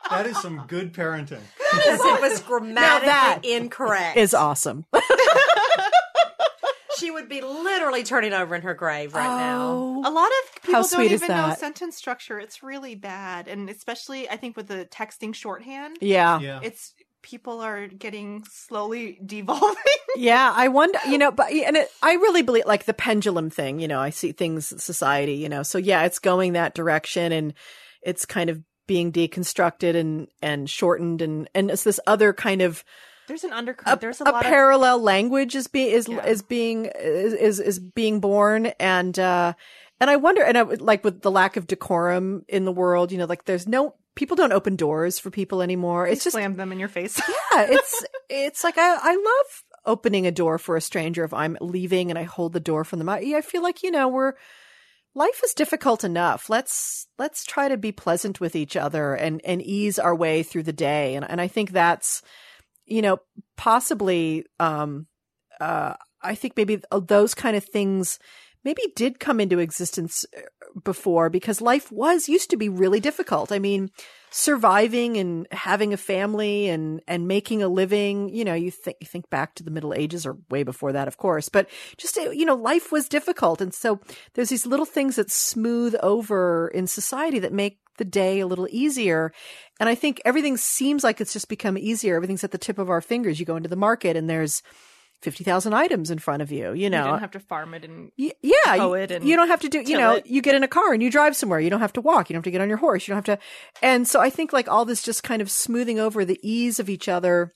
[0.09, 1.41] that is some good parenting.
[1.71, 4.17] because it was grammatically that incorrect.
[4.17, 4.85] is awesome.
[7.01, 9.61] she would be literally turning over in her grave right now.
[9.71, 10.01] Oh.
[10.05, 12.39] A lot of people don't even know sentence structure.
[12.39, 16.39] It's really bad, and especially I think with the texting shorthand, Yeah.
[16.39, 16.59] Yeah.
[16.63, 19.75] it's people are getting slowly devolving.
[20.15, 23.79] Yeah, I wonder, you know, but and it, I really believe like the pendulum thing,
[23.79, 25.63] you know, I see things society, you know.
[25.63, 27.53] So yeah, it's going that direction and
[28.01, 32.83] it's kind of being deconstructed and and shortened and and it's this other kind of
[33.31, 33.97] There's an undercurrent.
[33.97, 36.25] a, There's a, a lot of parallel language is being is Yeah.
[36.25, 39.53] is being is, is is being born and uh
[40.01, 43.17] and I wonder and I, like with the lack of decorum in the world you
[43.17, 46.73] know like there's no people don't open doors for people anymore it's just slam them
[46.73, 47.21] in your face.
[47.53, 51.57] yeah it's it's like I I love opening a door for a stranger if I'm
[51.61, 54.33] leaving and I hold the door from them I, I feel like you know we're
[55.15, 59.61] life is difficult enough let's let's try to be pleasant with each other and and
[59.61, 62.21] ease our way through the day and and I think that's
[62.91, 63.17] you know
[63.57, 65.07] possibly um
[65.59, 68.19] uh I think maybe those kind of things
[68.63, 70.41] maybe did come into existence uh,
[70.83, 73.51] before because life was used to be really difficult.
[73.51, 73.89] I mean,
[74.29, 79.07] surviving and having a family and and making a living, you know, you think you
[79.07, 82.29] think back to the Middle Ages or way before that, of course, but just uh,
[82.29, 83.99] you know, life was difficult and so
[84.33, 88.67] there's these little things that smooth over in society that make the day a little
[88.71, 89.31] easier.
[89.79, 92.15] And I think everything seems like it's just become easier.
[92.15, 93.39] Everything's at the tip of our fingers.
[93.39, 94.63] You go into the market and there's
[95.21, 97.05] 50,000 items in front of you, you know.
[97.05, 99.61] you don't have to farm it and Y- yeah, you, it and you don't have
[99.61, 100.25] to do, you know, it.
[100.25, 101.59] you get in a car and you drive somewhere.
[101.59, 102.27] You don't have to walk.
[102.29, 103.07] You don't have to get on your horse.
[103.07, 103.45] You don't have to.
[103.83, 106.89] And so I think like all this just kind of smoothing over the ease of
[106.89, 107.53] each other.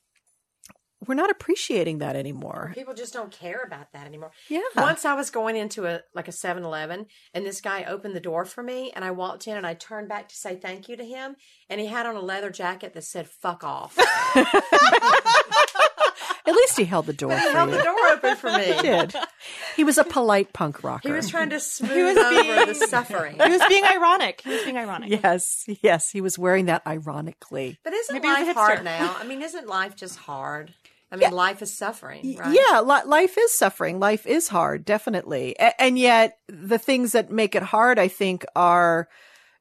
[1.08, 2.72] We're not appreciating that anymore.
[2.76, 4.32] People just don't care about that anymore.
[4.49, 4.62] Yeah.
[4.76, 8.45] Once I was going into a like a 7-Eleven and this guy opened the door
[8.45, 11.06] for me and I walked in and I turned back to say thank you to
[11.06, 11.36] him
[11.70, 13.97] and he had on a leather jacket that said fuck off.
[16.47, 17.78] At least he held the door he for held you.
[17.78, 18.66] the door open for me.
[18.74, 19.16] He did.
[19.76, 21.08] He was a polite punk rocker.
[21.08, 23.39] He was trying to smooth over the suffering.
[23.43, 24.41] he was being ironic.
[24.41, 25.10] He was being ironic.
[25.24, 27.80] Yes, yes, he was wearing that ironically.
[27.84, 29.16] But isn't Maybe he was a life hard now?
[29.20, 30.72] I mean, isn't life just hard?
[31.12, 32.58] I mean, life is suffering, right?
[32.70, 33.99] Yeah, li- life is suffering.
[33.99, 35.56] Life is hard, definitely.
[35.60, 39.08] A- and yet, the things that make it hard, I think, are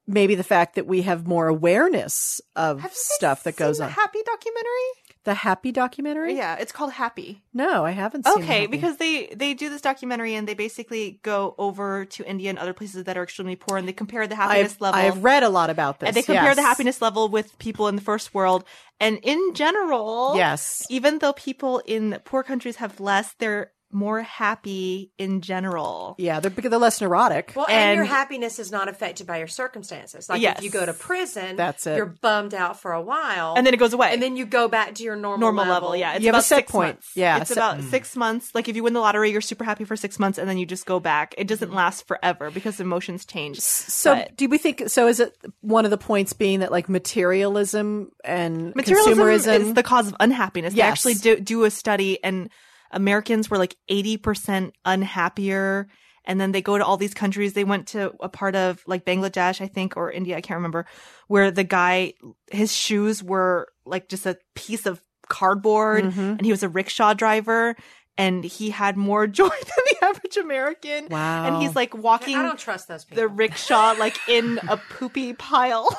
[0.07, 3.81] maybe the fact that we have more awareness of Have you guys stuff that goes
[3.81, 3.89] on.
[3.89, 4.91] The Happy documentary.
[5.25, 6.37] The Happy documentary?
[6.37, 7.43] Yeah, it's called Happy.
[7.53, 8.67] No, I haven't seen Okay, Happy.
[8.69, 12.73] because they they do this documentary and they basically go over to India and other
[12.73, 15.01] places that are extremely poor and they compare the happiness I've, level.
[15.01, 16.09] I've read a lot about this.
[16.09, 16.57] and they compare yes.
[16.57, 18.65] the happiness level with people in the first world.
[19.01, 20.87] And in general, Yes.
[20.89, 26.17] even though people in poor countries have less, they're more happy in general.
[26.19, 27.53] Yeah, they're because they're less neurotic.
[27.55, 30.29] Well, and, your happiness is not affected by your circumstances.
[30.29, 30.59] Like Yes.
[30.59, 31.97] if you go to prison, That's it.
[31.97, 34.13] You're bummed out for a while, And then it goes away.
[34.13, 35.97] and then you go back to your normal normal level.
[35.97, 36.95] Yeah, it's You have a about set six point.
[36.97, 37.11] months.
[37.15, 37.91] Yeah, it's set- about mm.
[37.91, 38.55] six months.
[38.55, 40.67] Like if you win the lottery, you're super happy for six months, and then you
[40.67, 41.35] just go back.
[41.39, 41.75] It doesn't mm.
[41.75, 43.61] last forever because emotions change.
[43.61, 44.89] So, But do we think?
[44.89, 49.75] So, is it one of the points being that like materialism and materialism consumerism is
[49.75, 50.75] the cause of unhappiness.
[50.75, 52.51] They actually do, do a study, and
[52.95, 55.89] Americans were like eighty percent unhappier.
[56.27, 57.53] And then they go to all these countries.
[57.53, 60.87] They went to a part of like Bangladesh, I think, or India, I can't remember,
[61.29, 62.15] where the guy,
[62.51, 66.21] his shoes were like just a piece of cardboard, Mm-hmm.
[66.21, 67.77] and he was a rickshaw driver.
[68.17, 71.09] And he had more joy than the average American.
[71.11, 71.45] Wow.
[71.47, 73.21] And he's like walking I don't trust those people.
[73.23, 75.91] the rickshaw like in a poopy pile.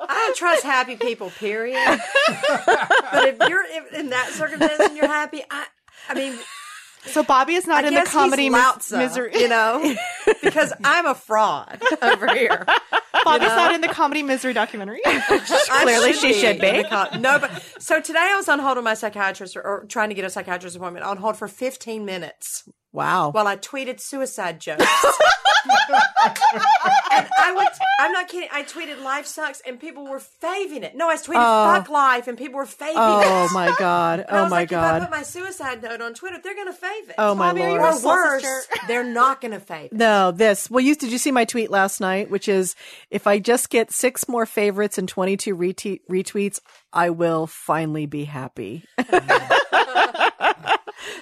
[0.00, 1.30] I don't trust happy people.
[1.30, 1.76] Period.
[2.28, 3.64] but if you're
[3.94, 5.66] in that circumstance and you're happy, I,
[6.08, 6.38] I mean,
[7.06, 9.32] So Bobby is not I in the comedy he's mis- misery.
[9.34, 9.94] you know,
[10.42, 12.64] because I'm a fraud over here.
[13.24, 15.00] Bobby's not in the comedy misery documentary.
[15.82, 16.82] Clearly she should be.
[17.18, 20.14] No, but so today I was on hold with my psychiatrist or, or trying to
[20.14, 23.30] get a psychiatrist appointment on hold for 15 minutes wow.
[23.30, 24.84] while I tweeted suicide jokes.
[25.64, 27.70] and I went,
[28.00, 28.48] I'm not kidding.
[28.52, 30.96] I tweeted life sucks and people were faving it.
[30.96, 31.74] No, I tweeted Oh.
[31.74, 33.26] fuck life and people were faving oh it.
[33.26, 34.24] Oh my god.
[34.28, 37.10] Oh my like, If I put my suicide note on Twitter, they're going to fave
[37.10, 37.14] it.
[37.18, 37.80] Oh my Bobby, lord.
[37.80, 39.92] Or worse, they're not going to fave it.
[39.92, 40.70] No, this.
[40.70, 42.74] Well, you did you see my tweet last night, which is
[43.10, 46.60] if I just get six more favorites and 22 rete- retweets,
[46.92, 48.84] I will finally be happy.
[49.74, 50.30] Oh,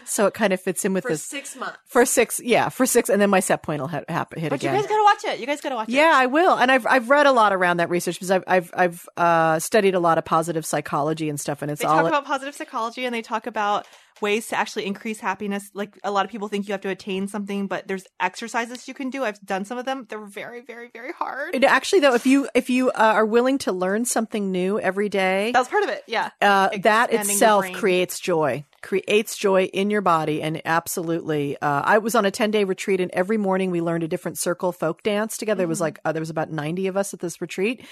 [0.05, 1.79] so it kind of fits in with For this six months.
[1.87, 4.63] for six, yeah, for six, and then my set point will ha- hap- hit But
[4.63, 5.41] you guys gotta watch it.
[5.41, 5.93] You guys gotta watch it.
[5.95, 8.71] yeah, I will, and I've I've read a lot around that research because I've I've
[8.75, 12.07] I've uh, studied a lot of positive psychology and stuff, and it's They all talk
[12.09, 13.87] about positive psychology and they talk about
[14.21, 15.71] ways to actually increase happiness.
[15.75, 18.95] Like a lot of people think you have to attain something, but there's exercises you
[18.95, 19.25] can do.
[19.25, 20.07] I've done some of them.
[20.09, 21.55] They're very, very, very hard.
[21.55, 22.15] And actually though.
[22.15, 25.69] If you if you uh, are willing to learn something new every day, that was
[25.69, 26.03] part of it.
[26.07, 26.31] Yeah.
[26.41, 32.15] uh, that itself creates joy creates joy in your body and absolutely uh, i was
[32.15, 35.37] on a 10 day retreat and every morning we learned a different circle folk dance
[35.37, 35.69] together it Mm-hmm.
[35.69, 37.85] was like uh, there was about 90 of us at this retreat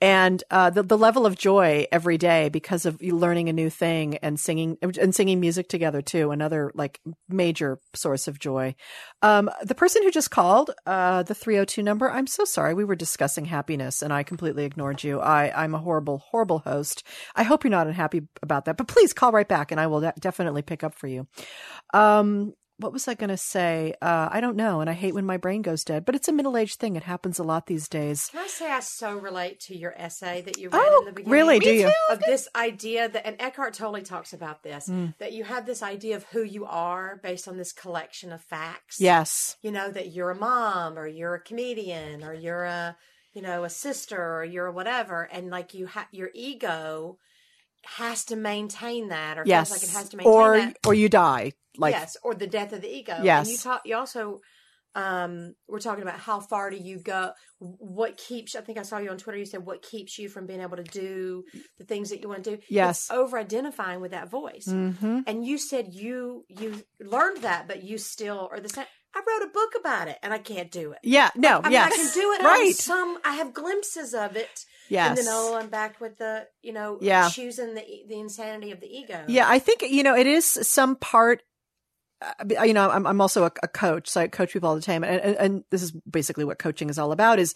[0.00, 4.16] and uh, the the level of joy every day because of learning a new thing
[4.18, 6.30] and singing and singing music together too.
[6.30, 8.74] Another like major source of joy.
[9.22, 12.10] Um, the person who just called uh, the three hundred two number.
[12.10, 12.74] I'm so sorry.
[12.74, 15.20] We were discussing happiness and I completely ignored you.
[15.20, 17.02] I I'm a horrible horrible host.
[17.34, 20.00] I hope you're not unhappy about that, but please call right back and I will
[20.00, 21.26] de- definitely pick up for you.
[21.92, 23.94] Um, what was I going to say?
[24.00, 24.80] Uh, I don't know.
[24.80, 26.96] And I hate when my brain goes dead, but it's a middle aged thing.
[26.96, 28.28] It happens a lot these days.
[28.30, 31.12] Can I say I so relate to your essay that you read Oh, in the
[31.12, 31.32] beginning?
[31.32, 31.58] really?
[31.58, 31.92] Do you?
[32.10, 35.16] Of this idea that, and Eckhart totally talks about this, Mm.
[35.18, 39.00] that you have this idea of who you are based on this collection of facts.
[39.00, 39.56] Yes.
[39.62, 42.96] You know, that you're a mom or you're a comedian or you're a,
[43.34, 45.22] you know, a sister or you're whatever.
[45.30, 47.18] And like you have, your ego
[47.84, 49.68] has to maintain that or Yes.
[49.70, 51.52] feels like it has to maintain or that or you die.
[51.76, 53.18] Like yes, or the death of the ego.
[53.22, 53.46] Yes.
[53.46, 53.82] and you talk.
[53.84, 54.40] You also,
[54.94, 57.30] um, we're talking about how far do you go?
[57.60, 58.56] What keeps?
[58.56, 59.38] I think I saw you on Twitter.
[59.38, 61.44] You said what keeps you from being able to do
[61.78, 62.62] the things that you want to do.
[62.68, 63.08] Yes.
[63.10, 64.66] over identifying with that voice.
[64.66, 65.22] Mhm.
[65.26, 68.86] And you said you you learned that, but you still are the same.
[69.14, 70.98] I wrote a book about it, and I can't do it.
[71.02, 71.78] Yeah, no, I mean.
[71.78, 72.42] I can do it.
[72.42, 72.60] Right.
[72.60, 72.74] Right.
[72.74, 74.64] Some I have glimpses of it.
[74.88, 75.08] Yes.
[75.08, 77.28] And then oh, I'm back with the you know Yeah.
[77.28, 79.24] choosing the the insanity of the ego.
[79.28, 81.42] Yeah, I think you know it is some part.
[82.20, 84.82] Uh, you know, I'm I'm also a, a coach, so I coach people all the
[84.82, 87.54] time, and, and and this is basically what coaching is all about: is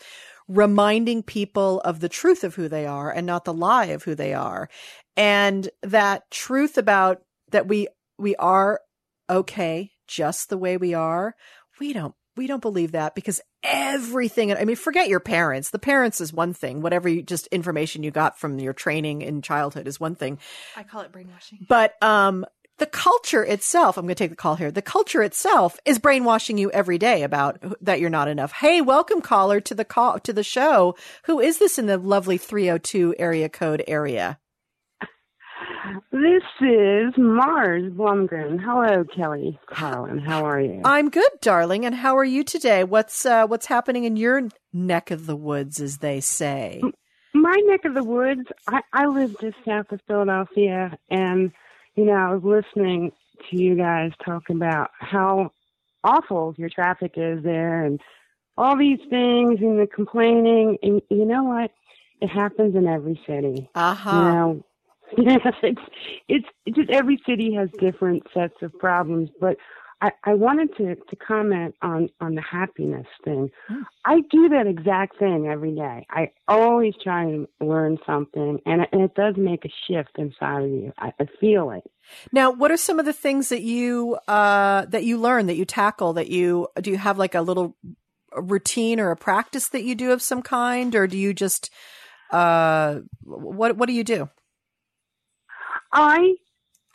[0.48, 4.14] reminding people of the truth of who they are and not the lie of who
[4.14, 4.68] they are,
[5.16, 7.88] and that truth about that we
[8.18, 8.80] we are
[9.30, 11.34] okay just the way we are.
[11.80, 15.70] We don't we don't believe that because everything i mean forget your parents.
[15.70, 16.80] The parents is one thing.
[16.80, 20.38] Whatever you just information you got from your training in childhood is one thing.
[20.76, 21.66] I call it brainwashing.
[21.68, 22.44] but um
[22.78, 24.70] the culture itself i'm going to take the call here.
[24.70, 28.52] The culture itself is brainwashing you every day about that you're not enough.
[28.52, 30.96] Hey welcome caller to the call to the show.
[31.24, 34.38] Who is this in the lovely 302 area code area
[36.10, 38.60] This is Mars Blumgren.
[38.62, 40.18] Hello, Kelly Carlin.
[40.18, 40.80] How are you?
[40.84, 45.10] i'm good darling and how are you today what's uh what's happening in your neck
[45.10, 46.80] of the woods as they say
[47.34, 51.51] My neck of the woods, I, I live just south of Philadelphia, and,
[51.94, 53.10] you know, I was listening
[53.51, 55.51] to you guys talk about how
[56.05, 58.01] awful your traffic is there and
[58.59, 60.76] all these things and the complaining.
[60.82, 61.70] And you know what?
[62.20, 63.70] It happens in every city.
[63.74, 64.64] uh-huh You know,
[65.62, 65.78] it's,
[66.28, 69.56] it's it's just every city has different sets of problems, but
[70.02, 73.51] I, I wanted to, to comment on, on the happiness thing.
[74.05, 76.05] I do that exact thing every day.
[76.10, 80.64] I always try and learn something, and it, and it does make a shift inside
[80.64, 80.93] of you.
[80.98, 81.84] I, I feel it.
[82.32, 85.64] Now, what are some of the things that you uh that you learn that you
[85.64, 87.76] tackle that you do you have like a little
[88.34, 91.70] routine or a practice that you do of some kind or do you just
[92.32, 94.28] uh what what do you do?
[95.93, 96.35] I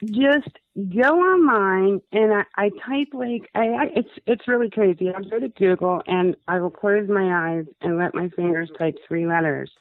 [0.03, 5.09] just go online and I, I type like I, I it's it's really crazy.
[5.09, 8.95] I'll go to Google and I will close my eyes and let my fingers type
[9.07, 9.71] three letters.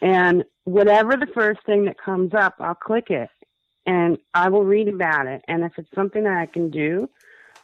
[0.00, 3.30] And whatever the first thing that comes up, I'll click it
[3.86, 5.42] and I will read about it.
[5.48, 7.08] And if it's something that I can do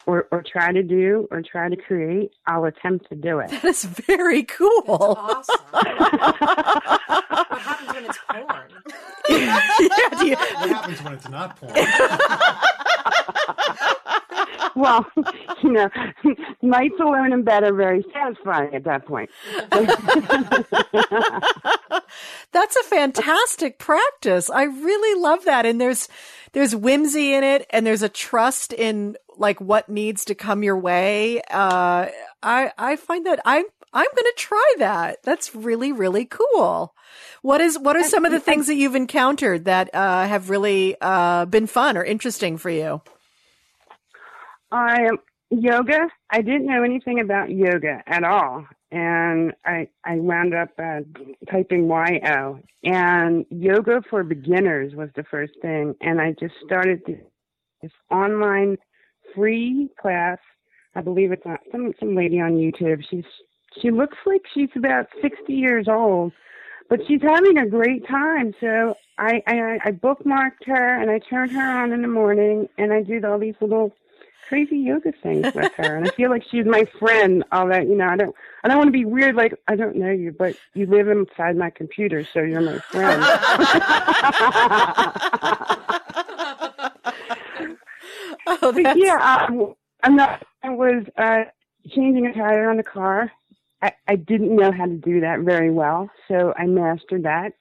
[0.09, 3.51] or, or try to do or try to create, I'll attempt to do it.
[3.59, 4.85] That is very cool.
[4.89, 5.57] Awesome.
[5.71, 5.85] what
[7.61, 8.71] happens when it's porn?
[9.29, 9.61] yeah,
[10.23, 11.75] you, What happens when it's not porn?
[14.77, 15.05] well,
[15.63, 15.91] you know,
[16.63, 19.29] nights alone in bed are very satisfying at that point.
[22.53, 24.49] That's a fantastic practice.
[24.49, 25.67] I really love that.
[25.67, 26.09] And there's
[26.53, 30.79] there's whimsy in it and there's a trust in like what needs to come your
[30.79, 31.41] way.
[31.51, 32.09] Uh
[32.43, 35.23] I I find that I'm I'm going to try that.
[35.23, 36.95] That's really really cool.
[37.43, 40.97] What is what are some of the things that you've encountered that uh have really
[41.01, 43.01] uh been fun or interesting for you?
[44.71, 45.09] I
[45.51, 46.09] yoga.
[46.31, 51.01] I didn't know anything about yoga at all, and I I wound up uh,
[51.51, 52.61] typing yo.
[52.85, 57.21] And yoga for beginners was the first thing, and I just started this,
[57.83, 58.77] this online
[59.35, 60.39] free class.
[60.95, 63.05] I believe it's on, some some lady on YouTube.
[63.09, 63.25] She's
[63.81, 66.33] she looks like she's about sixty years old,
[66.89, 68.55] but she's having a great time.
[68.61, 72.93] So I I, I bookmarked her and I turned her on in the morning, and
[72.93, 73.95] I did all these little
[74.49, 77.95] crazy yoga things with her and I feel like she's my friend all that you
[77.95, 78.35] know I don't
[78.65, 81.57] I don't want to be weird like I don't know you but you live inside
[81.57, 83.23] my computer so you're my friend
[88.63, 91.45] Oh, that's yeah um, I'm not I was uh
[91.95, 93.31] changing a tire on the car
[93.83, 97.53] I, I didn't know how to do that very well, so I mastered that.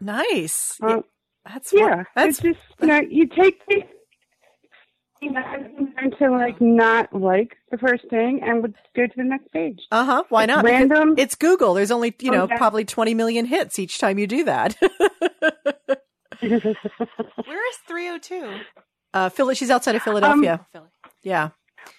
[0.00, 0.78] Nice.
[0.82, 1.02] Uh,
[1.44, 2.04] that's yeah.
[2.14, 3.82] that's it's just you know you take the
[5.20, 5.42] you know
[5.96, 9.80] learn to like not like the first thing and would go to the next page.
[9.90, 10.24] Uh huh.
[10.28, 10.64] Why not?
[10.64, 11.14] Because Random.
[11.18, 11.74] It's Google.
[11.74, 12.56] There's only you know Okay.
[12.56, 14.76] probably 20 million hits each time you do that.
[16.40, 18.58] Where is 302?
[19.14, 19.54] Uh, Philly.
[19.54, 20.66] She's outside Um, of Philadelphia.
[20.72, 20.86] Philly.
[21.22, 21.50] yeah.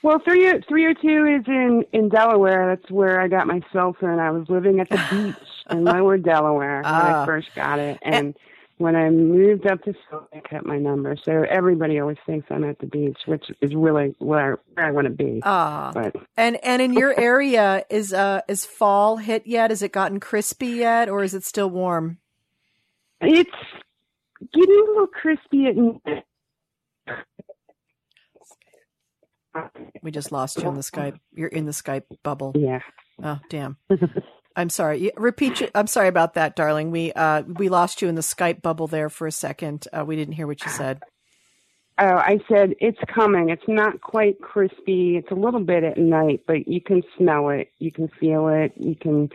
[0.01, 2.75] Well, three three or two is in in Delaware.
[2.75, 4.19] That's where I got my cell phone.
[4.19, 7.23] I was living at the beach in Lower Delaware when Ah.
[7.23, 8.33] I first got it, and
[8.77, 11.15] when I moved up to Philly, I kept my number.
[11.23, 15.05] So everybody always thinks I'm at the beach, which is really where where I want
[15.05, 15.41] to be.
[15.43, 15.91] Ah.
[15.93, 19.69] but And and in your area is uh is fall hit yet?
[19.69, 22.17] Has it gotten crispy yet, or is it still warm?
[23.21, 23.49] it's
[24.53, 26.23] getting a little crispy at night.
[30.01, 31.19] We just lost you in the Skype.
[31.33, 32.53] You're in the Skype bubble.
[32.55, 32.79] Yeah.
[33.23, 33.77] Oh damn.
[34.55, 35.11] I'm sorry.
[35.15, 35.61] Repeat.
[35.61, 36.91] your- I'm sorry about that, darling.
[36.91, 39.87] We uh we lost you in the Skype bubble there for a second.
[39.93, 41.01] Uh, we didn't hear what you said.
[41.99, 43.49] Oh, I said it's coming.
[43.49, 45.15] It's not quite crispy.
[45.17, 47.71] It's a little bit at night, but you can smell it.
[47.77, 48.73] You can feel it.
[48.75, 49.29] You can.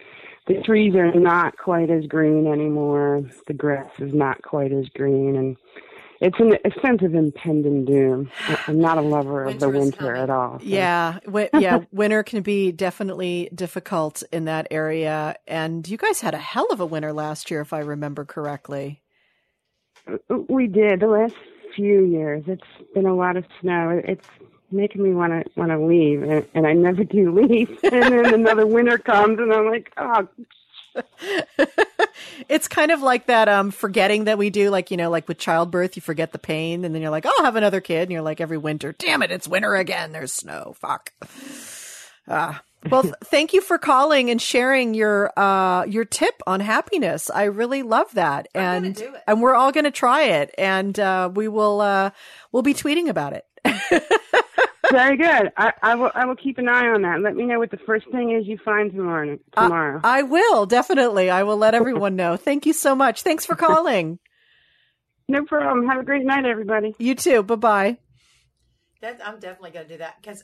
[0.49, 3.23] The trees are not quite as green anymore.
[3.47, 5.57] The grass is not quite as green, and
[6.20, 8.31] it's an, a sense of impending doom.
[8.66, 10.59] I'm not a lover of the Winter at all.
[10.59, 11.81] so- Yeah, wi- yeah.
[11.93, 16.81] Winter can be definitely difficult in that area, and you guys had a hell of
[16.81, 19.03] a winter last year, if I remember correctly.
[20.49, 21.35] We did the last
[21.77, 22.45] few years.
[22.47, 22.62] It's
[22.95, 24.01] been a lot of snow.
[24.05, 24.27] It's
[24.70, 27.78] making me want to want to leave, and, and I never do leave.
[27.85, 30.27] and then another winter comes, and I'm like, oh,
[32.48, 35.39] It's kind of like that um forgetting that we do, like you know, like with
[35.39, 38.12] childbirth, you forget the pain, and then you're like, "Oh, I'll have another kid," and
[38.12, 40.12] you're like, every winter, damn it, it's winter again.
[40.12, 40.74] There's snow.
[40.78, 41.12] Fuck.
[42.27, 42.62] Ah.
[42.90, 47.31] Well, th- thank you for calling and sharing your uh your tip on happiness.
[47.31, 51.48] I really love that, and and we're all going to try it, and uh, we
[51.48, 52.10] will uh
[52.52, 53.44] we'll be tweeting about it.
[54.90, 55.52] Very good.
[55.56, 56.10] I, I will.
[56.15, 57.20] I will keep an eye on that.
[57.20, 59.39] Let me know what the first thing is you find tomorrow.
[59.56, 60.01] Tomorrow.
[60.02, 61.31] I will definitely.
[61.31, 62.36] I will let everyone know.
[62.36, 63.23] Thank you so much.
[63.23, 64.19] Thanks for calling.
[65.28, 65.86] no problem.
[65.89, 66.94] Have a great night, everybody.
[66.98, 67.43] You too.
[67.43, 67.97] Bye bye.
[69.02, 70.43] I'm definitely going to do that because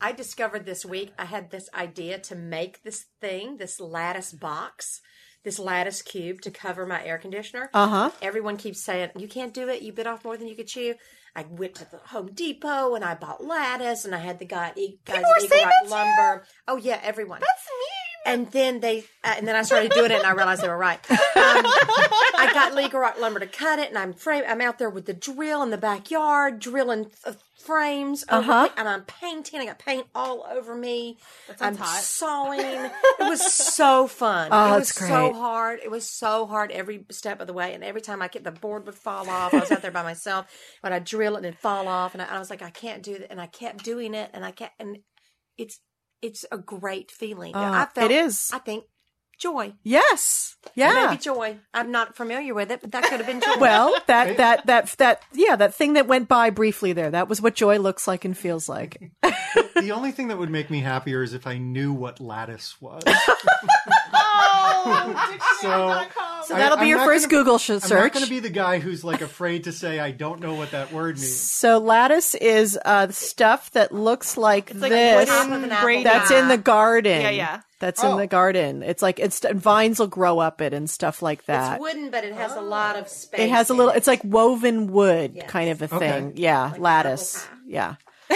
[0.00, 5.00] I discovered this week I had this idea to make this thing, this lattice box,
[5.44, 7.70] this lattice cube to cover my air conditioner.
[7.72, 8.10] Uh huh.
[8.20, 9.82] Everyone keeps saying you can't do it.
[9.82, 10.94] You bit off more than you could chew.
[11.36, 14.72] I went to the Home Depot and I bought lattice, and I had the guy
[15.04, 16.46] guys were at Eagle Rock that to Lumber.
[16.68, 17.40] Oh yeah, everyone.
[17.40, 18.03] That's mean.
[18.26, 20.78] And then they, uh, and then I started doing it, and I realized they were
[20.78, 20.98] right.
[21.10, 24.44] Um, I got Eagle Rock Lumber to cut it, and I'm frame.
[24.48, 27.10] I'm out there with the drill in the backyard, drilling
[27.58, 28.68] frames, over Uh-huh.
[28.74, 29.60] the- and I'm painting.
[29.60, 31.18] I got paint all over me.
[31.60, 32.02] I'm sounds hot.
[32.02, 32.60] sawing.
[32.60, 32.92] It
[33.28, 34.48] was so fun.
[34.52, 35.80] Oh, it was that's so hard.
[35.82, 38.50] It was so hard every step of the way, and every time I get the
[38.52, 39.52] board would fall off.
[39.54, 40.46] I was out there by myself
[40.82, 43.02] but I drill it and it'd fall off, and I, I was like, I can't
[43.02, 44.98] do that, and I kept doing it, and I can't, and
[45.56, 45.78] it's
[46.22, 47.54] it's a great feeling.
[47.54, 48.50] Uh, I felt it is.
[48.52, 48.84] I think
[49.38, 49.74] joy.
[49.82, 50.56] Yes.
[50.74, 51.08] Yeah.
[51.08, 51.58] Maybe joy.
[51.72, 53.56] I'm not familiar with it, but that could have been joy.
[53.58, 57.10] Well, that that that that yeah, that thing that went by briefly there.
[57.10, 59.12] That was what joy looks like and feels like.
[59.22, 63.02] the only thing that would make me happier is if I knew what lattice was.
[65.60, 66.02] so
[66.46, 67.84] So that'll be I'm your first gonna- Google search.
[67.90, 70.54] I'm not going to be the guy who's like afraid to say I don't know
[70.54, 71.34] what that word means.
[71.40, 75.28] So lattice is uh stuff that looks like like this.
[75.28, 76.04] Top of an apple Great.
[76.04, 77.22] That's in the garden.
[77.22, 77.60] Yeah, yeah.
[77.80, 78.16] That's in Oh.
[78.16, 78.82] the garden.
[78.82, 81.74] It's like it's vines will grow up it and stuff like that.
[81.74, 83.40] It's wooden, but it has a lot of space.
[83.40, 83.92] It has a little.
[83.92, 85.50] It's like woven wood Yes.
[85.50, 85.98] kind of a Okay.
[85.98, 86.32] thing.
[86.36, 87.46] Yeah, Like lattice.
[87.66, 87.94] Yeah.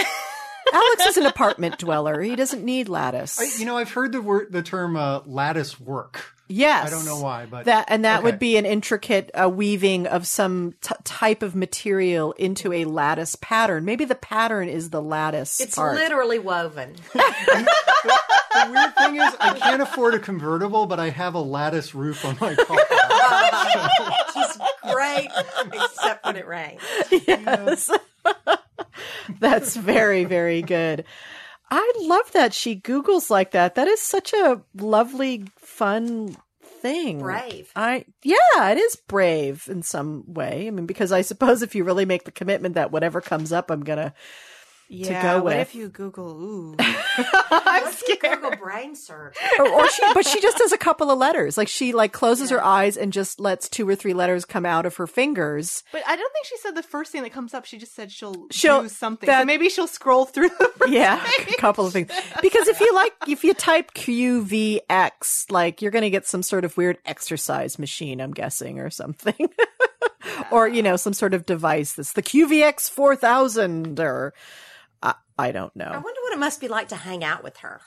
[0.73, 2.21] Alex is an apartment dweller.
[2.21, 3.39] He doesn't need lattice.
[3.39, 6.33] I, you know, I've heard the word, the term uh, lattice work.
[6.51, 6.87] Yes.
[6.87, 8.23] I don't know why, but that and that okay.
[8.23, 13.35] would be an intricate uh, weaving of some t- type of material into a lattice
[13.35, 13.85] pattern.
[13.85, 15.95] Maybe the pattern is the lattice It's part.
[15.95, 16.95] literally woven.
[18.51, 22.25] The weird thing is, I can't afford a convertible, but I have a lattice roof
[22.25, 22.77] on my car.
[24.09, 24.59] Which is
[24.91, 25.29] great,
[25.71, 26.81] except when it rains.
[27.27, 27.91] yes.
[29.39, 31.05] That's very, very good.
[31.71, 33.75] I love that she Googles like that.
[33.75, 36.35] That is such a lovely, fun
[36.81, 37.19] thing.
[37.19, 37.71] Brave.
[37.75, 40.67] I yeah, it is brave in some way.
[40.67, 43.69] I mean, because I suppose if you really make the commitment that whatever comes up,
[43.69, 44.13] I'm gonna
[44.91, 45.57] Yeah, go what with.
[45.57, 46.31] if you Google?
[46.41, 48.41] Ooh, I'm scared.
[48.41, 49.37] Google brain search.
[49.59, 51.57] or, or she, but she just does a couple of letters.
[51.57, 54.87] Like she like closes her eyes and just lets two or three letters come out
[54.87, 55.83] of her fingers.
[55.91, 57.65] but I don't think she said the first thing that comes up.
[57.65, 59.27] She just said she'll, She'll- do something.
[59.27, 60.49] that- so maybe she'll scroll through.
[60.49, 62.09] The first Yeah, a couple of things.
[62.41, 66.65] Because if you like, if you type QVX, like you're going to get some sort
[66.65, 69.49] of weird exercise machine, I'm guessing, or something.
[70.51, 74.33] or, you know, some sort of device that's the QVX 4000 or
[75.39, 75.85] I, I don't know.
[75.85, 77.81] I wonder what it must be like to hang out with her.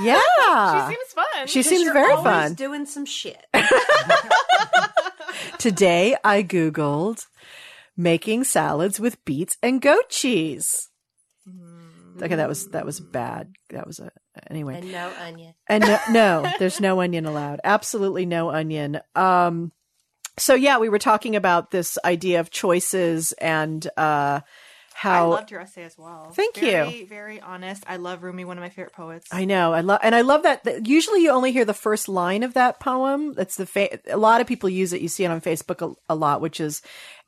[0.00, 0.20] Yeah.
[0.88, 1.46] she seems fun.
[1.46, 2.54] She seems you're very always fun.
[2.54, 3.44] Doing some shit.
[5.58, 7.26] Today I Googled
[7.96, 10.88] making salads with beets and goat cheese.
[12.22, 13.52] Okay, that was, that was bad.
[13.70, 14.10] That was a,
[14.48, 14.78] anyway.
[14.78, 15.54] and no onion.
[15.68, 17.60] And no, no, there's no onion allowed.
[17.62, 19.00] Absolutely no onion.
[19.14, 19.70] Um,
[20.38, 24.40] so yeah, we were talking about this idea of choices and uh,
[25.04, 26.30] I loved your essay as well.
[26.30, 26.70] Thank you.
[26.70, 27.84] very, Very honest.
[27.86, 29.28] I love Rumi, one of my favorite poets.
[29.30, 29.72] I know.
[29.72, 30.86] I love, and I love that, that.
[30.86, 33.34] Usually, you only hear the first line of that poem.
[33.34, 35.02] That's the fa- a lot of people use it.
[35.02, 36.82] You see it on Facebook a, a lot, which is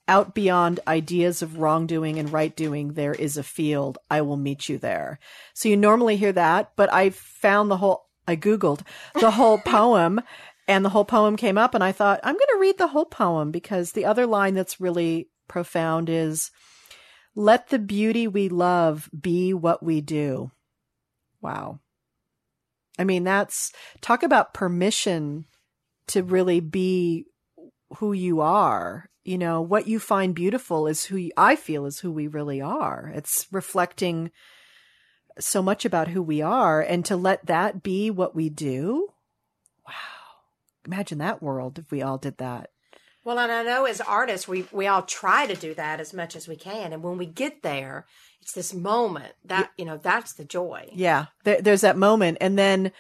[0.09, 2.95] out beyond ideas of wrongdoing and right doing.
[2.95, 3.99] There is a field.
[4.11, 5.19] I will meet you there.
[5.53, 8.07] So you normally hear that, but I found the whole.
[8.27, 8.81] I googled
[9.21, 10.21] the whole poem,
[10.67, 13.07] and the whole poem came up, and I thought I'm going to read the whole
[13.07, 16.51] poem because the other line that's really profound is.
[17.39, 20.51] Let the beauty we love be what we do.
[21.41, 21.79] Wow.
[22.99, 23.71] I mean, that's
[24.01, 25.45] talk about permission
[26.09, 27.27] to really be
[27.99, 29.09] who you are.
[29.25, 32.61] You know, what you find beautiful is who you, I feel is who we really
[32.61, 33.13] are.
[33.15, 34.33] It's reflecting
[35.39, 39.11] so much about who we are and to let that be what we do.
[39.87, 39.95] Wow.
[40.85, 42.71] Imagine that world if we all did that.
[43.29, 46.35] Well, and I know as artists, we we all try to do that as much
[46.35, 48.07] as we can, and when we get there,
[48.41, 50.89] it's this moment that you know that's the joy.
[50.95, 51.27] Yeah.
[51.45, 52.39] There, there's that moment.
[52.41, 52.91] And then,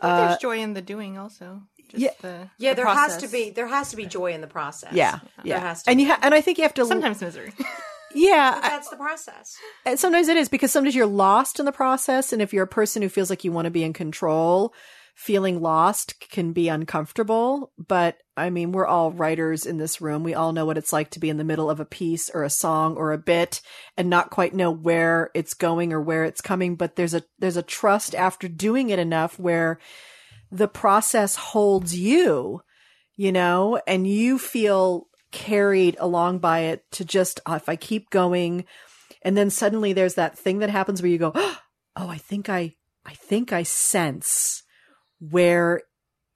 [0.00, 1.62] uh, there's joy in the doing also.
[1.90, 2.10] Just yeah.
[2.20, 4.92] the, Yeah, the there has to be there has to be joy in the process.
[4.92, 5.18] yeah.
[5.38, 5.58] there Yeah.
[5.58, 5.90] has to.
[5.90, 6.04] And be.
[6.04, 7.52] you ha- and I think you have to sometimes misery.
[8.14, 8.52] Yeah.
[8.54, 9.56] But that's the process.
[9.86, 12.32] And sometimes it is because sometimes you're lost in the process.
[12.32, 14.74] And if you're a person who feels like you want to be in control,
[15.14, 17.72] feeling lost can be uncomfortable.
[17.78, 20.22] But I mean, we're all writers in this room.
[20.24, 22.42] We all know what it's like to be in the middle of a piece or
[22.42, 23.60] a song or a bit
[23.96, 26.76] and not quite know where it's going or where it's coming.
[26.76, 29.78] But there's a, there's a trust after doing it enough where
[30.50, 32.62] the process holds you,
[33.16, 38.10] you know, and you feel carried along by it to just, oh, if I keep
[38.10, 38.64] going,
[39.22, 41.58] and then suddenly there's that thing that happens where you go, oh,
[41.96, 42.74] I think I,
[43.06, 44.62] I think I sense
[45.30, 45.82] where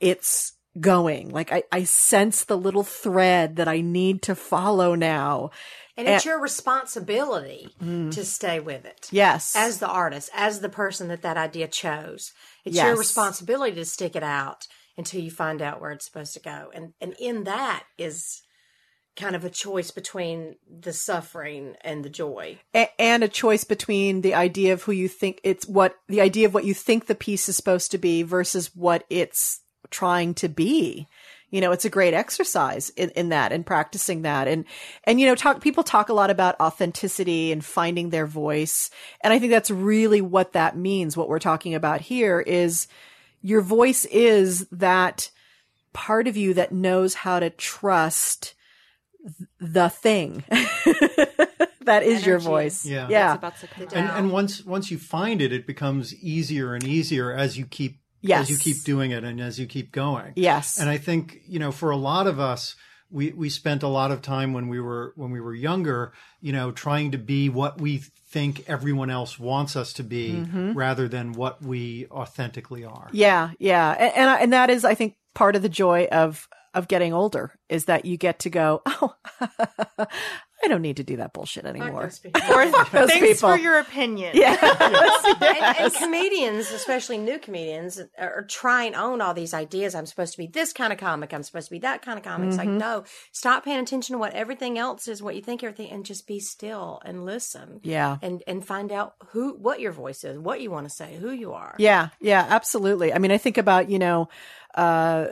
[0.00, 1.30] it's going.
[1.30, 5.50] Like I, I sense the little thread that I need to follow now.
[5.96, 8.12] And it's And- your responsibility mm.
[8.12, 9.08] to stay with it.
[9.10, 9.54] Yes.
[9.56, 12.32] As the artist, as the person that that idea chose.
[12.64, 14.66] It's your responsibility to stick it out
[14.98, 16.70] until you find out where it's supposed to go.
[16.74, 18.42] And and in that is
[19.16, 22.58] kind of a choice between the suffering and the joy.
[22.98, 26.54] and a choice between the idea of who you think it's what the idea of
[26.54, 29.60] what you think the piece is supposed to be versus what it's
[29.90, 31.06] trying to be.
[31.50, 34.48] You know, it's a great exercise in, in that and practicing that.
[34.48, 34.64] And,
[35.04, 38.90] and, you know, talk, people talk a lot about authenticity and finding their voice.
[39.20, 41.16] And I think that's really what that means.
[41.16, 42.88] What we're talking about here is
[43.42, 45.30] your voice is that
[45.92, 48.54] part of you that knows how to trust
[49.60, 50.44] the thing.
[51.82, 52.84] that is your voice.
[52.84, 53.08] Yeah.
[53.08, 53.32] Yeah.
[53.34, 56.84] It's about to come and, and once once you find it, it becomes easier and
[56.84, 58.42] easier as you keep Yes.
[58.42, 60.32] as you keep doing it and as you keep going.
[60.36, 60.80] Yes.
[60.80, 62.74] And I think you know, for a lot of us,
[63.10, 66.52] we we spent a lot of time when we were when we were younger, you
[66.52, 67.98] know, trying to be what we
[68.28, 70.72] think everyone else wants us to be, Mm-hmm.
[70.72, 73.08] rather than what we authentically are.
[73.12, 76.48] Yeah, yeah, and and, I- and that is, I think, part of the joy of
[76.76, 79.14] of getting older is that you get to go, oh,
[80.64, 82.02] I don't need to do that bullshit Fuck anymore.
[82.04, 82.40] those people.
[82.50, 83.50] Or thanks people.
[83.50, 84.32] for your opinion.
[84.34, 84.56] Yeah,
[85.40, 89.94] and, and comedians, especially new comedians, are, are trying on all these ideas.
[89.94, 91.32] I'm supposed to be this kind of comic.
[91.34, 92.48] I'm supposed to be that kind of comic.
[92.48, 92.78] It's like, Mm-hmm.
[92.78, 96.26] no, stop paying attention to what everything else is, what you think everything, and just
[96.26, 97.80] be still and listen.
[97.84, 101.16] yeah, And and find out who, what your voice is, what you want to say,
[101.16, 101.74] who you are.
[101.78, 103.12] yeah, yeah, absolutely.
[103.12, 104.28] I mean, I think about you know,
[104.76, 105.26] uh,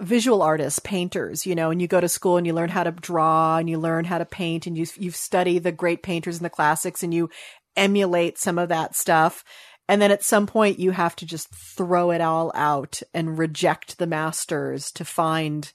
[0.00, 2.90] visual artists, painters, you know, and you go to school and you learn how to
[2.90, 6.44] draw and you learn how to paint and you you study the great painters and
[6.44, 7.30] the classics and you
[7.76, 9.44] emulate some of that stuff.
[9.88, 13.98] And then at some point you have to just throw it all out and reject
[13.98, 15.72] the masters to find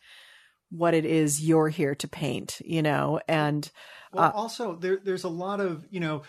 [0.69, 3.71] what it is you're here to paint, you know, and
[4.11, 6.23] Well, also there, there's a lot of you know,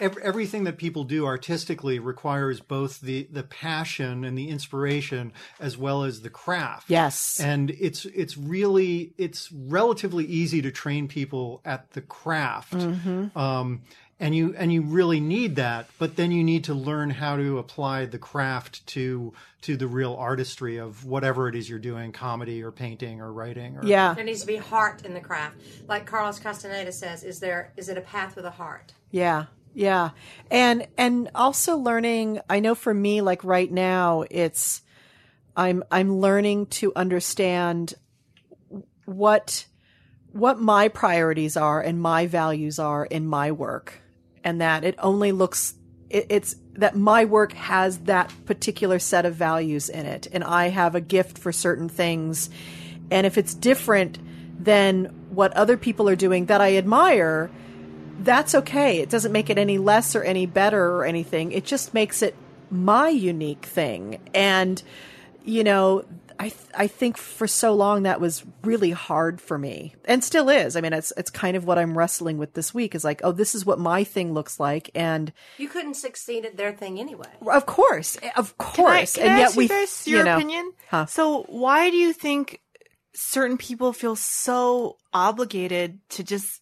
[0.00, 5.76] ev- everything that people do artistically requires both the the passion and the inspiration as
[5.76, 6.88] well as the craft.
[6.90, 7.40] Yes.
[7.40, 12.74] And it's it's really it's relatively easy to train people at the craft.
[12.74, 13.36] Mhm.
[13.36, 13.82] Um,
[14.20, 17.58] and you and you really need that, but then you need to learn how to
[17.58, 19.32] apply the craft to
[19.62, 23.76] to the real artistry of whatever it is you're doing, comedy or painting or writing
[23.78, 24.14] or Yeah.
[24.14, 25.56] There needs to be heart in the craft.
[25.88, 28.92] Like Carlos Castaneda says, is there is it a path with a heart?
[29.10, 29.46] Yeah.
[29.74, 30.10] Yeah.
[30.50, 34.82] And and also learning, I know for me like right now it's
[35.56, 37.94] I'm I'm learning to understand
[39.04, 39.66] what
[40.32, 44.00] what my priorities are and my values are in my work.
[44.44, 45.74] And that it only looks
[46.10, 50.26] it, it's that my work has that particular set of values in it.
[50.32, 52.50] And I have a gift for certain things.
[53.10, 54.18] And if it's different
[54.62, 57.50] than what other people are doing that I admire
[58.20, 58.98] that's okay.
[58.98, 61.52] It doesn't make it any less or any better or anything.
[61.52, 62.34] It just makes it
[62.70, 64.18] my unique thing.
[64.34, 64.82] And,
[65.44, 66.04] you know,
[66.38, 70.48] I, th- I think for so long that was really hard for me and still
[70.48, 70.74] is.
[70.74, 73.30] I mean, it's, it's kind of what I'm wrestling with this week is like, oh,
[73.32, 74.90] this is what my thing looks like.
[74.94, 77.28] And You couldn't succeed at their thing anyway.
[77.46, 79.14] of course, of Can I, course.
[79.14, 80.72] can and I yet ask we, you guys you your know, opinion?
[80.88, 81.06] Huh.
[81.06, 82.60] So why do you think
[83.14, 86.61] certain people feel so obligated to just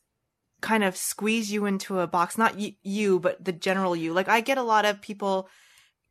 [0.60, 2.38] kind of squeeze you into a box?
[2.38, 4.12] Not y- you, but the general you.
[4.12, 5.48] Like I get a lot of people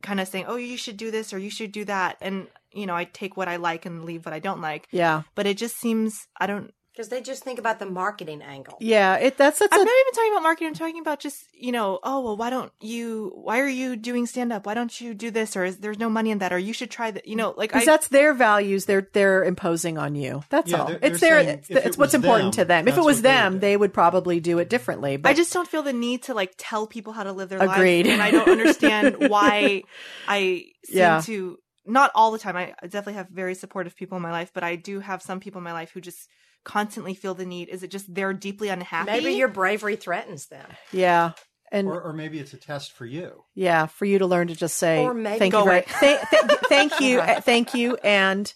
[0.02, 2.86] kind of saying, "Oh, you should do this or you should do that," and you
[2.86, 4.86] know, I take what I like and leave what I don't like.
[4.90, 5.22] Yeah.
[5.34, 6.72] But it just seems I don't.
[6.92, 8.76] Because they just think about the marketing angle.
[8.80, 10.66] Yeah, it that's that's I'm a, not even talking about marketing.
[10.68, 13.30] I'm talking about just you know, oh well, why don't you?
[13.34, 14.66] Why are you doing stand up?
[14.66, 15.56] Why don't you do this?
[15.56, 16.52] Or is there's no money in that?
[16.52, 17.28] Or you should try that.
[17.28, 20.78] You know, like because I, that's their values they're they're imposing on you that's Yeah,
[20.80, 22.96] all they're- it's they're their saying it's, if it's what's was important to them if
[22.96, 25.52] it was what they would them they would probably do it differently but I just
[25.52, 28.06] don't feel the need to like tell people how to live their Agreed.
[28.06, 29.84] lives, and I don't understand why
[30.26, 31.20] I seem Yeah.
[31.26, 31.58] to.
[31.86, 32.56] Not all the time.
[32.56, 35.58] I definitely have very supportive people in my life, but I do have some people
[35.60, 36.28] in my life who just
[36.64, 37.68] constantly feel the need.
[37.68, 39.10] Is it just they're deeply unhappy?
[39.10, 40.66] Maybe your bravery threatens them.
[40.92, 41.32] yeah
[41.72, 43.44] and or, or maybe it's a test for you.
[43.54, 45.86] yeah for you to learn to just say Or maybe- thank Go you very, away.
[46.00, 48.52] th- th- thank you uh, thank you and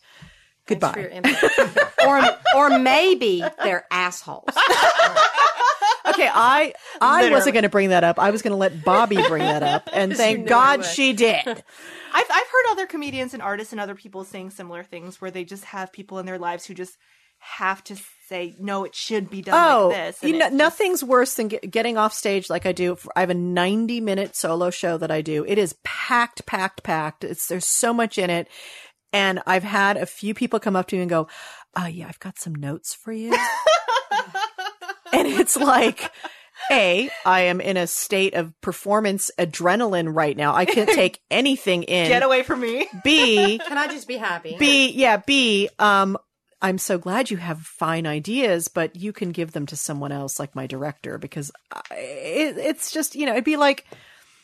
[0.66, 1.88] Thanks for goodbye your input.
[2.06, 2.20] or
[2.56, 4.48] or maybe they're assholes.
[6.06, 7.34] okay i i Literally.
[7.34, 9.88] wasn't going to bring that up i was going to let bobby bring that up
[9.92, 14.22] and thank god she did I've I've heard other comedians and artists and other people
[14.24, 16.96] saying similar things where they just have people in their lives who just
[17.44, 17.96] have to
[18.28, 20.22] say no, it should be done oh, like this.
[20.22, 22.96] you know, just- nothing's worse than get, getting off stage like I do.
[23.14, 25.44] I have a 90 minute solo show that I do.
[25.46, 27.24] It is packed, packed, packed.
[27.24, 28.48] It's, there's so much in it.
[29.12, 31.28] And I've had a few people come up to me and go,
[31.76, 33.30] oh yeah, I've got some notes for you.
[35.12, 36.10] and it's like,
[36.70, 40.54] A, I am in a state of performance adrenaline right now.
[40.54, 42.08] I can't take anything in.
[42.08, 42.88] Get away from me.
[43.04, 44.56] B, Can I just be happy?
[44.58, 46.16] B, yeah, B, um,
[46.64, 50.40] I'm so glad you have fine ideas, but you can give them to someone else,
[50.40, 53.84] like my director, because I, it, it's just, you know, it'd be like,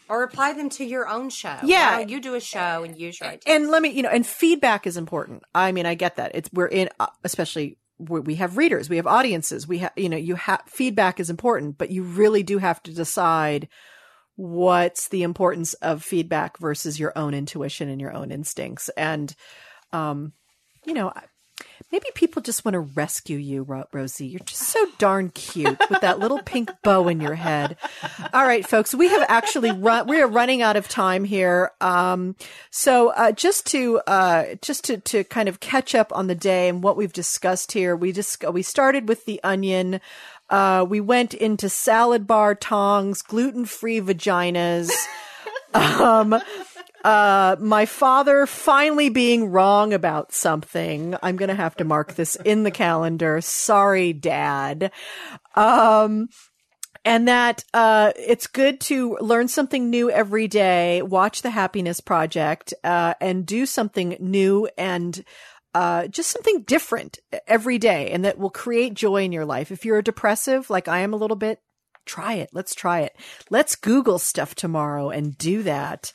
[0.07, 1.57] or apply them to your own show.
[1.65, 2.01] Yeah.
[2.01, 3.45] You do a show and use your ideas.
[3.47, 5.45] and let me, you know, and feedback is important.
[5.55, 6.33] I mean, I get that.
[6.35, 10.11] It's, we're in, uh, especially, we we have readers, we have audiences, we have, you
[10.11, 13.67] know, you have, feedback is important, but you really do have to decide
[14.37, 18.91] what's the importance of feedback versus your own intuition and your own instincts.
[18.91, 19.35] And,
[19.95, 20.35] um,
[20.85, 21.13] you know,
[21.93, 24.27] maybe people just want to rescue you, Ro- Rosie.
[24.27, 27.77] You're just so darn cute with that little pink bow in your head.
[28.33, 31.73] All right, folks, we have actually run, we are running out of time here.
[31.81, 32.37] Um,
[32.71, 36.69] so, uh, just to, uh, just to, to kind of catch up on the day
[36.69, 40.01] and what we've discussed here, we just, we started with the onion.
[40.49, 44.91] Uh, we went into salad bar tongs, gluten free vaginas.
[45.75, 46.41] um,
[47.05, 51.17] uh, my father finally being wrong about something.
[51.23, 53.41] I'm going to have to mark this in the calendar.
[53.41, 54.93] Sorry, dad.
[55.55, 56.29] Um,
[57.05, 62.75] and that uh, it's good to learn something new every day, watch the Happiness Project,
[62.85, 65.25] uh, and do something new and
[65.75, 69.71] uh, just something different every day, and that will create joy in your life.
[69.71, 71.61] If you're a depressive, like I am a little bit,
[72.05, 72.51] try it.
[72.53, 73.17] Let's try it.
[73.51, 76.13] Let's Google stuff tomorrow and do that.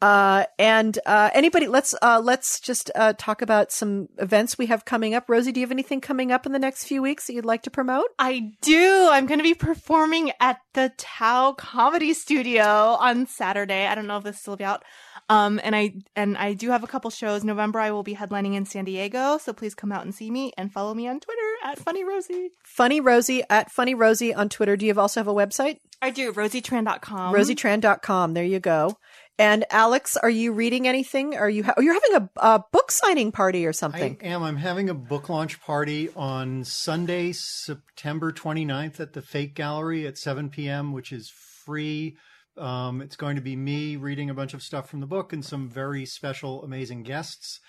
[0.00, 4.84] Uh, and, uh, anybody, let's, uh, let's just, uh, talk about some events we have
[4.84, 5.24] coming up.
[5.28, 7.62] Rosie, do you have anything coming up in the next few weeks that you'd like
[7.62, 8.06] to promote?
[8.18, 9.08] I do.
[9.10, 13.86] I'm going to be performing at the Tao Comedy Studio on Saturday.
[13.86, 14.84] I don't know if this will be out.
[15.30, 17.44] Um, and I and I do have a couple shows.
[17.44, 20.52] November, I will be headlining in San Diego, so please come out and see me
[20.56, 22.48] and follow me on Twitter at Funny Rosie.
[22.64, 24.74] Funny Rosie at Funny Rosie on Twitter.
[24.74, 25.80] Do you also have a website?
[26.00, 26.32] I do.
[26.32, 27.34] RosieTran.com.
[27.34, 28.34] rosietran.com.
[28.34, 28.96] There you go.
[29.40, 31.36] And Alex, are you reading anything?
[31.36, 34.18] Are you ha- oh, you're having a, a book signing party or something?
[34.20, 34.42] I am.
[34.42, 40.18] I'm having a book launch party on Sunday, September 29th at the Fake Gallery at
[40.18, 42.16] 7 p.m., which is free.
[42.56, 45.44] Um, it's going to be me reading a bunch of stuff from the book and
[45.44, 47.60] some very special, amazing guests.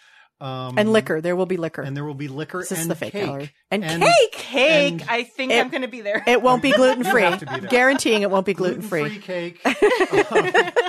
[0.41, 1.19] Um, and liquor.
[1.21, 1.81] There will be liquor.
[1.83, 3.25] And there will be liquor This is and the Fake cake.
[3.25, 3.51] Gallery.
[3.69, 4.31] And And- cake!
[4.31, 4.91] Cake.
[4.93, 6.23] And I think It- I'm going to be there.
[6.25, 7.21] It won't be gluten free.
[7.23, 7.69] have to be there.
[7.69, 9.19] Guaranteeing it won't be gluten gluten-free free.
[9.19, 9.61] cake.
[10.31, 10.71] Um,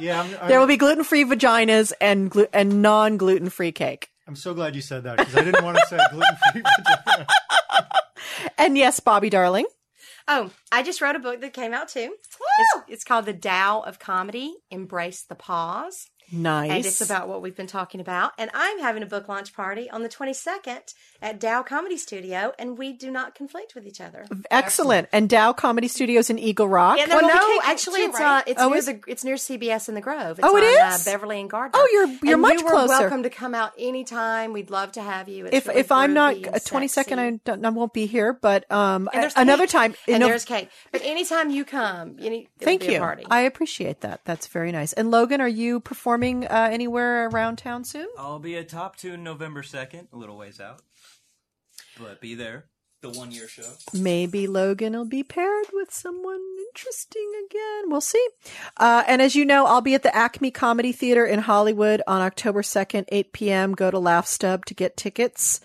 [0.00, 3.72] yeah, I'm, I'm, There will be gluten free vaginas and glu- and non gluten free
[3.72, 4.08] cake.
[4.26, 6.62] I'm so glad you said that because I didn't want to say gluten free.
[6.62, 7.26] vagina.
[8.58, 9.66] And yes, Bobby darling.
[10.28, 12.14] Oh, I just wrote a book that came out too.
[12.58, 16.08] It's, it's called The Tao of Comedy Embrace the Pause.
[16.32, 16.70] Nice.
[16.70, 18.32] And it's about what we've been talking about.
[18.38, 22.78] And I'm having a book launch party on the 22nd at Tao Comedy Studio, and
[22.78, 24.26] we do not conflict with each other.
[24.50, 25.08] Excellent.
[25.12, 26.98] And Tao Comedy Studios in Eagle Rock.
[26.98, 28.38] Yeah, be no, actually, it's right?
[28.38, 30.38] uh, it's Oh, near the it's near CBS in the Grove.
[30.38, 31.06] It's Oh, it on, is?
[31.06, 31.78] Uh, Beverly and Gardner.
[31.80, 32.88] Oh, you're- you're And much you closer.
[32.88, 34.52] welcome to come out anytime.
[34.52, 35.46] We'd love to have you.
[35.46, 37.18] It's if really if I'm not groovy and twenty second.
[37.18, 38.32] I don't, I won't be here.
[38.32, 39.70] But um, another cake.
[39.70, 39.94] time.
[40.06, 40.70] and no- there's cake.
[40.92, 42.98] But anytime you come, you need, thank you.
[42.98, 43.24] party.
[43.30, 44.20] I appreciate that.
[44.24, 44.92] That's very nice.
[44.92, 48.08] And Logan, are you performing uh, anywhere around town soon?
[48.18, 50.82] I'll be at Top Tune November 2nd, a little ways out.
[51.98, 52.66] But be there.
[53.02, 53.64] The one year show.
[53.94, 57.90] Maybe Logan will be paired with someone interesting again.
[57.90, 58.26] We'll see.
[58.76, 62.20] Uh, and as you know, I'll be at the Acme Comedy Theater in Hollywood on
[62.20, 63.74] October 2nd, 8 p.m.
[63.74, 65.60] Go to Laugh LaughStub to get tickets.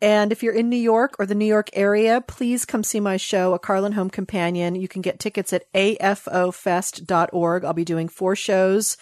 [0.00, 3.16] And if you're in New York or the New York area, please come see my
[3.16, 4.76] show, A Carlin Home Companion.
[4.76, 7.64] You can get tickets at afofest.org.
[7.64, 8.96] I'll be doing four shows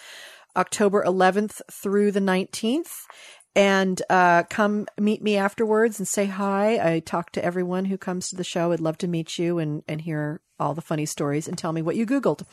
[0.57, 2.91] October 11th through the 19th.
[3.55, 6.93] And uh, come meet me afterwards and say hi.
[6.95, 8.71] I talk to everyone who comes to the show.
[8.71, 11.81] I'd love to meet you and, and hear all the funny stories and tell me
[11.81, 12.43] what you Googled.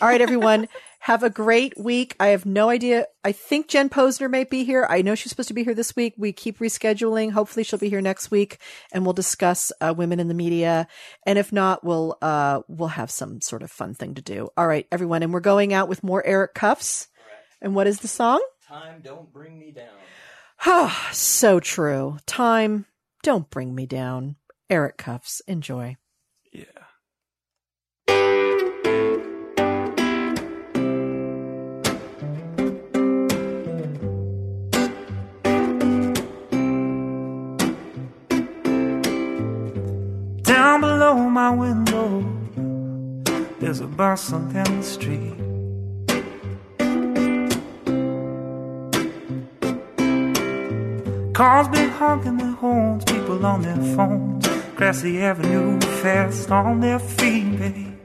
[0.00, 0.68] All right, everyone.
[1.00, 2.16] have a great week.
[2.18, 3.06] I have no idea.
[3.22, 4.86] I think Jen Pozner may be here.
[4.90, 6.14] I know she's supposed to be here this week.
[6.16, 7.32] We keep rescheduling.
[7.32, 8.58] Hopefully she'll be here next week
[8.92, 10.88] and we'll discuss uh, women in the media.
[11.24, 14.48] And if not, we'll, uh, we'll have some sort of fun thing to do.
[14.56, 15.22] All right, everyone.
[15.22, 17.06] And we're going out with more Eric Kufs.
[17.60, 18.40] And what is the song?
[18.66, 19.86] Time don't bring me down.
[20.66, 22.18] Ah, so true.
[22.26, 22.86] Time,
[23.22, 24.36] don't bring me down.
[24.70, 25.96] Eric Kufs, enjoy.
[26.52, 26.64] Yeah.
[40.42, 42.24] Down below my window,
[43.58, 45.47] there's a bustle in the street.
[51.38, 54.44] Cars been honking their horns, people on their phones.
[54.74, 57.96] Grassy Avenue fast on their feet, babe.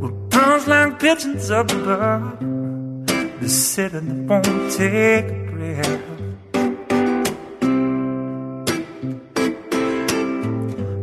[0.00, 2.38] Well, birds like pigeons up above.
[3.40, 6.02] The city that won't take a breath.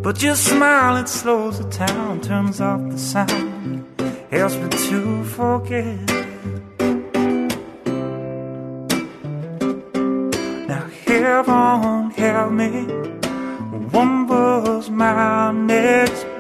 [0.02, 3.84] But your smile, it slows the town, turns off the sound,
[4.32, 6.21] helps me to forget.
[11.46, 12.70] Heaven help me,
[13.90, 16.31] one was my next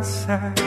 [0.00, 0.58] my side.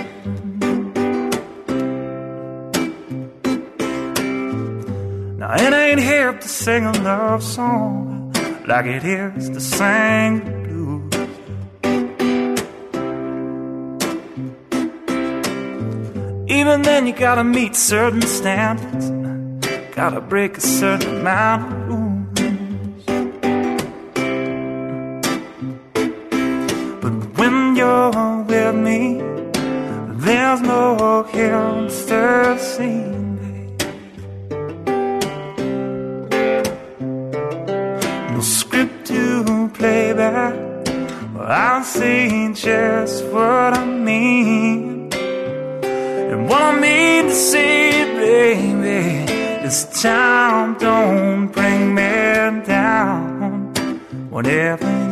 [5.40, 8.32] Now it ain't hip to sing a love song
[8.68, 11.14] like it is to sing the blues.
[16.48, 19.06] Even then, you gotta meet certain standards,
[19.96, 22.03] gotta break a certain amount of rules.
[54.44, 55.03] Baby,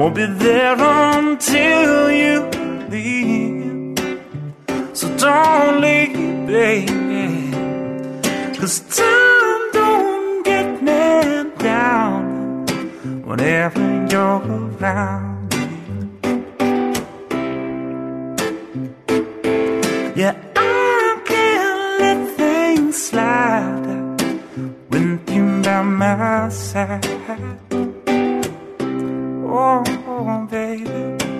[0.00, 2.36] won't be there until you
[2.88, 3.98] leave.
[4.94, 7.52] So don't leave, baby.
[8.58, 12.64] Cause time don't get me down
[13.28, 14.42] whenever you're
[14.80, 15.52] around.
[20.16, 24.22] Yeah, I can't let things slide
[24.88, 27.89] with you by my side.
[29.52, 31.39] Oh, oh, baby.